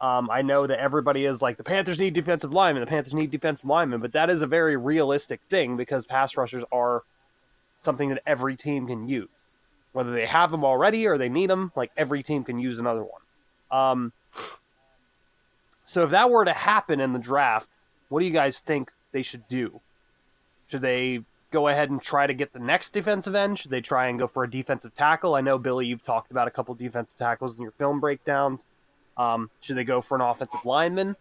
Um, 0.00 0.30
I 0.30 0.42
know 0.42 0.66
that 0.66 0.78
everybody 0.78 1.24
is 1.24 1.42
like 1.42 1.56
the 1.56 1.64
Panthers 1.64 1.98
need 1.98 2.14
defensive 2.14 2.54
linemen, 2.54 2.82
the 2.82 2.86
Panthers 2.86 3.14
need 3.14 3.32
defensive 3.32 3.68
linemen, 3.68 4.00
but 4.00 4.12
that 4.12 4.30
is 4.30 4.42
a 4.42 4.46
very 4.46 4.76
realistic 4.76 5.40
thing 5.50 5.76
because 5.76 6.04
pass 6.04 6.36
rushers 6.36 6.62
are 6.70 7.02
something 7.80 8.10
that 8.10 8.22
every 8.24 8.54
team 8.54 8.86
can 8.86 9.08
use, 9.08 9.28
whether 9.92 10.12
they 10.12 10.26
have 10.26 10.52
them 10.52 10.64
already 10.64 11.06
or 11.06 11.18
they 11.18 11.28
need 11.28 11.50
them. 11.50 11.72
Like 11.74 11.90
every 11.96 12.22
team 12.22 12.44
can 12.44 12.60
use 12.60 12.78
another 12.78 13.02
one. 13.02 13.22
Um, 13.70 14.12
so 15.84 16.02
if 16.02 16.10
that 16.10 16.30
were 16.30 16.44
to 16.44 16.52
happen 16.52 17.00
in 17.00 17.12
the 17.12 17.18
draft, 17.18 17.68
what 18.08 18.20
do 18.20 18.26
you 18.26 18.32
guys 18.32 18.60
think 18.60 18.92
they 19.12 19.22
should 19.22 19.46
do? 19.48 19.80
Should 20.68 20.82
they 20.82 21.20
go 21.50 21.68
ahead 21.68 21.90
and 21.90 22.00
try 22.00 22.26
to 22.26 22.34
get 22.34 22.52
the 22.52 22.58
next 22.58 22.90
defensive 22.90 23.34
end? 23.34 23.58
Should 23.58 23.70
they 23.70 23.80
try 23.80 24.08
and 24.08 24.18
go 24.18 24.26
for 24.26 24.44
a 24.44 24.50
defensive 24.50 24.94
tackle? 24.94 25.34
I 25.34 25.40
know 25.40 25.58
Billy, 25.58 25.86
you've 25.86 26.02
talked 26.02 26.30
about 26.30 26.48
a 26.48 26.50
couple 26.50 26.74
defensive 26.74 27.16
tackles 27.16 27.56
in 27.56 27.62
your 27.62 27.72
film 27.72 28.00
breakdowns. 28.00 28.64
Um, 29.16 29.50
should 29.60 29.76
they 29.76 29.84
go 29.84 30.00
for 30.00 30.14
an 30.14 30.20
offensive 30.20 30.64
lineman? 30.64 31.16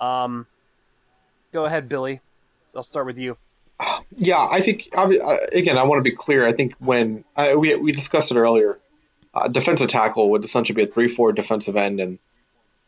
Um, 0.00 0.46
go 1.52 1.64
ahead, 1.64 1.88
Billy. 1.88 2.20
I'll 2.74 2.82
start 2.82 3.06
with 3.06 3.18
you. 3.18 3.36
Yeah, 4.16 4.46
I 4.50 4.60
think 4.60 4.88
uh, 4.96 5.10
again, 5.52 5.76
I 5.76 5.82
want 5.84 5.98
to 5.98 6.10
be 6.10 6.16
clear. 6.16 6.46
I 6.46 6.52
think 6.52 6.74
when 6.78 7.24
I, 7.36 7.54
we 7.54 7.74
we 7.74 7.92
discussed 7.92 8.30
it 8.30 8.36
earlier, 8.36 8.78
uh, 9.34 9.48
defensive 9.48 9.88
tackle 9.88 10.30
would 10.30 10.44
essentially 10.44 10.74
be 10.74 10.88
a 10.88 10.92
three-four 10.92 11.32
defensive 11.32 11.76
end, 11.76 12.00
and 12.00 12.18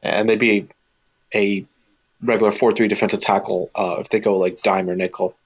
and 0.02 0.28
they'd 0.28 0.38
be 0.38 0.68
a 1.34 1.66
regular 2.22 2.52
four-three 2.52 2.88
defensive 2.88 3.20
tackle 3.20 3.70
uh, 3.74 3.96
if 4.00 4.08
they 4.08 4.20
go 4.20 4.36
like 4.36 4.62
dime 4.62 4.88
or 4.88 4.96
nickel. 4.96 5.36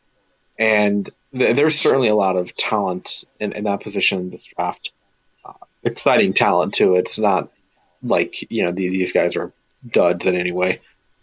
And 0.59 1.09
th- 1.33 1.57
there's 1.57 1.79
certainly 1.79 2.09
a 2.09 2.15
lot 2.15 2.37
of 2.37 2.55
talent 2.55 3.25
in, 3.41 3.53
in 3.53 3.65
that 3.65 3.81
position 3.81 4.21
in 4.21 4.31
this 4.31 4.45
draft. 4.45 4.93
Uh, 5.45 5.53
exciting 5.83 6.33
talent 6.33 6.75
too. 6.75 6.97
It's 6.97 7.19
not 7.19 7.51
like 8.03 8.51
you 8.51 8.65
know 8.65 8.73
these, 8.73 8.93
these 8.93 9.13
guys 9.13 9.37
are 9.37 9.53
duds 9.89 10.27
in 10.27 10.37
any 10.37 10.53
way. 10.53 10.81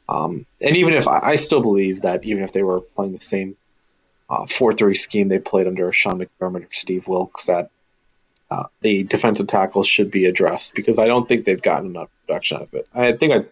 Um, 0.08 0.45
and 0.60 0.76
even 0.78 0.93
if 0.93 1.08
I, 1.08 1.20
I 1.24 1.36
still 1.36 1.62
believe 1.62 2.02
that 2.02 2.24
even 2.24 2.43
if 2.43 2.52
they 2.52 2.64
were 2.64 2.82
playing 2.82 3.14
the 3.14 3.20
same 3.20 3.56
uh, 4.30 4.45
four 4.45 4.74
three 4.74 4.95
scheme 4.95 5.28
they 5.28 5.39
played 5.39 5.68
under 5.68 5.91
Sean 5.91 6.20
McDermott 6.20 6.66
or 6.66 6.68
Steve 6.72 7.08
Wilks, 7.08 7.45
that 7.45 7.70
uh, 8.50 8.66
the 8.82 9.04
defensive 9.04 9.47
tackles 9.47 9.88
should 9.88 10.10
be 10.10 10.26
addressed 10.26 10.74
because 10.74 10.97
I 10.97 11.08
don't 11.08 11.28
think 11.28 11.45
they've 11.45 11.62
gotten 11.62 11.91
enough 11.91 12.10
production 12.26 12.58
out 12.58 12.64
of 12.64 12.74
it. 12.74 12.88
I 12.93 13.12
think 13.14 13.34
I 13.34 13.45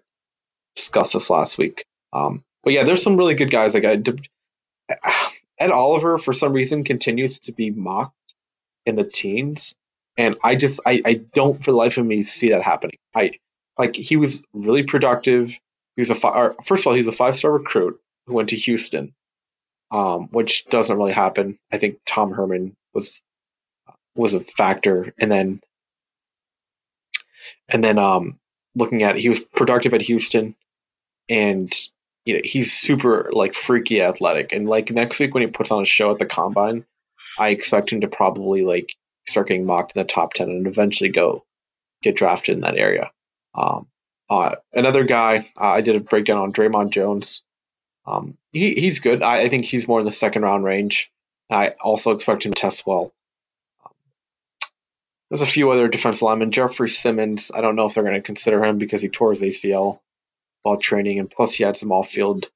discussed 0.77 1.13
this 1.13 1.29
last 1.29 1.57
week. 1.57 1.83
Um, 2.13 2.43
but 2.63 2.73
yeah, 2.73 2.83
there's 2.83 3.03
some 3.03 3.17
really 3.17 3.35
good 3.35 3.51
guys. 3.51 3.73
Like 3.73 3.85
I, 3.85 4.01
Ed 5.59 5.71
Oliver, 5.71 6.17
for 6.17 6.33
some 6.33 6.53
reason, 6.53 6.83
continues 6.83 7.39
to 7.39 7.51
be 7.51 7.71
mocked 7.71 8.13
in 8.85 8.95
the 8.95 9.03
teens, 9.03 9.75
and 10.15 10.37
I 10.43 10.55
just 10.55 10.79
I, 10.85 11.01
I 11.05 11.13
don't 11.33 11.63
for 11.63 11.71
the 11.71 11.77
life 11.77 11.97
of 11.97 12.05
me 12.05 12.23
see 12.23 12.49
that 12.49 12.63
happening. 12.63 12.97
I 13.13 13.31
like 13.77 13.95
he 13.95 14.15
was 14.15 14.43
really 14.53 14.83
productive. 14.83 15.49
He 15.95 16.01
was 16.01 16.09
a 16.11 16.15
fi- 16.15 16.51
first 16.63 16.83
of 16.83 16.87
all, 16.87 16.93
he's 16.93 17.07
a 17.07 17.11
five 17.11 17.35
star 17.35 17.51
recruit 17.51 17.99
who 18.27 18.33
went 18.33 18.49
to 18.49 18.55
Houston, 18.55 19.13
um, 19.91 20.27
which 20.27 20.65
doesn't 20.67 20.95
really 20.95 21.13
happen. 21.13 21.57
I 21.71 21.79
think 21.79 21.99
Tom 22.05 22.31
Herman 22.31 22.75
was 22.93 23.23
was 24.15 24.33
a 24.33 24.39
factor, 24.39 25.13
and 25.19 25.31
then 25.31 25.59
and 27.69 27.83
then 27.83 27.97
um, 27.97 28.39
looking 28.75 29.03
at 29.03 29.15
he 29.15 29.29
was 29.29 29.39
productive 29.39 29.93
at 29.93 30.01
Houston, 30.01 30.55
and 31.29 31.73
you 32.25 32.35
know 32.35 32.41
he's 32.43 32.73
super 32.73 33.29
like 33.31 33.53
freaky 33.53 34.01
athletic, 34.01 34.53
and 34.53 34.67
like 34.67 34.91
next 34.91 35.19
week 35.19 35.33
when 35.33 35.41
he 35.41 35.47
puts 35.47 35.71
on 35.71 35.83
a 35.83 35.85
show 35.85 36.11
at 36.11 36.19
the 36.19 36.25
combine, 36.25 36.85
I 37.37 37.49
expect 37.49 37.91
him 37.91 38.01
to 38.01 38.07
probably 38.07 38.63
like 38.63 38.93
start 39.25 39.47
getting 39.47 39.65
mocked 39.65 39.95
in 39.95 40.01
the 40.01 40.07
top 40.07 40.33
ten 40.33 40.49
and 40.49 40.67
eventually 40.67 41.09
go 41.09 41.45
get 42.01 42.15
drafted 42.15 42.55
in 42.55 42.61
that 42.61 42.77
area. 42.77 43.11
Um, 43.55 43.87
uh, 44.29 44.55
another 44.73 45.03
guy 45.03 45.51
uh, 45.59 45.67
I 45.67 45.81
did 45.81 45.95
a 45.95 46.01
breakdown 46.01 46.37
on 46.37 46.53
Dre'Mont 46.53 46.91
Jones. 46.91 47.43
Um, 48.05 48.37
he 48.51 48.73
he's 48.73 48.99
good. 48.99 49.23
I, 49.23 49.41
I 49.41 49.49
think 49.49 49.65
he's 49.65 49.87
more 49.87 49.99
in 49.99 50.05
the 50.05 50.11
second 50.11 50.43
round 50.43 50.63
range. 50.63 51.11
I 51.49 51.69
also 51.79 52.11
expect 52.11 52.45
him 52.45 52.53
to 52.53 52.61
test 52.61 52.85
well. 52.85 53.13
There's 55.29 55.41
a 55.41 55.45
few 55.45 55.69
other 55.71 55.87
defensive 55.87 56.21
linemen. 56.21 56.51
Jeffrey 56.51 56.89
Simmons, 56.89 57.51
I 57.53 57.61
don't 57.61 57.75
know 57.75 57.85
if 57.85 57.93
they're 57.93 58.03
going 58.03 58.15
to 58.15 58.21
consider 58.21 58.63
him 58.63 58.77
because 58.77 59.01
he 59.01 59.09
tore 59.09 59.31
his 59.31 59.41
ACL 59.41 59.99
while 60.67 60.77
training, 60.77 61.19
and 61.19 61.29
plus 61.29 61.53
he 61.53 61.63
had 61.63 61.77
some 61.77 61.91
off-field 61.91 62.49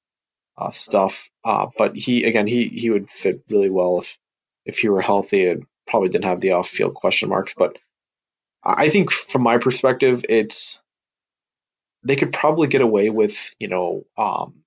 uh, 0.58 0.72
stuff. 0.72 1.30
Uh, 1.44 1.68
but 1.78 1.96
he, 1.96 2.26
again, 2.26 2.48
he 2.48 2.68
he 2.68 2.90
would 2.90 3.10
fit 3.10 3.44
really 3.50 3.70
well 3.70 4.00
if 4.00 4.18
if 4.66 4.78
he 4.80 4.90
were 4.90 5.02
healthy 5.02 5.48
and 5.48 5.66
probably 5.88 6.10
didn't 6.10 6.26
have 6.26 6.40
the 6.40 6.52
off-field 6.52 6.94
question 6.94 7.30
marks. 7.30 7.54
But 7.54 7.78
I 8.64 8.90
think 8.90 9.12
from 9.12 9.44
my 9.44 9.58
perspective, 9.58 10.24
it's 10.30 10.82
they 12.04 12.16
could 12.16 12.34
probably 12.34 12.68
get 12.68 12.82
away 12.82 13.10
with 13.10 13.54
you 13.60 13.68
know 13.68 14.06
um, 14.18 14.64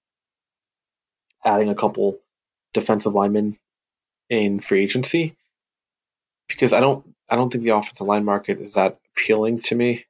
adding 1.44 1.68
a 1.68 1.74
couple 1.74 2.18
defensive 2.72 3.14
linemen 3.14 3.58
in 4.30 4.58
free 4.58 4.82
agency 4.82 5.36
because 6.48 6.72
I 6.72 6.80
don't 6.80 7.14
I 7.28 7.36
don't 7.36 7.50
think 7.50 7.64
the 7.64 7.76
offensive 7.76 8.06
line 8.06 8.24
market 8.24 8.60
is 8.60 8.74
that 8.74 8.98
appealing 9.16 9.60
to 9.62 9.74
me. 9.74 10.04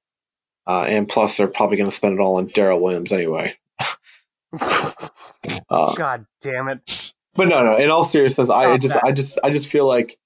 Uh, 0.66 0.84
and 0.88 1.08
plus, 1.08 1.36
they're 1.36 1.48
probably 1.48 1.76
going 1.76 1.90
to 1.90 1.94
spend 1.94 2.14
it 2.14 2.22
all 2.22 2.36
on 2.36 2.48
Daryl 2.48 2.80
Williams 2.80 3.12
anyway. 3.12 3.56
uh, 4.58 5.94
God 5.94 6.26
damn 6.40 6.68
it! 6.68 7.12
But 7.34 7.48
no, 7.48 7.64
no. 7.64 7.76
In 7.76 7.90
all 7.90 8.04
seriousness, 8.04 8.48
I, 8.48 8.72
I 8.72 8.78
just, 8.78 8.96
I 9.02 9.12
just, 9.12 9.38
I 9.42 9.50
just 9.50 9.70
feel 9.70 9.86
like 9.86 10.16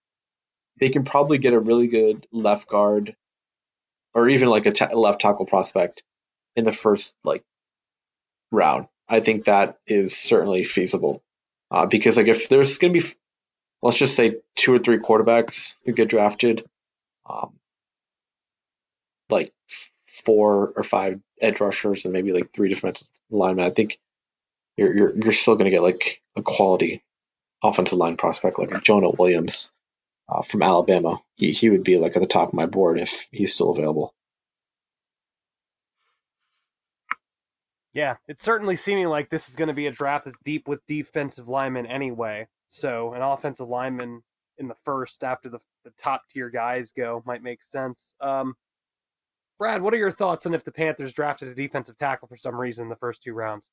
they 0.79 0.91
can 0.91 1.05
probably 1.05 1.39
get 1.39 1.55
a 1.55 1.61
really 1.61 1.89
good 1.89 2.27
left 2.31 2.69
guard, 2.69 3.17
or 4.15 4.29
even 4.29 4.49
like 4.49 4.67
a 4.67 4.97
left 4.97 5.21
tackle 5.21 5.47
prospect 5.47 6.05
in 6.55 6.65
the 6.65 6.73
first 6.73 7.17
like 7.25 7.43
round. 8.53 8.87
I 9.09 9.21
think 9.21 9.47
that 9.47 9.79
is 9.87 10.17
certainly 10.17 10.65
feasible 10.65 11.23
uh, 11.71 11.87
because 11.87 12.17
like 12.17 12.29
if 12.29 12.49
there's 12.49 12.79
going 12.79 12.93
to 12.93 13.01
be, 13.01 13.07
let's 13.83 13.99
just 13.99 14.15
say 14.15 14.37
two 14.55 14.75
or 14.75 14.79
three 14.79 14.99
quarterbacks 14.99 15.79
who 15.85 15.93
get 15.93 16.09
drafted 16.09 16.65
um, 17.29 17.55
like 19.31 19.53
four 20.25 20.73
or 20.77 20.85
five 20.85 21.21
edge 21.41 21.61
rushers 21.61 22.05
and 22.05 22.13
maybe 22.13 22.33
like 22.33 22.53
three 22.53 22.69
defensive 22.69 23.09
linemen. 23.31 23.67
I 23.67 23.71
think 23.71 23.99
you're 24.77 24.97
you're 24.97 25.17
you're 25.17 25.33
still 25.33 25.57
going 25.57 25.67
to 25.67 25.71
get 25.71 25.83
like 25.83 26.23
a 26.37 26.43
quality 26.43 27.03
offensive 27.63 27.99
line 27.99 28.17
prospect 28.17 28.59
like 28.59 28.83
Jonah 28.83 29.11
Williams 29.11 29.73
uh, 30.29 30.43
from 30.43 30.63
Alabama. 30.63 31.21
He 31.37 31.53
he 31.53 31.71
would 31.71 31.85
be 31.85 31.99
like 31.99 32.17
at 32.17 32.23
the 32.23 32.29
top 32.29 32.49
of 32.49 32.55
my 32.55 32.67
board 32.67 33.01
if 33.01 33.29
he's 33.33 33.55
still 33.55 33.71
available. 33.71 34.15
Yeah, 37.95 38.17
it's 38.29 38.43
certainly 38.43 38.77
seeming 38.77 39.09
like 39.09 39.31
this 39.31 39.49
is 39.49 39.57
going 39.57 39.69
to 39.69 39.75
be 39.75 39.87
a 39.87 39.93
draft 39.93 40.27
that's 40.27 40.39
deep 40.41 40.69
with 40.69 40.87
defensive 40.87 41.49
linemen 41.49 41.87
anyway. 41.87 42.47
So 42.69 43.15
an 43.15 43.23
offensive 43.23 43.69
lineman 43.69 44.23
in 44.59 44.69
the 44.69 44.77
first 44.85 45.25
after 45.25 45.49
the, 45.49 45.59
the 45.85 45.93
top 45.99 46.23
tier 46.29 46.51
guys 46.51 46.93
go 46.93 47.23
might 47.27 47.43
make 47.43 47.63
sense. 47.63 48.15
Um, 48.21 48.55
Brad, 49.59 49.83
what 49.83 49.93
are 49.93 49.99
your 49.99 50.13
thoughts 50.13 50.47
on 50.47 50.55
if 50.55 50.63
the 50.65 50.71
Panthers 50.71 51.13
drafted 51.13 51.49
a 51.49 51.55
defensive 51.55 51.99
tackle 51.99 52.29
for 52.29 52.37
some 52.37 52.55
reason 52.59 52.85
in 52.85 52.89
the 52.89 52.97
first 52.97 53.23
two 53.23 53.33
rounds? 53.33 53.69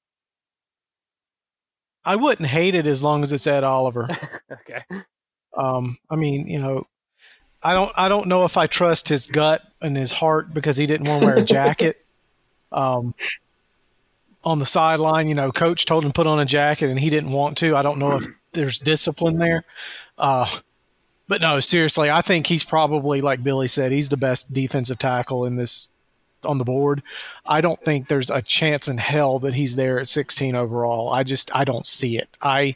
I 2.03 2.15
wouldn't 2.15 2.49
hate 2.49 2.75
it 2.75 2.88
as 2.88 3.03
long 3.03 3.23
as 3.23 3.31
it's 3.31 3.47
Ed 3.47 3.63
Oliver. 3.63 4.07
okay. 4.51 4.83
Um, 5.55 5.97
I 6.09 6.15
mean, 6.15 6.47
you 6.47 6.59
know, 6.59 6.88
I 7.63 7.73
don't 7.73 7.91
I 7.95 8.09
don't 8.09 8.27
know 8.27 8.45
if 8.45 8.57
I 8.57 8.67
trust 8.67 9.09
his 9.09 9.27
gut 9.27 9.63
and 9.81 9.95
his 9.95 10.11
heart 10.11 10.53
because 10.53 10.77
he 10.77 10.86
didn't 10.86 11.07
want 11.07 11.21
to 11.21 11.25
wear 11.25 11.38
a 11.38 11.43
jacket. 11.43 12.03
um, 12.71 13.15
on 14.43 14.59
the 14.59 14.65
sideline, 14.65 15.27
you 15.27 15.33
know, 15.33 15.51
coach 15.51 15.86
told 15.86 16.03
him 16.03 16.11
to 16.11 16.13
put 16.13 16.27
on 16.27 16.39
a 16.39 16.45
jacket 16.45 16.89
and 16.89 16.99
he 16.99 17.09
didn't 17.09 17.31
want 17.31 17.57
to. 17.57 17.75
I 17.75 17.81
don't 17.81 17.97
know 17.97 18.13
if 18.13 18.27
there's 18.51 18.77
discipline 18.77 19.39
there. 19.39 19.63
Uh, 20.17 20.47
but 21.28 21.41
no, 21.41 21.59
seriously, 21.59 22.09
I 22.09 22.21
think 22.21 22.47
he's 22.47 22.63
probably 22.63 23.21
like 23.21 23.43
Billy 23.43 23.67
said, 23.67 23.91
he's 23.91 24.09
the 24.09 24.17
best 24.17 24.53
defensive 24.53 24.99
tackle 24.99 25.45
in 25.45 25.55
this 25.55 25.89
on 26.43 26.57
the 26.59 26.63
board. 26.63 27.01
I 27.45 27.61
don't 27.61 27.82
think 27.84 28.07
there's 28.07 28.30
a 28.30 28.41
chance 28.41 28.88
in 28.88 28.97
hell 28.97 29.39
that 29.39 29.55
he's 29.55 29.76
there 29.76 29.99
at 29.99 30.07
16 30.07 30.55
overall. 30.55 31.09
I 31.09 31.23
just 31.23 31.55
I 31.55 31.63
don't 31.63 31.86
see 31.86 32.17
it. 32.17 32.30
I 32.41 32.76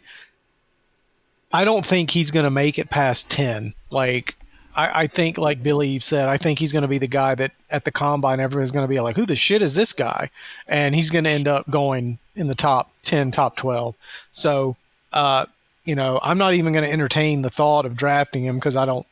I 1.51 1.65
don't 1.65 1.85
think 1.85 2.11
he's 2.11 2.31
going 2.31 2.43
to 2.43 2.51
make 2.51 2.77
it 2.77 2.89
past 2.89 3.29
10. 3.31 3.73
Like 3.89 4.35
I, 4.75 5.01
I 5.01 5.07
think, 5.07 5.37
like 5.37 5.61
Billy 5.63 5.99
said, 5.99 6.29
I 6.29 6.37
think 6.37 6.59
he's 6.59 6.71
going 6.71 6.83
to 6.83 6.87
be 6.87 6.97
the 6.97 7.07
guy 7.07 7.35
that 7.35 7.51
at 7.69 7.85
the 7.85 7.91
combine 7.91 8.39
everyone's 8.39 8.71
going 8.71 8.85
to 8.85 8.89
be 8.89 8.99
like, 8.99 9.15
"Who 9.15 9.25
the 9.25 9.35
shit 9.35 9.61
is 9.61 9.75
this 9.75 9.93
guy?" 9.93 10.29
And 10.67 10.95
he's 10.95 11.09
going 11.09 11.25
to 11.25 11.29
end 11.29 11.47
up 11.47 11.69
going 11.69 12.19
in 12.35 12.47
the 12.47 12.55
top 12.55 12.91
10, 13.03 13.31
top 13.31 13.57
12. 13.57 13.95
So 14.31 14.77
uh, 15.11 15.47
you 15.89 15.95
know, 15.95 16.19
I'm 16.21 16.37
not 16.37 16.53
even 16.53 16.71
going 16.71 16.85
to 16.85 16.91
entertain 16.91 17.41
the 17.41 17.49
thought 17.49 17.87
of 17.87 17.95
drafting 17.95 18.45
him 18.45 18.57
because 18.57 18.77
I 18.77 18.85
don't, 18.85 19.07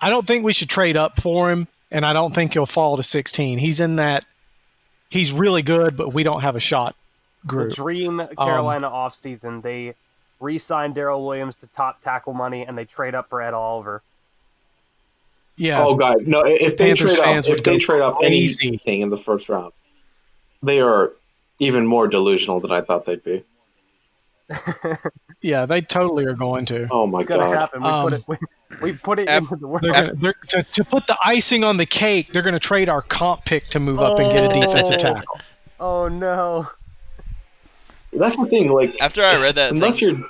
I 0.00 0.08
don't 0.08 0.26
think 0.26 0.42
we 0.42 0.54
should 0.54 0.70
trade 0.70 0.96
up 0.96 1.20
for 1.20 1.50
him, 1.50 1.68
and 1.90 2.06
I 2.06 2.14
don't 2.14 2.34
think 2.34 2.54
he'll 2.54 2.64
fall 2.64 2.96
to 2.96 3.02
16. 3.02 3.58
He's 3.58 3.78
in 3.78 3.96
that, 3.96 4.24
he's 5.10 5.30
really 5.30 5.60
good, 5.60 5.94
but 5.94 6.14
we 6.14 6.22
don't 6.22 6.40
have 6.40 6.56
a 6.56 6.60
shot 6.60 6.96
group. 7.46 7.68
The 7.68 7.74
dream 7.74 8.26
Carolina 8.38 8.86
um, 8.86 8.94
offseason, 8.94 9.60
they 9.60 9.94
re-signed 10.40 10.94
Daryl 10.94 11.22
Williams 11.26 11.56
to 11.56 11.66
top 11.66 12.02
tackle 12.02 12.32
money, 12.32 12.64
and 12.64 12.78
they 12.78 12.86
trade 12.86 13.14
up 13.14 13.28
for 13.28 13.42
Ed 13.42 13.52
Oliver. 13.52 14.00
Yeah. 15.58 15.84
Oh 15.84 15.96
God, 15.96 16.26
no! 16.26 16.46
If 16.46 16.78
they 16.78 16.86
Panthers 16.86 17.16
trade 17.18 17.38
up, 17.38 17.46
if 17.46 17.62
they 17.62 17.76
trade 17.76 18.00
up 18.00 18.18
anything 18.22 19.02
in 19.02 19.10
the 19.10 19.18
first 19.18 19.50
round, 19.50 19.74
they 20.62 20.80
are 20.80 21.12
even 21.58 21.84
more 21.84 22.08
delusional 22.08 22.58
than 22.58 22.70
I 22.70 22.80
thought 22.80 23.04
they'd 23.04 23.22
be. 23.22 23.44
yeah, 25.40 25.66
they 25.66 25.80
totally 25.80 26.24
are 26.26 26.34
going 26.34 26.66
to. 26.66 26.88
Oh 26.90 27.06
my 27.06 27.20
it's 27.20 27.28
god! 27.28 27.54
Happen. 27.54 27.82
We, 27.82 27.88
um, 27.88 28.04
put 28.04 28.12
it, 28.12 28.24
we, 28.26 28.36
we 28.82 28.92
put 28.92 29.18
it 29.18 29.28
into 29.28 29.56
the 29.56 29.66
world. 29.66 29.82
Gonna, 29.82 30.34
to, 30.48 30.62
to, 30.62 30.84
put 30.84 31.06
the 31.06 31.16
icing 31.22 31.64
on 31.64 31.76
the 31.76 31.86
cake, 31.86 32.32
they're 32.32 32.42
going 32.42 32.54
to 32.54 32.60
trade 32.60 32.88
our 32.88 33.02
comp 33.02 33.44
pick 33.44 33.68
to 33.68 33.80
move 33.80 34.00
up 34.00 34.18
and 34.18 34.30
get 34.32 34.44
a 34.44 34.60
defensive 34.60 34.96
oh. 34.96 34.98
tackle. 34.98 35.40
Oh 35.80 36.08
no! 36.08 36.68
That's 38.12 38.36
the 38.36 38.46
thing. 38.46 38.70
Like 38.70 39.00
after 39.00 39.24
I 39.24 39.40
read 39.40 39.54
that, 39.56 39.72
unless 39.72 40.00
thing, 40.00 40.24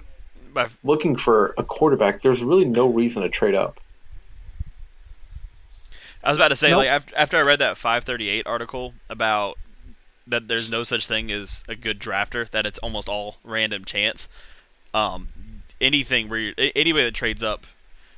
you're 0.55 0.69
looking 0.85 1.17
for 1.17 1.55
a 1.57 1.65
quarterback, 1.65 2.23
there's 2.23 2.43
really 2.43 2.65
no 2.65 2.89
reason 2.89 3.23
to 3.23 3.29
trade 3.29 3.55
up. 3.55 3.81
I 6.23 6.31
was 6.31 6.39
about 6.39 6.49
to 6.49 6.57
say, 6.57 6.71
nope. 6.71 6.79
like 6.79 6.89
after, 6.89 7.17
after 7.17 7.37
I 7.39 7.43
read 7.43 7.61
that 7.61 7.79
538 7.79 8.47
article 8.47 8.93
about 9.09 9.57
that 10.27 10.47
there's 10.49 10.71
no 10.71 10.83
such 10.83 11.07
thing 11.07 11.33
as 11.33 11.65
a 11.69 11.75
good 11.75 11.99
drafter. 11.99 12.49
That 12.51 12.67
it's 12.67 12.79
almost 12.81 13.09
all 13.09 13.37
random 13.45 13.85
chance. 13.85 14.29
Um, 14.95 15.29
anything 15.81 16.29
where 16.29 16.55
anybody 16.59 17.05
that 17.05 17.15
trades 17.15 17.43
up 17.43 17.67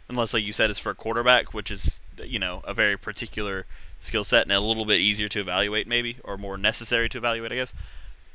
unless 0.08 0.34
like 0.34 0.44
you 0.44 0.52
said 0.52 0.70
it's 0.70 0.78
for 0.78 0.90
a 0.90 0.94
quarterback, 0.94 1.54
which 1.54 1.70
is 1.70 2.00
you 2.22 2.38
know 2.38 2.60
a 2.64 2.74
very 2.74 2.96
particular 2.96 3.66
skill 4.00 4.24
set 4.24 4.42
and 4.42 4.52
a 4.52 4.60
little 4.60 4.84
bit 4.84 5.00
easier 5.00 5.28
to 5.28 5.40
evaluate 5.40 5.86
maybe 5.86 6.16
or 6.24 6.36
more 6.36 6.56
necessary 6.58 7.08
to 7.08 7.18
evaluate, 7.18 7.52
I 7.52 7.56
guess. 7.56 7.72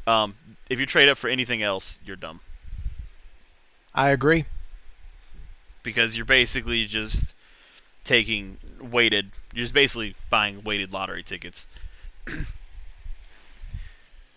Um, 0.08 0.36
if 0.70 0.80
you 0.80 0.86
trade 0.86 1.10
up 1.10 1.18
for 1.18 1.30
anything 1.30 1.64
else, 1.64 2.00
you're 2.06 2.16
dumb 2.16 2.40
I 3.94 4.12
agree. 4.12 4.46
because 5.84 6.16
you're 6.16 6.26
basically 6.26 6.86
just 6.86 7.34
taking 8.04 8.58
weighted. 8.80 9.32
You're 9.54 9.64
just 9.64 9.74
basically 9.74 10.16
buying 10.30 10.64
weighted 10.64 10.94
lottery 10.94 11.24
tickets. 11.24 11.68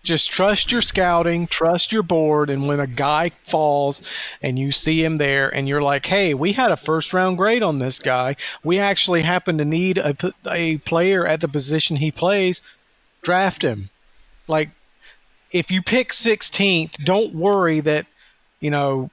Just 0.08 0.30
trust 0.30 0.72
your 0.72 0.80
scouting, 0.80 1.46
trust 1.46 1.92
your 1.92 2.02
board, 2.02 2.48
and 2.48 2.66
when 2.66 2.80
a 2.80 2.86
guy 2.86 3.28
falls 3.44 4.00
and 4.40 4.58
you 4.58 4.72
see 4.72 5.04
him 5.04 5.18
there 5.18 5.54
and 5.54 5.68
you're 5.68 5.82
like, 5.82 6.06
hey, 6.06 6.32
we 6.32 6.54
had 6.54 6.70
a 6.70 6.78
first 6.78 7.12
round 7.12 7.36
grade 7.36 7.62
on 7.62 7.78
this 7.78 7.98
guy. 7.98 8.34
We 8.64 8.78
actually 8.78 9.20
happen 9.20 9.58
to 9.58 9.66
need 9.66 9.98
a 9.98 10.16
a 10.50 10.78
player 10.78 11.26
at 11.26 11.42
the 11.42 11.46
position 11.46 11.96
he 11.96 12.10
plays, 12.10 12.62
draft 13.20 13.60
him. 13.60 13.90
Like, 14.46 14.70
if 15.52 15.70
you 15.70 15.82
pick 15.82 16.12
16th, 16.12 17.04
don't 17.04 17.34
worry 17.34 17.80
that, 17.80 18.06
you 18.60 18.70
know, 18.70 19.10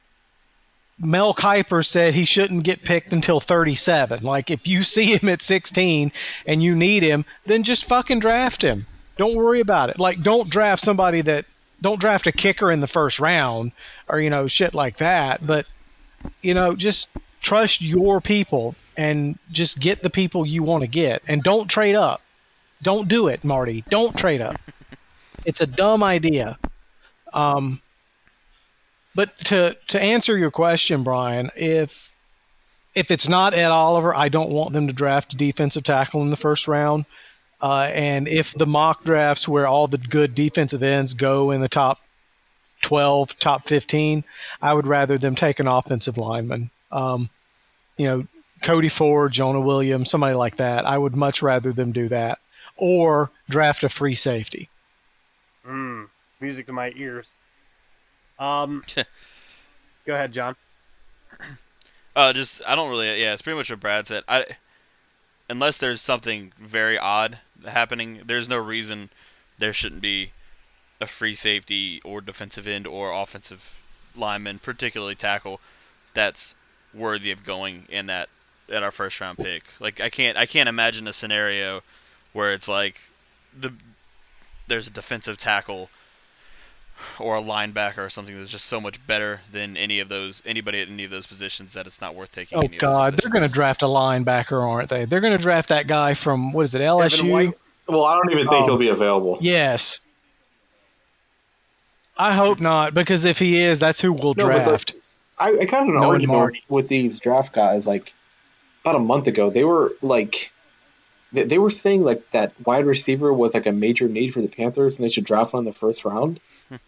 Mel 0.98 1.34
Kiper 1.34 1.86
said 1.86 2.14
he 2.14 2.24
shouldn't 2.24 2.64
get 2.64 2.84
picked 2.86 3.12
until 3.12 3.42
37. 3.42 4.24
Like, 4.24 4.50
if 4.50 4.66
you 4.66 4.84
see 4.84 5.18
him 5.18 5.28
at 5.28 5.42
16 5.42 6.14
and 6.48 6.64
you 6.64 6.74
need 6.74 7.04
him, 7.04 7.26
then 7.46 7.64
just 7.64 7.84
fucking 7.84 8.22
draft 8.22 8.62
him. 8.62 8.86
Don't 9.18 9.36
worry 9.36 9.60
about 9.60 9.90
it. 9.90 10.00
Like, 10.00 10.22
don't 10.22 10.50
draft 10.50 10.82
somebody 10.82 11.22
that, 11.22 11.46
don't 11.82 12.00
draft 12.00 12.28
a 12.28 12.32
kicker 12.32 12.72
in 12.72 12.82
the 12.82 12.88
first 12.88 13.20
round 13.20 13.72
or, 14.08 14.20
you 14.20 14.30
know, 14.30 14.48
shit 14.48 14.74
like 14.74 14.98
that. 14.98 15.46
But, 15.46 15.66
you 16.42 16.54
know, 16.54 16.74
just 16.74 17.10
trust 17.42 17.82
your 17.82 18.20
people 18.22 18.76
and 18.98 19.38
just 19.52 19.80
get 19.80 20.02
the 20.02 20.10
people 20.10 20.46
you 20.46 20.64
want 20.64 20.82
to 20.82 20.88
get 20.88 21.24
and 21.28 21.44
don't 21.44 21.70
trade 21.70 21.96
up. 21.96 22.22
Don't 22.82 23.08
do 23.08 23.28
it, 23.28 23.44
Marty. 23.44 23.84
Don't 23.90 24.18
trade 24.18 24.42
up. 24.42 24.60
It's 25.46 25.62
a 25.62 25.68
dumb 25.68 26.02
idea. 26.02 26.58
Um, 27.32 27.80
but 29.14 29.38
to 29.46 29.78
to 29.90 30.02
answer 30.02 30.38
your 30.38 30.50
question, 30.50 31.04
Brian, 31.04 31.52
if 31.56 32.12
if 32.96 33.12
it's 33.12 33.30
not 33.30 33.54
Ed 33.54 33.70
Oliver, 33.70 34.16
I 34.16 34.30
don't 34.30 34.50
want 34.50 34.74
them 34.74 34.88
to 34.88 34.94
draft 34.94 35.34
a 35.34 35.38
defensive 35.38 35.84
tackle 35.84 36.22
in 36.22 36.32
the 36.32 36.36
first 36.36 36.68
round. 36.68 37.06
Uh, 37.66 37.90
and 37.96 38.28
if 38.28 38.54
the 38.54 38.68
mock 38.68 39.04
drafts 39.04 39.48
where 39.48 39.66
all 39.66 39.88
the 39.88 39.98
good 39.98 40.36
defensive 40.36 40.84
ends 40.84 41.16
go 41.16 41.50
in 41.50 41.62
the 41.62 41.68
top 41.68 42.00
12, 42.84 43.40
top 43.40 43.64
15, 43.64 44.24
I 44.62 44.72
would 44.72 44.86
rather 44.86 45.18
them 45.18 45.36
take 45.36 45.60
an 45.60 45.68
offensive 45.68 46.16
lineman. 46.16 46.70
Um, 46.92 47.32
you 47.98 48.06
know, 48.06 48.28
Cody 48.62 48.88
Ford, 48.88 49.32
Jonah 49.32 49.62
Williams, 49.62 50.12
somebody 50.12 50.36
like 50.36 50.58
that. 50.58 50.86
I 50.86 50.96
would 50.96 51.16
much 51.16 51.42
rather 51.42 51.74
them 51.74 51.92
do 51.92 52.08
that 52.10 52.38
or 52.78 53.32
draft 53.50 53.84
a 53.84 53.90
free 53.90 54.14
safety. 54.14 54.70
Mm, 55.68 56.08
music 56.40 56.68
to 56.68 56.72
my 56.72 56.94
ears. 56.96 57.28
Um, 58.38 58.84
go 60.06 60.14
ahead, 60.14 60.34
John. 60.34 60.56
Uh, 62.16 62.32
just 62.32 62.62
I 62.68 62.76
don't 62.76 62.92
really. 62.92 63.08
Yeah, 63.20 63.34
it's 63.34 63.42
pretty 63.42 63.58
much 63.58 63.72
what 63.72 63.80
Brad 63.80 64.06
said. 64.06 64.24
I 64.28 64.46
unless 65.50 65.78
there's 65.78 66.02
something 66.02 66.52
very 66.60 66.98
odd 66.98 67.38
happening, 67.66 68.22
there's 68.26 68.50
no 68.50 68.58
reason 68.58 69.10
there 69.58 69.74
shouldn't 69.74 70.02
be 70.02 70.32
a 71.02 71.08
free 71.08 71.36
safety 71.36 72.02
or 72.04 72.22
defensive 72.22 72.68
end 72.68 72.88
or 72.88 73.12
offensive 73.12 73.80
lineman, 74.16 74.60
particularly 74.60 75.16
tackle, 75.16 75.60
that's 76.14 76.56
worthy 76.94 77.32
of 77.32 77.44
going 77.44 77.86
in 77.90 78.08
that 78.08 78.30
at 78.70 78.84
our 78.84 78.92
first 78.92 79.20
round 79.20 79.38
pick. 79.38 79.64
Like 79.80 80.02
I 80.02 80.10
can't 80.10 80.38
I 80.38 80.46
can't 80.46 80.70
imagine 80.70 81.08
a 81.08 81.14
scenario 81.14 81.82
where 82.34 82.54
it's 82.54 82.68
like 82.68 83.00
the 83.60 83.74
there's 84.68 84.88
a 84.88 84.92
defensive 84.92 85.38
tackle 85.38 85.90
or 87.20 87.38
a 87.38 87.42
linebacker 87.42 88.00
or 88.00 88.10
something 88.10 88.38
that's 88.38 88.50
just 88.50 88.66
so 88.66 88.80
much 88.82 89.06
better 89.08 89.42
than 89.52 89.76
any 89.78 90.00
of 90.00 90.10
those 90.10 90.42
anybody 90.46 90.82
at 90.82 90.88
any 90.90 91.04
of 91.04 91.12
those 91.12 91.28
positions 91.28 91.74
that 91.74 91.88
it's 91.88 92.02
not 92.02 92.16
worth 92.16 92.32
taking. 92.32 92.58
Oh 92.58 92.62
any 92.62 92.78
God, 92.78 93.18
they're 93.18 93.32
going 93.32 93.44
to 93.44 93.50
draft 93.54 93.82
a 93.82 93.86
linebacker, 93.86 94.62
aren't 94.62 94.90
they? 94.90 95.06
They're 95.06 95.22
going 95.22 95.36
to 95.38 95.42
draft 95.42 95.70
that 95.70 95.88
guy 95.88 96.14
from 96.14 96.52
what 96.54 96.64
is 96.64 96.76
it, 96.76 96.82
LSU? 96.82 97.54
Well, 97.88 98.04
I 98.04 98.16
don't 98.16 98.32
even 98.32 98.48
think 98.48 98.64
Oh. 98.64 98.66
he'll 98.66 98.78
be 98.78 98.90
available. 98.90 99.38
Yes. 99.42 100.00
I 102.18 102.34
hope 102.34 102.60
not, 102.62 102.94
because 102.94 103.26
if 103.26 103.40
he 103.40 103.58
is, 103.58 103.80
that's 103.80 104.00
who 104.00 104.14
we'll 104.14 104.34
No, 104.36 104.46
but 104.48 104.58
the- 104.60 104.64
draft. 104.70 104.96
I, 105.38 105.50
I 105.50 105.66
got 105.66 105.84
in 105.84 105.90
an 105.90 105.96
Knowing 105.96 106.30
argument 106.30 106.60
with 106.70 106.88
these 106.88 107.20
draft 107.20 107.52
guys 107.54 107.86
like 107.86 108.14
about 108.84 108.96
a 108.96 109.00
month 109.00 109.28
ago. 109.28 109.50
They 109.50 109.66
were 109.66 109.92
like, 110.02 110.54
they, 111.34 111.44
they 111.44 111.58
were 111.58 111.70
saying 111.70 112.06
like 112.06 112.24
that 112.32 112.54
wide 112.66 112.86
receiver 112.86 113.34
was 113.34 113.54
like 113.54 113.66
a 113.66 113.74
major 113.74 114.08
need 114.08 114.34
for 114.34 114.42
the 114.42 114.48
Panthers 114.48 114.98
and 114.98 115.04
they 115.04 115.10
should 115.10 115.26
draft 115.26 115.52
one 115.52 115.62
in 115.62 115.66
the 115.66 115.74
first 115.74 116.06
round. 116.06 116.40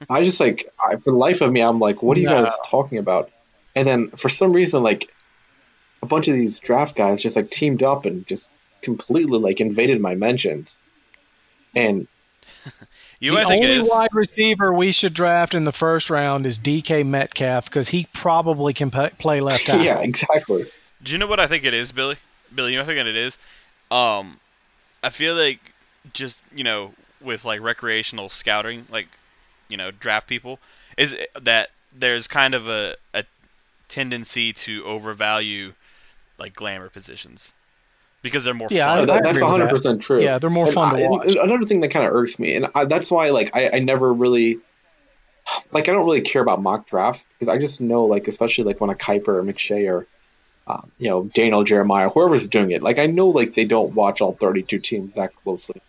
I 0.09 0.23
just 0.23 0.39
like, 0.39 0.69
I, 0.83 0.95
for 0.97 1.11
the 1.11 1.17
life 1.17 1.41
of 1.41 1.51
me, 1.51 1.61
I'm 1.61 1.79
like, 1.79 2.01
what 2.01 2.17
are 2.17 2.21
you 2.21 2.27
No. 2.27 2.43
guys 2.43 2.57
talking 2.67 2.97
about? 2.97 3.29
And 3.75 3.87
then 3.87 4.09
for 4.11 4.29
some 4.29 4.53
reason, 4.53 4.83
like 4.83 5.09
a 6.01 6.05
bunch 6.05 6.27
of 6.27 6.33
these 6.35 6.59
draft 6.59 6.95
guys 6.95 7.21
just 7.21 7.35
like 7.35 7.49
teamed 7.49 7.83
up 7.83 8.05
and 8.05 8.25
just 8.27 8.49
completely 8.81 9.39
like 9.39 9.59
invaded 9.59 9.99
my 10.01 10.15
mentions. 10.15 10.77
And 11.75 12.07
You 13.19 13.31
the 13.31 13.35
might 13.35 13.47
think 13.47 13.63
only 13.63 13.79
is. 13.79 13.89
wide 13.89 14.09
receiver 14.13 14.71
we 14.73 14.91
should 14.91 15.13
draft 15.13 15.53
in 15.55 15.63
the 15.63 15.71
first 15.71 16.09
round 16.09 16.45
is 16.45 16.57
DK 16.59 17.05
Metcalf 17.05 17.65
because 17.65 17.89
he 17.89 18.07
probably 18.13 18.73
can 18.73 18.91
pa- 18.91 19.09
play 19.17 19.41
left 19.41 19.65
tackle. 19.65 19.85
yeah, 19.85 19.99
exactly. 19.99 20.65
Do 21.03 21.11
you 21.11 21.17
know 21.17 21.27
what 21.27 21.39
I 21.39 21.47
think 21.47 21.63
it 21.65 21.73
is, 21.73 21.91
Billy? 21.91 22.15
Billy, 22.53 22.71
you 22.71 22.77
know 22.77 22.83
what 22.83 22.91
I 22.91 22.95
think 23.03 23.07
it 23.07 23.15
is? 23.15 23.37
Um, 23.91 24.39
I 25.03 25.09
feel 25.09 25.35
like 25.35 25.59
just 26.13 26.41
you 26.55 26.63
know 26.63 26.93
with 27.21 27.43
like 27.45 27.61
recreational 27.61 28.29
scouting, 28.29 28.85
like 28.89 29.07
you 29.69 29.77
know 29.77 29.91
draft 29.91 30.27
people, 30.27 30.59
is 30.97 31.15
that 31.41 31.69
there's 31.97 32.27
kind 32.27 32.53
of 32.53 32.67
a 32.67 32.95
a 33.13 33.23
tendency 33.89 34.53
to 34.53 34.83
overvalue 34.85 35.73
like 36.37 36.53
glamour 36.55 36.89
positions 36.89 37.53
because 38.21 38.43
they're 38.43 38.53
more 38.53 38.67
Yeah, 38.69 38.85
fun. 38.87 38.97
I- 38.97 39.05
that, 39.05 39.23
that's 39.23 39.37
agree 39.37 39.41
with 39.43 39.51
hundred 39.51 39.65
that. 39.65 39.69
percent 39.71 40.01
true. 40.01 40.21
Yeah, 40.21 40.39
they're 40.39 40.49
more 40.49 40.65
And 40.65 40.73
fun 40.73 40.95
I- 40.95 40.99
to 41.01 41.07
watch. 41.07 41.35
Another 41.35 41.65
thing 41.65 41.81
that 41.81 41.89
kind 41.91 42.05
of 42.05 42.13
irks 42.13 42.37
me, 42.39 42.55
and 42.55 42.67
I, 42.75 42.85
that's 42.85 43.09
why 43.09 43.29
like 43.29 43.55
I, 43.55 43.69
I 43.73 43.79
never 43.79 44.11
really 44.13 44.59
like 45.71 45.87
I 45.87 45.93
don't 45.93 46.05
really 46.05 46.21
care 46.21 46.41
about 46.41 46.61
mock 46.61 46.87
drafts 46.87 47.25
because 47.33 47.47
I 47.47 47.57
just 47.57 47.79
know 47.81 48.05
like 48.05 48.27
especially 48.27 48.65
like 48.65 48.81
when 48.81 48.89
a 48.89 48.95
Kiper 48.95 49.29
or 49.29 49.43
McShay 49.43 49.89
or 49.89 50.05
um, 50.67 50.91
you 50.97 51.09
know 51.09 51.23
Daniel 51.23 51.63
Jeremiah 51.63 52.09
whoever's 52.09 52.49
doing 52.49 52.71
it 52.71 52.83
like 52.83 52.99
I 52.99 53.05
know 53.05 53.29
like 53.29 53.55
they 53.55 53.63
don't 53.63 53.93
watch 53.95 54.19
all 54.19 54.33
32 54.33 54.79
teams 54.79 55.15
that 55.15 55.33
closely. 55.37 55.81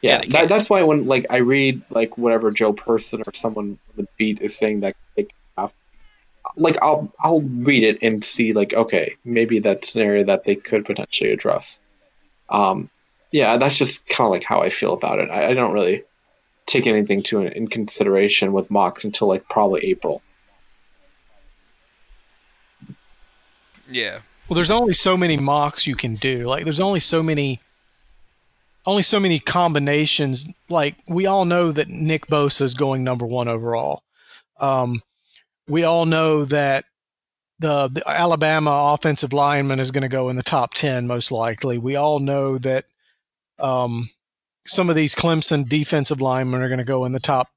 Yeah, 0.00 0.22
Yeah, 0.24 0.40
that, 0.40 0.48
that's 0.48 0.70
why 0.70 0.82
when 0.82 1.04
like 1.04 1.26
I 1.30 1.38
read 1.38 1.82
like 1.90 2.16
whatever 2.18 2.50
Joe 2.50 2.72
Person 2.72 3.22
or 3.26 3.32
someone 3.32 3.78
on 3.88 3.96
the 3.96 4.08
beat 4.16 4.40
is 4.40 4.56
saying 4.56 4.80
that 4.80 4.96
they 5.16 5.28
have, 5.56 5.74
like 6.56 6.78
I'll 6.82 7.12
I'll 7.18 7.40
read 7.40 7.82
it 7.82 8.02
and 8.02 8.24
see 8.24 8.52
like 8.52 8.74
okay 8.74 9.16
maybe 9.24 9.60
that 9.60 9.84
scenario 9.84 10.24
that 10.24 10.44
they 10.44 10.56
could 10.56 10.84
potentially 10.84 11.32
address. 11.32 11.80
Um, 12.48 12.90
yeah, 13.32 13.56
that's 13.56 13.76
just 13.78 14.06
kind 14.08 14.26
of 14.26 14.32
like 14.32 14.44
how 14.44 14.62
I 14.62 14.68
feel 14.68 14.92
about 14.92 15.18
it. 15.18 15.30
I, 15.30 15.48
I 15.48 15.54
don't 15.54 15.72
really 15.72 16.04
take 16.66 16.86
anything 16.86 17.22
to 17.24 17.42
in 17.42 17.68
consideration 17.68 18.52
with 18.52 18.70
mocks 18.70 19.04
until 19.04 19.28
like 19.28 19.48
probably 19.48 19.84
April. 19.86 20.22
yeah, 23.90 24.20
Well, 24.48 24.54
there's 24.54 24.70
only 24.70 24.94
so 24.94 25.16
many 25.16 25.36
mocks 25.36 25.86
you 25.86 25.94
can 25.94 26.16
do. 26.16 26.46
Like, 26.46 26.64
there's 26.64 26.80
only 26.80 27.00
so 27.00 27.22
many, 27.22 27.60
only 28.86 29.02
so 29.02 29.20
many 29.20 29.38
combinations. 29.38 30.46
Like, 30.68 30.96
we 31.08 31.26
all 31.26 31.44
know 31.44 31.72
that 31.72 31.88
Nick 31.88 32.26
Bosa 32.26 32.62
is 32.62 32.74
going 32.74 33.04
number 33.04 33.26
one 33.26 33.48
overall. 33.48 34.02
Um, 34.58 35.02
we 35.68 35.84
all 35.84 36.06
know 36.06 36.44
that 36.44 36.84
the, 37.58 37.88
the 37.88 38.08
Alabama 38.08 38.92
offensive 38.94 39.32
lineman 39.32 39.80
is 39.80 39.90
going 39.90 40.02
to 40.02 40.08
go 40.08 40.28
in 40.28 40.36
the 40.36 40.42
top 40.42 40.74
ten 40.74 41.06
most 41.06 41.32
likely. 41.32 41.78
We 41.78 41.96
all 41.96 42.20
know 42.20 42.58
that 42.58 42.84
um, 43.58 44.10
some 44.66 44.90
of 44.90 44.96
these 44.96 45.14
Clemson 45.14 45.68
defensive 45.68 46.20
linemen 46.20 46.62
are 46.62 46.68
going 46.68 46.78
to 46.78 46.84
go 46.84 47.04
in 47.04 47.12
the 47.12 47.20
top 47.20 47.48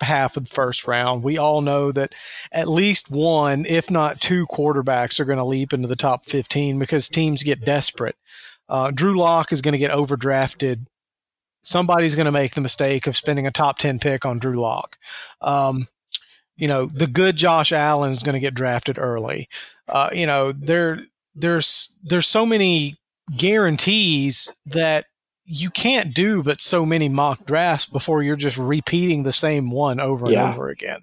half 0.00 0.36
of 0.36 0.48
the 0.48 0.54
first 0.54 0.86
round. 0.86 1.22
We 1.22 1.38
all 1.38 1.60
know 1.60 1.92
that 1.92 2.14
at 2.52 2.68
least 2.68 3.10
one, 3.10 3.64
if 3.66 3.90
not 3.90 4.20
two 4.20 4.46
quarterbacks 4.46 5.20
are 5.20 5.24
going 5.24 5.38
to 5.38 5.44
leap 5.44 5.72
into 5.72 5.88
the 5.88 5.96
top 5.96 6.26
15 6.26 6.78
because 6.78 7.08
teams 7.08 7.42
get 7.42 7.64
desperate. 7.64 8.16
Uh, 8.72 8.90
Drew 8.90 9.18
Lock 9.18 9.52
is 9.52 9.60
going 9.60 9.72
to 9.72 9.78
get 9.78 9.90
overdrafted. 9.90 10.86
Somebody's 11.62 12.14
going 12.14 12.24
to 12.24 12.32
make 12.32 12.54
the 12.54 12.62
mistake 12.62 13.06
of 13.06 13.14
spending 13.18 13.46
a 13.46 13.50
top 13.50 13.76
10 13.78 13.98
pick 13.98 14.24
on 14.24 14.38
Drew 14.38 14.58
Lock. 14.58 14.96
Um, 15.42 15.88
you 16.56 16.68
know, 16.68 16.86
the 16.86 17.06
good 17.06 17.36
Josh 17.36 17.70
Allen 17.72 18.12
is 18.12 18.22
going 18.22 18.32
to 18.32 18.40
get 18.40 18.54
drafted 18.54 18.98
early. 18.98 19.50
Uh, 19.88 20.08
you 20.12 20.26
know, 20.26 20.52
there, 20.52 21.00
there's, 21.34 21.98
there's 22.02 22.26
so 22.26 22.46
many 22.46 22.96
guarantees 23.36 24.54
that 24.64 25.04
you 25.44 25.68
can't 25.68 26.14
do 26.14 26.42
but 26.42 26.62
so 26.62 26.86
many 26.86 27.10
mock 27.10 27.44
drafts 27.44 27.84
before 27.84 28.22
you're 28.22 28.36
just 28.36 28.56
repeating 28.56 29.22
the 29.22 29.32
same 29.32 29.70
one 29.70 30.00
over 30.00 30.26
and 30.26 30.34
Yeah. 30.34 30.50
over 30.54 30.70
again. 30.70 31.00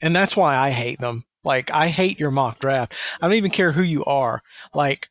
And 0.00 0.16
that's 0.16 0.36
why 0.36 0.56
I 0.56 0.70
hate 0.70 1.00
them. 1.00 1.24
Like 1.44 1.70
I 1.70 1.88
hate 1.88 2.18
your 2.18 2.30
mock 2.30 2.58
draft. 2.60 2.94
I 3.20 3.26
don't 3.26 3.36
even 3.36 3.50
care 3.50 3.72
who 3.72 3.82
you 3.82 4.04
are. 4.06 4.42
Like 4.74 5.08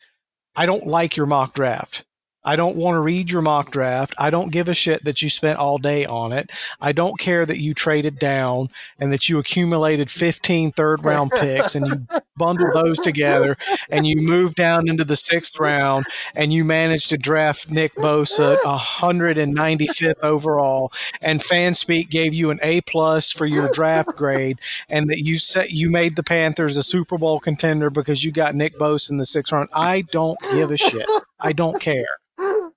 I 0.56 0.66
don't 0.66 0.88
like 0.88 1.18
your 1.18 1.26
mock 1.26 1.54
draft. 1.54 2.06
I 2.44 2.56
don't 2.56 2.78
want 2.78 2.96
to 2.96 3.00
read 3.00 3.30
your 3.30 3.42
mock 3.42 3.72
draft. 3.72 4.14
I 4.18 4.30
don't 4.30 4.52
give 4.52 4.70
a 4.70 4.74
shit 4.74 5.04
that 5.04 5.22
you 5.22 5.30
spent 5.30 5.60
all 5.60 5.78
day 5.78 6.06
on 6.06 6.32
it. 6.32 6.50
I 6.80 6.94
don't 6.94 7.20
care 7.20 7.46
that 7.46 7.60
you 7.60 7.74
traded 7.74 8.18
down 8.18 8.70
and 8.98 9.12
that 9.12 9.28
you 9.28 9.40
accumulated 9.40 10.10
15 10.10 10.72
third 10.72 11.04
round 11.04 11.32
picks 11.32 11.76
and 11.76 11.88
you 11.88 12.20
bundled 12.38 12.74
those 12.74 12.98
together 13.00 13.58
and 13.90 14.08
you 14.08 14.16
moved 14.16 14.56
down 14.56 14.88
into 14.88 15.04
the 15.04 15.18
sixth 15.18 15.60
round 15.60 16.06
and 16.34 16.54
you 16.54 16.64
managed 16.64 17.10
to 17.10 17.18
draft 17.18 17.70
Nick 17.70 17.94
Bosa 17.96 18.58
195th 18.60 20.20
overall 20.24 20.92
and 21.22 21.42
Fanspeak 21.42 22.10
gave 22.10 22.34
you 22.34 22.50
an 22.50 22.60
A 22.64 22.80
plus 22.82 23.32
for 23.32 23.46
your 23.46 23.70
draft 23.70 24.16
grade 24.16 24.60
and 24.88 25.10
that 25.10 25.26
you 25.26 25.38
set 25.38 25.72
you 25.72 25.90
made 25.90 26.16
the 26.16 26.24
Panthers 26.24 26.78
a 26.78 26.84
Super 26.84 27.18
Bowl 27.18 27.40
contender 27.40 27.90
because 27.90 28.24
you 28.24 28.32
got 28.32 28.56
Nick 28.56 28.80
Bosa 28.80 29.12
in 29.12 29.18
the 29.18 29.26
sixth 29.26 29.52
round. 29.52 29.70
I 29.74 30.02
don't 30.02 30.40
give 30.54 30.72
a 30.72 30.78
shit. 30.78 31.08
I 31.40 31.54
don't 31.54 31.80
care. 31.80 32.08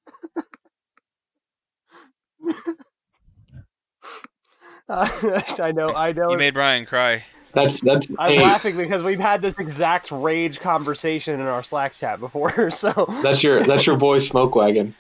I 4.89 5.73
know, 5.75 5.89
I 5.95 6.13
know. 6.13 6.31
You 6.31 6.37
made 6.39 6.55
Brian 6.55 6.85
cry. 6.85 7.25
That's 7.55 7.81
that's. 7.81 8.09
I'm 8.19 8.33
hey, 8.33 8.43
laughing 8.43 8.77
because 8.77 9.03
we've 9.03 9.21
had 9.21 9.43
this 9.43 9.55
exact 9.59 10.11
rage 10.11 10.61
conversation 10.61 11.41
in 11.41 11.47
our 11.47 11.63
Slack 11.63 11.97
chat 11.99 12.21
before. 12.21 12.71
So, 12.71 13.07
That's 13.23 13.43
your 13.43 13.63
that's 13.63 13.87
your 13.87 13.97
boy 13.97 14.19
Smoke 14.19 14.55
Wagon. 14.55 14.95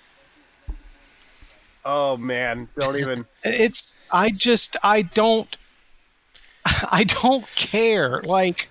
oh 1.85 2.17
man, 2.17 2.69
don't 2.79 2.97
even. 2.97 3.27
it's 3.45 3.99
i 4.11 4.31
just 4.31 4.77
i 4.83 5.03
don't 5.03 5.57
i 6.93 7.05
don't 7.05 7.47
care 7.57 8.23
like 8.23 8.69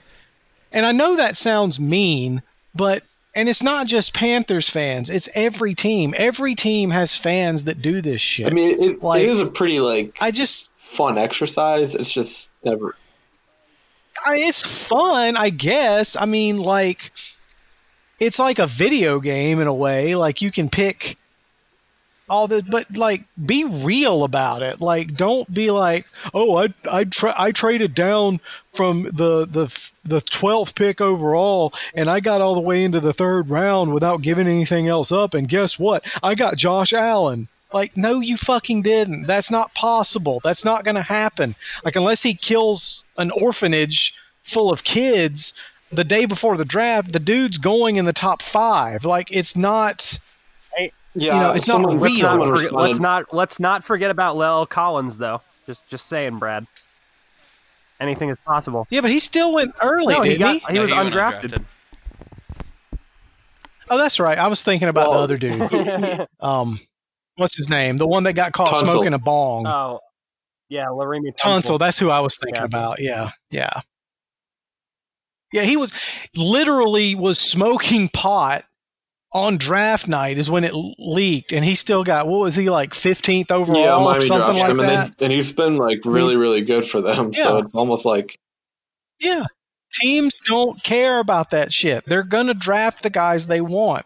and 0.72 0.86
i 0.86 0.92
know 0.92 1.18
that 1.18 1.36
sounds 1.36 1.80
mean 1.80 2.42
but 2.74 3.04
and 3.36 3.48
it's 3.48 3.64
not 3.64 3.88
just 3.88 4.14
panthers 4.14 4.70
fans 4.70 5.10
it's 5.10 5.30
every 5.36 5.74
team 5.74 6.14
every 6.18 6.54
team 6.56 6.90
has 6.92 7.16
fans 7.16 7.64
that 7.66 7.82
do 7.82 8.02
this 8.02 8.20
shit 8.22 8.48
I 8.48 8.50
mean, 8.50 8.82
it, 8.82 9.04
Like- 9.04 9.22
it 9.24 9.30
is 9.30 9.40
a 9.42 9.46
pretty 9.48 9.80
like 9.80 10.18
i 10.20 10.32
just 10.32 10.70
fun 10.78 11.18
exercise. 11.18 11.96
It's 11.96 12.12
just 12.12 12.52
never. 12.66 12.96
I, 14.26 14.36
it's 14.40 14.62
fun 14.88 15.38
i 15.38 15.50
guess 15.50 16.16
i 16.18 16.26
mean 16.26 16.58
like 16.58 17.12
it's 18.20 18.38
like 18.38 18.60
a 18.60 18.68
video 18.68 19.20
game 19.20 19.60
in 19.62 19.68
a 19.68 19.74
way 19.74 20.16
like 20.16 20.42
you 20.42 20.52
can 20.52 20.70
pick 20.70 21.18
all 22.32 22.48
this, 22.48 22.62
but 22.62 22.98
like 22.98 23.26
be 23.46 23.66
real 23.66 24.24
about 24.24 24.62
it. 24.62 24.80
Like 24.80 25.16
don't 25.16 25.54
be 25.54 25.70
like 25.70 26.06
oh 26.34 26.58
i 26.58 26.74
i 26.90 27.04
tra- 27.04 27.36
i 27.38 27.52
traded 27.52 27.94
down 27.94 28.40
from 28.72 29.04
the 29.04 29.46
the 29.46 29.92
the 30.04 30.22
12th 30.22 30.74
pick 30.76 31.02
overall 31.02 31.74
and 31.94 32.10
i 32.10 32.20
got 32.20 32.42
all 32.42 32.56
the 32.56 32.62
way 32.62 32.84
into 32.84 33.02
the 33.02 33.14
third 33.14 33.50
round 33.50 33.94
without 33.94 34.22
giving 34.22 34.48
anything 34.48 34.88
else 34.88 35.12
up 35.12 35.34
and 35.34 35.50
guess 35.50 35.78
what? 35.78 36.06
I 36.24 36.36
got 36.36 36.56
josh 36.56 36.94
allen. 36.94 37.50
Like 37.74 37.98
no 37.98 38.22
you 38.22 38.38
fucking 38.38 38.82
didn't. 38.82 39.28
That's 39.28 39.52
not 39.52 39.74
possible. 39.74 40.40
That's 40.44 40.66
not 40.66 40.84
going 40.86 40.96
to 40.96 41.02
happen. 41.02 41.56
Like 41.84 41.96
unless 41.98 42.24
he 42.24 42.34
kills 42.34 43.04
an 43.18 43.32
orphanage 43.32 44.14
full 44.44 44.72
of 44.72 44.84
kids 44.84 45.54
the 45.92 46.04
day 46.06 46.26
before 46.26 46.56
the 46.56 46.66
draft 46.66 47.12
the 47.12 47.20
dude's 47.20 47.58
going 47.58 47.98
in 47.98 48.06
the 48.06 48.14
top 48.14 48.42
5 48.42 49.04
like 49.04 49.30
it's 49.32 49.56
not 49.56 50.18
Yeah, 51.14 51.34
You 51.34 51.40
know, 51.42 51.52
it's 51.52 51.68
not 51.68 51.80
real. 51.86 51.98
Let's 52.00 52.22
not, 52.22 52.48
forget, 52.58 52.74
let's 52.74 53.00
not 53.00 53.34
let's 53.34 53.60
not 53.60 53.84
forget 53.84 54.12
about 54.12 54.38
La'el 54.38 54.68
Collins 54.70 55.18
though. 55.18 55.42
Just 55.66 55.88
just 55.90 56.08
saying, 56.08 56.40
Brad. 56.40 56.66
Anything 58.00 58.30
is 58.30 58.38
possible. 58.46 58.88
yeah 58.90 59.02
but 59.02 59.12
he 59.12 59.20
still 59.20 59.54
went 59.54 59.76
early 59.84 60.14
No, 60.16 60.22
he 60.24 60.30
didn't 60.36 60.48
he, 60.54 60.60
got- 60.60 60.72
He 60.72 60.76
No, 60.78 60.82
was 60.82 60.92
went 60.92 61.14
undrafted. 61.14 61.64
oh 63.92 63.98
that's 63.98 64.20
right 64.20 64.40
i 64.40 64.48
was 64.48 64.64
thinking 64.64 64.88
about 64.88 65.10
Well, 65.10 65.20
the 65.20 65.24
other 65.24 65.38
dude 65.38 66.28
um 66.40 66.80
what's 67.36 67.56
his 67.56 67.70
name 67.70 67.98
the 67.98 68.08
one 68.08 68.24
that 68.24 68.34
got 68.34 68.54
caught 68.54 68.70
Tunsil. 68.74 68.88
smoking 68.92 69.14
a 69.14 69.20
bong 69.20 69.68
oh, 69.68 70.00
yeah, 70.70 70.86
Laremy 70.86 71.32
Tunsil, 71.38 71.78
that's 71.78 72.00
who 72.00 72.10
I 72.10 72.22
was 72.22 72.38
thinking 72.38 72.62
Yeah. 72.62 72.66
about. 72.66 73.00
Yeah, 73.02 73.32
yeah, 73.50 73.82
yeah. 75.52 75.64
He 75.64 75.76
was 75.76 75.92
literally 76.34 77.14
was 77.14 77.38
smoking 77.38 78.08
pot 78.08 78.64
on 79.34 79.58
draft 79.58 80.08
night 80.08 80.38
is 80.38 80.50
when 80.50 80.64
it 80.64 80.74
leaked, 81.00 81.54
and 81.54 81.64
he 81.64 81.76
still 81.76 82.04
got 82.04 82.28
what 82.28 82.40
was 82.42 82.56
he 82.56 82.70
like 82.70 82.94
fifteenth 82.94 83.52
overall 83.52 84.12
yeah, 84.12 84.18
or 84.18 84.22
something 84.22 84.60
like 84.60 84.72
him, 84.72 84.78
that. 84.78 85.06
and, 85.06 85.16
they, 85.18 85.26
and 85.26 85.34
he's 85.34 85.52
been 85.52 85.78
like 85.78 86.00
really, 86.06 86.36
really 86.36 86.62
good 86.62 86.86
for 86.86 87.02
them. 87.02 87.34
So 87.34 87.58
Yeah. 87.58 87.64
it's 87.64 87.74
almost 87.74 88.06
like 88.06 88.38
yeah, 89.20 89.46
teams 89.94 90.40
don't 90.46 90.82
care 90.84 91.20
about 91.20 91.52
that 91.52 91.72
shit. 91.72 92.04
They're 92.06 92.24
gonna 92.24 92.54
draft 92.54 93.04
the 93.04 93.10
guys 93.10 93.48
they 93.48 93.62
want. 93.62 94.06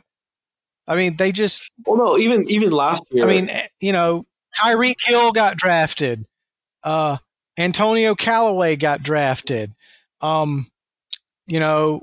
I 0.88 0.96
mean, 0.96 1.16
they 1.18 1.32
just. 1.32 1.72
well, 1.86 1.98
no, 1.98 2.18
even 2.18 2.48
even 2.50 2.72
last 2.72 3.04
year. 3.10 3.24
I 3.24 3.28
mean, 3.28 3.50
eh, 3.50 3.68
you 3.80 3.92
know, 3.94 4.26
Tyreek 4.62 5.04
Hill 5.04 5.32
got 5.32 5.58
drafted. 5.58 6.26
Uh, 6.84 7.18
Antonio 7.58 8.14
Callaway 8.14 8.76
got 8.76 9.02
drafted. 9.02 9.74
Um, 10.22 10.68
you 11.48 11.60
know, 11.60 12.02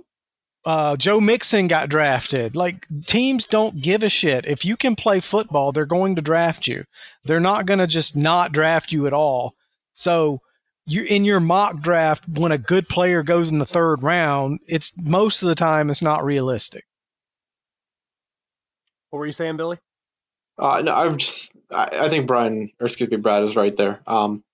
uh, 0.65 0.97
Joe 0.97 1.21
Mixon 1.21 1.67
got 1.69 1.89
drafted. 1.89 2.55
Like 2.57 2.87
teams 3.07 3.47
don't 3.47 3.81
give 3.81 4.03
a 4.03 4.09
shit. 4.09 4.47
If 4.47 4.65
you 4.65 4.77
can 4.77 4.97
play 4.97 5.21
football, 5.21 5.73
they're 5.73 5.87
going 5.87 6.17
to 6.17 6.23
draft 6.23 6.69
you. 6.69 6.85
They're 7.25 7.41
not 7.41 7.67
going 7.67 7.81
to 7.81 7.87
just 7.87 8.17
not 8.17 8.53
draft 8.53 8.93
you 8.93 9.07
at 9.07 9.13
all. 9.13 9.55
So 9.93 10.41
you 10.87 11.05
in 11.09 11.25
your 11.25 11.41
mock 11.41 11.81
draft 11.81 12.29
when 12.29 12.53
a 12.53 12.59
good 12.59 12.89
player 12.89 13.23
goes 13.23 13.51
in 13.51 13.59
the 13.59 13.67
third 13.67 14.03
round, 14.03 14.61
it's 14.67 14.97
most 14.99 15.43
of 15.43 15.49
the 15.49 15.55
time 15.55 15.91
it's 15.91 16.03
not 16.03 16.25
realistic. 16.25 16.85
What 19.11 19.19
were 19.19 19.27
you 19.27 19.33
saying, 19.33 19.57
Billy? 19.57 19.79
Uh, 20.59 20.81
no, 20.83 20.95
I'm 20.95 21.19
just. 21.19 21.53
I, 21.71 21.89
I 21.93 22.09
think 22.09 22.27
Brian, 22.27 22.71
or 22.81 22.87
excuse 22.87 23.11
me, 23.11 23.17
Brad 23.17 23.43
is 23.43 23.57
right 23.57 23.77
there. 23.77 24.01
Um, 24.07 24.45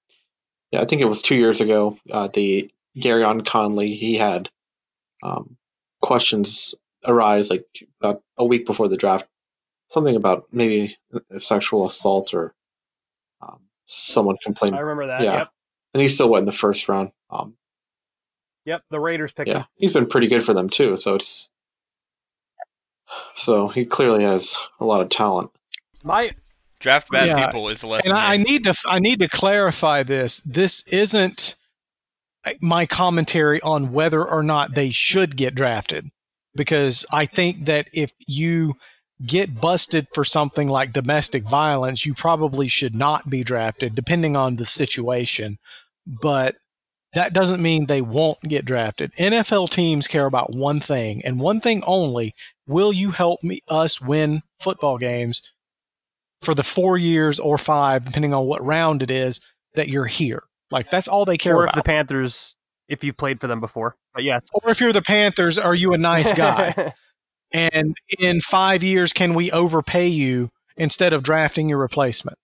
yeah, 0.70 0.80
I 0.80 0.84
think 0.84 1.02
it 1.02 1.06
was 1.06 1.22
two 1.22 1.36
years 1.36 1.60
ago. 1.60 1.98
Uh, 2.10 2.28
the 2.28 2.70
Gareon 2.96 3.46
Conley, 3.46 3.94
he 3.94 4.16
had 4.16 4.48
um, 5.22 5.57
questions 6.08 6.74
arise 7.06 7.50
like 7.50 7.66
about 8.00 8.22
a 8.38 8.44
week 8.44 8.64
before 8.66 8.88
the 8.88 8.96
draft, 8.96 9.28
something 9.88 10.16
about 10.16 10.46
maybe 10.50 10.96
a 11.30 11.38
sexual 11.38 11.86
assault 11.86 12.32
or 12.32 12.54
um, 13.42 13.60
someone 13.84 14.36
complained, 14.42 14.74
I 14.74 14.80
remember 14.80 15.08
that. 15.08 15.20
Yeah. 15.22 15.36
Yep. 15.38 15.48
and 15.94 16.02
he 16.02 16.08
still 16.08 16.30
went 16.30 16.40
in 16.42 16.46
the 16.46 16.52
first 16.52 16.88
round. 16.88 17.12
Um, 17.30 17.54
Yep. 18.64 18.82
The 18.90 19.00
Raiders 19.00 19.32
picked 19.32 19.48
yeah, 19.48 19.60
him. 19.60 19.66
he's 19.76 19.94
been 19.94 20.06
pretty 20.08 20.26
good 20.26 20.44
for 20.44 20.52
them 20.52 20.68
too. 20.68 20.98
So 20.98 21.14
it's 21.14 21.50
so 23.34 23.68
he 23.68 23.86
clearly 23.86 24.24
has 24.24 24.56
a 24.78 24.84
lot 24.84 25.00
of 25.00 25.08
talent. 25.08 25.50
My 26.02 26.32
Draft 26.80 27.10
bad 27.10 27.28
Yeah, 27.28 27.46
people 27.46 27.68
is 27.70 27.80
the 27.80 27.86
lesson. 27.86 28.10
And 28.10 28.18
I, 28.18 28.34
I 28.34 28.36
need 28.36 28.64
to 28.64 28.74
I 28.86 28.98
need 28.98 29.20
to 29.20 29.28
clarify 29.28 30.02
this. 30.02 30.38
This 30.42 30.86
isn't 30.88 31.56
my 32.60 32.86
commentary 32.86 33.60
on 33.60 33.92
whether 33.92 34.24
or 34.24 34.42
not 34.42 34.74
they 34.74 34.90
should 34.90 35.36
get 35.36 35.54
drafted 35.54 36.08
because 36.54 37.04
I 37.12 37.26
think 37.26 37.66
that 37.66 37.88
if 37.92 38.10
you 38.26 38.74
get 39.24 39.60
busted 39.60 40.06
for 40.14 40.24
something 40.24 40.68
like 40.68 40.92
domestic 40.92 41.44
violence, 41.44 42.06
you 42.06 42.14
probably 42.14 42.68
should 42.68 42.94
not 42.94 43.28
be 43.28 43.42
drafted 43.42 43.94
depending 43.94 44.36
on 44.36 44.56
the 44.56 44.66
situation. 44.66 45.58
But 46.06 46.56
that 47.14 47.32
doesn't 47.32 47.62
mean 47.62 47.86
they 47.86 48.02
won't 48.02 48.40
get 48.42 48.64
drafted. 48.64 49.12
NFL 49.14 49.70
teams 49.70 50.06
care 50.06 50.26
about 50.26 50.54
one 50.54 50.80
thing 50.80 51.22
and 51.24 51.40
one 51.40 51.60
thing 51.60 51.82
only. 51.84 52.34
Will 52.66 52.92
you 52.92 53.10
help 53.10 53.42
me 53.42 53.60
us 53.68 54.00
win 54.00 54.42
football 54.60 54.98
games 54.98 55.52
for 56.42 56.54
the 56.54 56.62
four 56.62 56.96
years 56.96 57.38
or 57.38 57.58
five, 57.58 58.04
depending 58.04 58.34
on 58.34 58.46
what 58.46 58.64
round 58.64 59.02
it 59.02 59.10
is, 59.10 59.40
that 59.74 59.88
you're 59.88 60.06
here. 60.06 60.42
Like 60.70 60.90
that's 60.90 61.08
all 61.08 61.24
they 61.24 61.38
care 61.38 61.56
or 61.56 61.64
if 61.64 61.70
about. 61.70 61.76
the 61.76 61.82
Panthers, 61.82 62.56
if 62.88 63.02
you've 63.02 63.16
played 63.16 63.40
for 63.40 63.46
them 63.46 63.60
before. 63.60 63.96
But 64.14 64.24
yes. 64.24 64.46
or 64.52 64.70
if 64.70 64.80
you're 64.80 64.92
the 64.92 65.02
Panthers, 65.02 65.58
are 65.58 65.74
you 65.74 65.92
a 65.92 65.98
nice 65.98 66.32
guy? 66.32 66.92
and 67.52 67.96
in 68.18 68.40
five 68.40 68.82
years, 68.82 69.12
can 69.12 69.34
we 69.34 69.50
overpay 69.50 70.08
you 70.08 70.50
instead 70.76 71.12
of 71.12 71.22
drafting 71.22 71.68
your 71.68 71.78
replacement? 71.78 72.38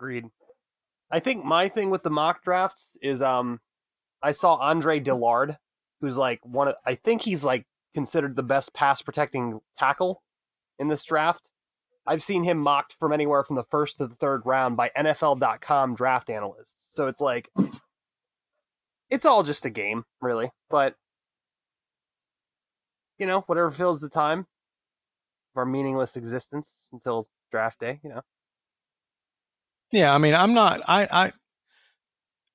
Agreed. 0.00 0.24
I 1.10 1.20
think 1.20 1.44
my 1.44 1.68
thing 1.68 1.90
with 1.90 2.02
the 2.02 2.10
mock 2.10 2.42
drafts 2.42 2.88
is 3.02 3.20
um 3.20 3.60
I 4.22 4.32
saw 4.32 4.54
Andre 4.54 4.98
Dillard, 4.98 5.58
who's 6.00 6.16
like 6.16 6.40
one 6.42 6.68
of 6.68 6.74
I 6.86 6.94
think 6.94 7.20
he's 7.20 7.44
like 7.44 7.66
considered 7.92 8.34
the 8.34 8.42
best 8.42 8.72
pass 8.72 9.02
protecting 9.02 9.60
tackle 9.78 10.22
in 10.78 10.88
this 10.88 11.04
draft. 11.04 11.50
I've 12.06 12.22
seen 12.22 12.44
him 12.44 12.58
mocked 12.58 12.96
from 12.98 13.12
anywhere 13.12 13.44
from 13.44 13.56
the 13.56 13.64
first 13.70 13.98
to 13.98 14.06
the 14.06 14.14
third 14.14 14.42
round 14.44 14.76
by 14.76 14.90
NFL.com 14.96 15.94
draft 15.94 16.30
analysts. 16.30 16.88
So 16.92 17.06
it's 17.06 17.20
like 17.20 17.50
it's 19.10 19.26
all 19.26 19.42
just 19.42 19.66
a 19.66 19.70
game, 19.70 20.04
really. 20.20 20.50
But 20.68 20.94
you 23.18 23.26
know, 23.26 23.42
whatever 23.42 23.70
fills 23.70 24.00
the 24.00 24.08
time 24.08 24.40
of 24.40 25.56
our 25.56 25.66
meaningless 25.66 26.16
existence 26.16 26.88
until 26.92 27.28
draft 27.50 27.80
day, 27.80 28.00
you 28.02 28.10
know. 28.10 28.22
Yeah, 29.92 30.14
I 30.14 30.18
mean, 30.18 30.34
I'm 30.34 30.54
not. 30.54 30.80
I, 30.88 31.08
I 31.10 31.32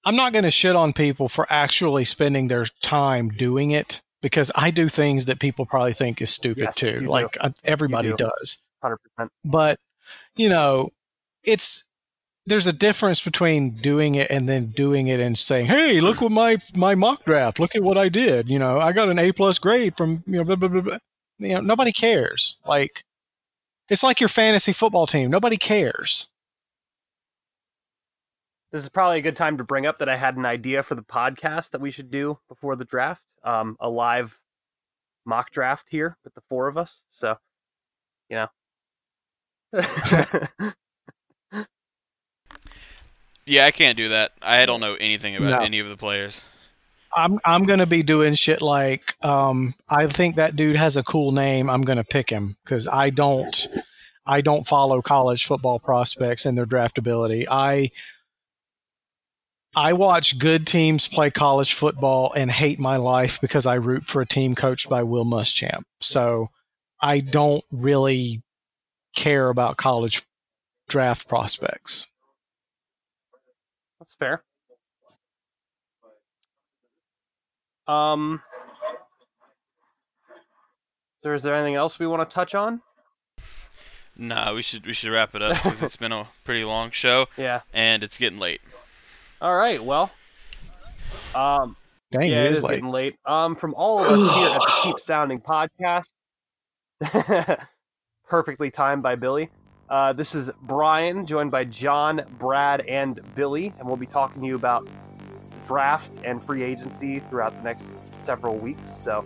I'm 0.06 0.16
not 0.16 0.34
going 0.34 0.44
to 0.44 0.52
shit 0.52 0.76
on 0.76 0.94
people 0.94 1.28
for 1.28 1.46
actually 1.52 2.06
spending 2.06 2.48
their 2.48 2.66
time 2.82 3.30
doing 3.30 3.72
it 3.72 4.02
because 4.22 4.52
I 4.56 4.72
do 4.72 4.88
things 4.88 5.26
that 5.26 5.40
people 5.40 5.66
probably 5.66 5.94
think 5.94 6.22
is 6.22 6.30
stupid 6.30 6.64
Yes, 6.64 6.76
too. 6.76 7.00
Like 7.02 7.34
do. 7.34 7.40
uh, 7.42 7.50
everybody 7.64 8.10
do. 8.10 8.16
does. 8.18 8.60
Hundred 8.86 8.98
percent. 8.98 9.32
But 9.44 9.80
you 10.36 10.48
know, 10.48 10.92
it's 11.44 11.86
there's 12.46 12.68
a 12.68 12.74
difference 12.74 13.24
between 13.24 13.72
doing 13.72 14.14
it 14.14 14.30
and 14.30 14.48
then 14.48 14.68
doing 14.68 15.08
it 15.08 15.20
and 15.20 15.36
saying, 15.40 15.66
"Hey, 15.66 16.00
look 16.02 16.22
what 16.22 16.32
my 16.32 16.58
my 16.76 16.94
mock 16.94 17.26
draft. 17.26 17.60
Look 17.60 17.76
at 17.76 17.82
what 17.82 17.98
I 17.98 18.10
did. 18.10 18.48
You 18.48 18.60
know, 18.60 18.80
I 18.80 18.92
got 18.92 19.10
an 19.10 19.18
A 19.18 19.32
plus 19.32 19.58
grade 19.58 19.98
from 19.98 20.24
you 20.28 20.38
know 20.38 20.44
blah 20.44 20.56
blah 20.56 20.70
blah." 20.70 20.82
blah. 20.82 20.98
You 21.40 21.56
know, 21.56 21.62
nobody 21.62 21.92
cares. 21.92 22.58
Like 22.64 23.04
it's 23.90 24.04
like 24.04 24.20
your 24.20 24.30
fantasy 24.30 24.72
football 24.72 25.08
team. 25.08 25.32
Nobody 25.32 25.58
cares. 25.58 26.28
This 28.72 28.84
is 28.84 28.90
probably 28.90 29.18
a 29.18 29.24
good 29.24 29.36
time 29.36 29.58
to 29.58 29.64
bring 29.64 29.88
up 29.88 29.98
that 29.98 30.10
I 30.10 30.18
had 30.18 30.38
an 30.38 30.46
idea 30.46 30.84
for 30.84 30.94
the 30.94 31.02
podcast 31.02 31.72
that 31.72 31.82
we 31.82 31.90
should 31.90 32.12
do 32.12 32.38
before 32.48 32.76
the 32.76 32.86
draft. 32.86 33.24
Um, 33.44 33.78
a 33.80 33.90
live 33.90 34.40
mock 35.26 35.50
draft 35.50 35.88
here 35.90 36.18
with 36.24 36.36
the 36.36 36.42
four 36.50 36.68
of 36.68 36.78
us. 36.78 37.02
So, 37.10 37.38
you 38.30 38.36
know. 38.36 38.48
Yeah, 43.46 43.66
I 43.66 43.72
can't 43.72 43.98
do 43.98 44.10
that. 44.10 44.32
I 44.42 44.66
don't 44.66 44.82
know 44.82 44.96
anything 44.96 45.36
about 45.36 45.60
No. 45.60 45.66
any 45.66 45.80
of 45.80 45.88
the 45.88 45.98
players. 45.98 46.42
I'm 47.16 47.40
I'm 47.46 47.64
gonna 47.64 47.86
be 47.86 48.04
doing 48.04 48.34
shit 48.34 48.62
like 48.62 49.16
um 49.24 49.74
I 49.88 50.08
think 50.08 50.36
that 50.36 50.56
dude 50.56 50.76
has 50.76 50.98
a 50.98 51.04
cool 51.04 51.32
name. 51.32 51.70
I'm 51.70 51.84
gonna 51.84 52.04
pick 52.04 52.30
him 52.30 52.58
because 52.64 52.88
I 52.88 53.10
don't 53.12 53.68
I 54.26 54.42
don't 54.42 54.68
follow 54.68 55.02
college 55.02 55.46
football 55.46 55.80
prospects 55.80 56.46
and 56.46 56.58
their 56.58 56.66
draftability. 56.66 57.46
I 57.50 57.92
I 59.78 59.94
watch 59.94 60.40
good 60.40 60.66
teams 60.66 61.08
play 61.08 61.30
college 61.30 61.74
football 61.74 62.34
and 62.36 62.50
hate 62.52 62.80
my 62.80 62.98
life 62.98 63.40
because 63.40 63.66
I 63.66 63.76
root 63.76 64.06
for 64.06 64.22
a 64.22 64.26
team 64.28 64.56
coached 64.56 64.90
by 64.90 65.04
Will 65.04 65.26
Muschamp. 65.26 65.84
So 66.02 66.50
I 67.02 67.20
don't 67.20 67.64
really 67.72 68.42
care 69.16 69.50
about 69.50 69.78
college 69.78 70.24
draft 70.88 71.28
prospects. 71.28 72.06
That's 74.00 74.14
fair. 74.14 74.44
Um, 77.88 78.42
so 81.24 81.34
is 81.34 81.44
there 81.44 81.56
anything 81.56 81.76
else 81.76 82.00
we 82.00 82.08
want 82.08 82.28
to 82.28 82.34
touch 82.34 82.56
on? 82.56 82.82
Nah, 84.18 84.54
we 84.54 84.62
should 84.62 84.86
we 84.86 84.94
should 84.94 85.12
wrap 85.12 85.36
it 85.36 85.42
up 85.42 85.54
because 85.64 85.82
it's 85.84 85.96
been 85.98 86.12
a 86.12 86.28
pretty 86.44 86.64
long 86.64 86.92
show 86.92 87.28
Yeah. 87.38 87.62
and 87.74 88.04
it's 88.04 88.18
getting 88.18 88.40
late. 88.40 88.62
All 89.42 89.56
right. 89.56 89.84
Well. 89.84 90.10
Um. 91.36 91.76
Dang, 92.12 92.32
yeah, 92.32 92.44
it 92.44 92.52
is 92.52 92.64
late. 92.64 92.76
getting 92.76 92.90
late. 92.92 93.16
Um, 93.26 93.56
from 93.56 93.74
all 93.76 94.00
of 94.00 94.06
us 94.06 94.36
here 94.36 94.48
at 94.48 94.60
the 94.62 94.72
Keep 94.84 94.96
Pounding 95.08 95.42
Podcast, 95.42 96.08
perfectly 98.28 98.72
timed 98.72 99.04
by 99.04 99.16
Billy. 99.16 99.50
Uh, 99.90 100.14
this 100.14 100.34
is 100.34 100.50
Brian, 100.64 101.26
joined 101.26 101.52
by 101.52 101.64
John, 101.64 102.22
Brad, 102.40 102.82
and 102.82 103.20
Billy, 103.36 103.74
and 103.78 103.88
we'll 103.88 103.98
be 103.98 104.08
talking 104.08 104.42
to 104.42 104.48
you 104.48 104.56
about 104.56 104.88
draft 105.68 106.12
and 106.24 106.44
free 106.44 106.64
agency 106.64 107.20
throughout 107.30 107.56
the 107.56 107.64
next 107.64 107.86
several 108.26 108.58
weeks. 108.58 108.82
So 109.04 109.26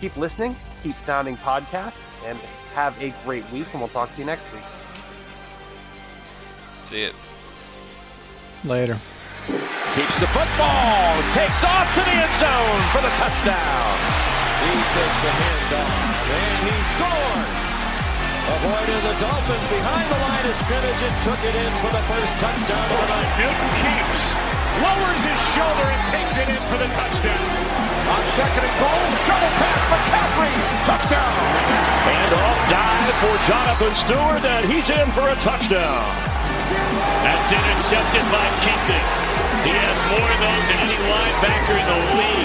keep 0.00 0.16
listening, 0.16 0.54
Keep 0.82 0.96
Pounding 1.04 1.36
podcast, 1.38 1.94
and 2.24 2.38
have 2.74 3.00
a 3.02 3.12
great 3.24 3.48
week. 3.50 3.66
And 3.72 3.80
we'll 3.80 3.88
talk 3.88 4.12
to 4.12 4.18
you 4.18 4.26
next 4.26 4.44
week. 4.52 4.62
See 6.88 7.02
it. 7.02 7.14
Later. 8.64 8.98
Keeps 9.94 10.20
the 10.20 10.26
football, 10.28 11.22
takes 11.34 11.64
off 11.64 11.92
to 11.94 12.00
the 12.00 12.14
end 12.14 12.34
zone 12.36 12.82
for 12.92 13.02
the 13.02 13.12
touchdown. 13.18 13.98
He 14.62 14.72
takes 14.72 15.18
the 15.20 15.32
handoff 15.42 16.30
and 16.30 16.70
he 16.70 16.82
scores. 16.94 17.61
Avoided 18.42 19.00
the 19.06 19.14
Dolphins 19.22 19.66
behind 19.70 20.06
the 20.10 20.18
line 20.18 20.46
of 20.50 20.56
scrimmage 20.66 21.02
and 21.06 21.14
took 21.22 21.38
it 21.46 21.54
in 21.54 21.72
for 21.78 21.94
the 21.94 22.02
first 22.10 22.32
touchdown 22.42 22.86
of 22.90 22.98
the 22.98 23.08
night. 23.14 23.30
Newton 23.38 23.70
keeps, 23.78 24.22
lowers 24.82 25.22
his 25.22 25.42
shoulder 25.54 25.86
and 25.86 26.02
takes 26.10 26.34
it 26.42 26.48
in 26.50 26.62
for 26.66 26.74
the 26.74 26.90
touchdown. 26.90 27.46
On 28.10 28.22
second 28.34 28.66
and 28.66 28.76
goal, 28.82 29.02
shovel 29.30 29.52
pass 29.62 29.82
for 29.86 30.00
Caffrey, 30.10 30.54
touchdown. 30.90 31.34
And 32.02 32.30
off 32.34 32.60
dive 32.66 33.14
for 33.22 33.36
Jonathan 33.46 33.94
Stewart, 33.94 34.42
and 34.42 34.62
he's 34.66 34.90
in 34.90 35.06
for 35.14 35.22
a 35.30 35.38
touchdown. 35.46 36.02
That's 37.22 37.46
intercepted 37.46 38.26
by 38.34 38.46
Kuechly. 38.66 39.02
He 39.62 39.70
has 39.70 39.98
more 40.10 40.26
of 40.26 40.40
those 40.42 40.66
than 40.66 40.78
any 40.82 40.98
linebacker 40.98 41.76
in 41.78 41.86
the 41.86 42.00
league. 42.18 42.42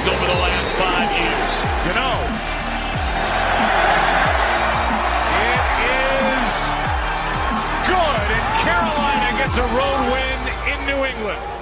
gets 9.47 9.59
a 9.59 9.61
road 9.61 10.11
win 10.11 10.73
in 10.73 10.85
New 10.87 11.05
England. 11.05 11.56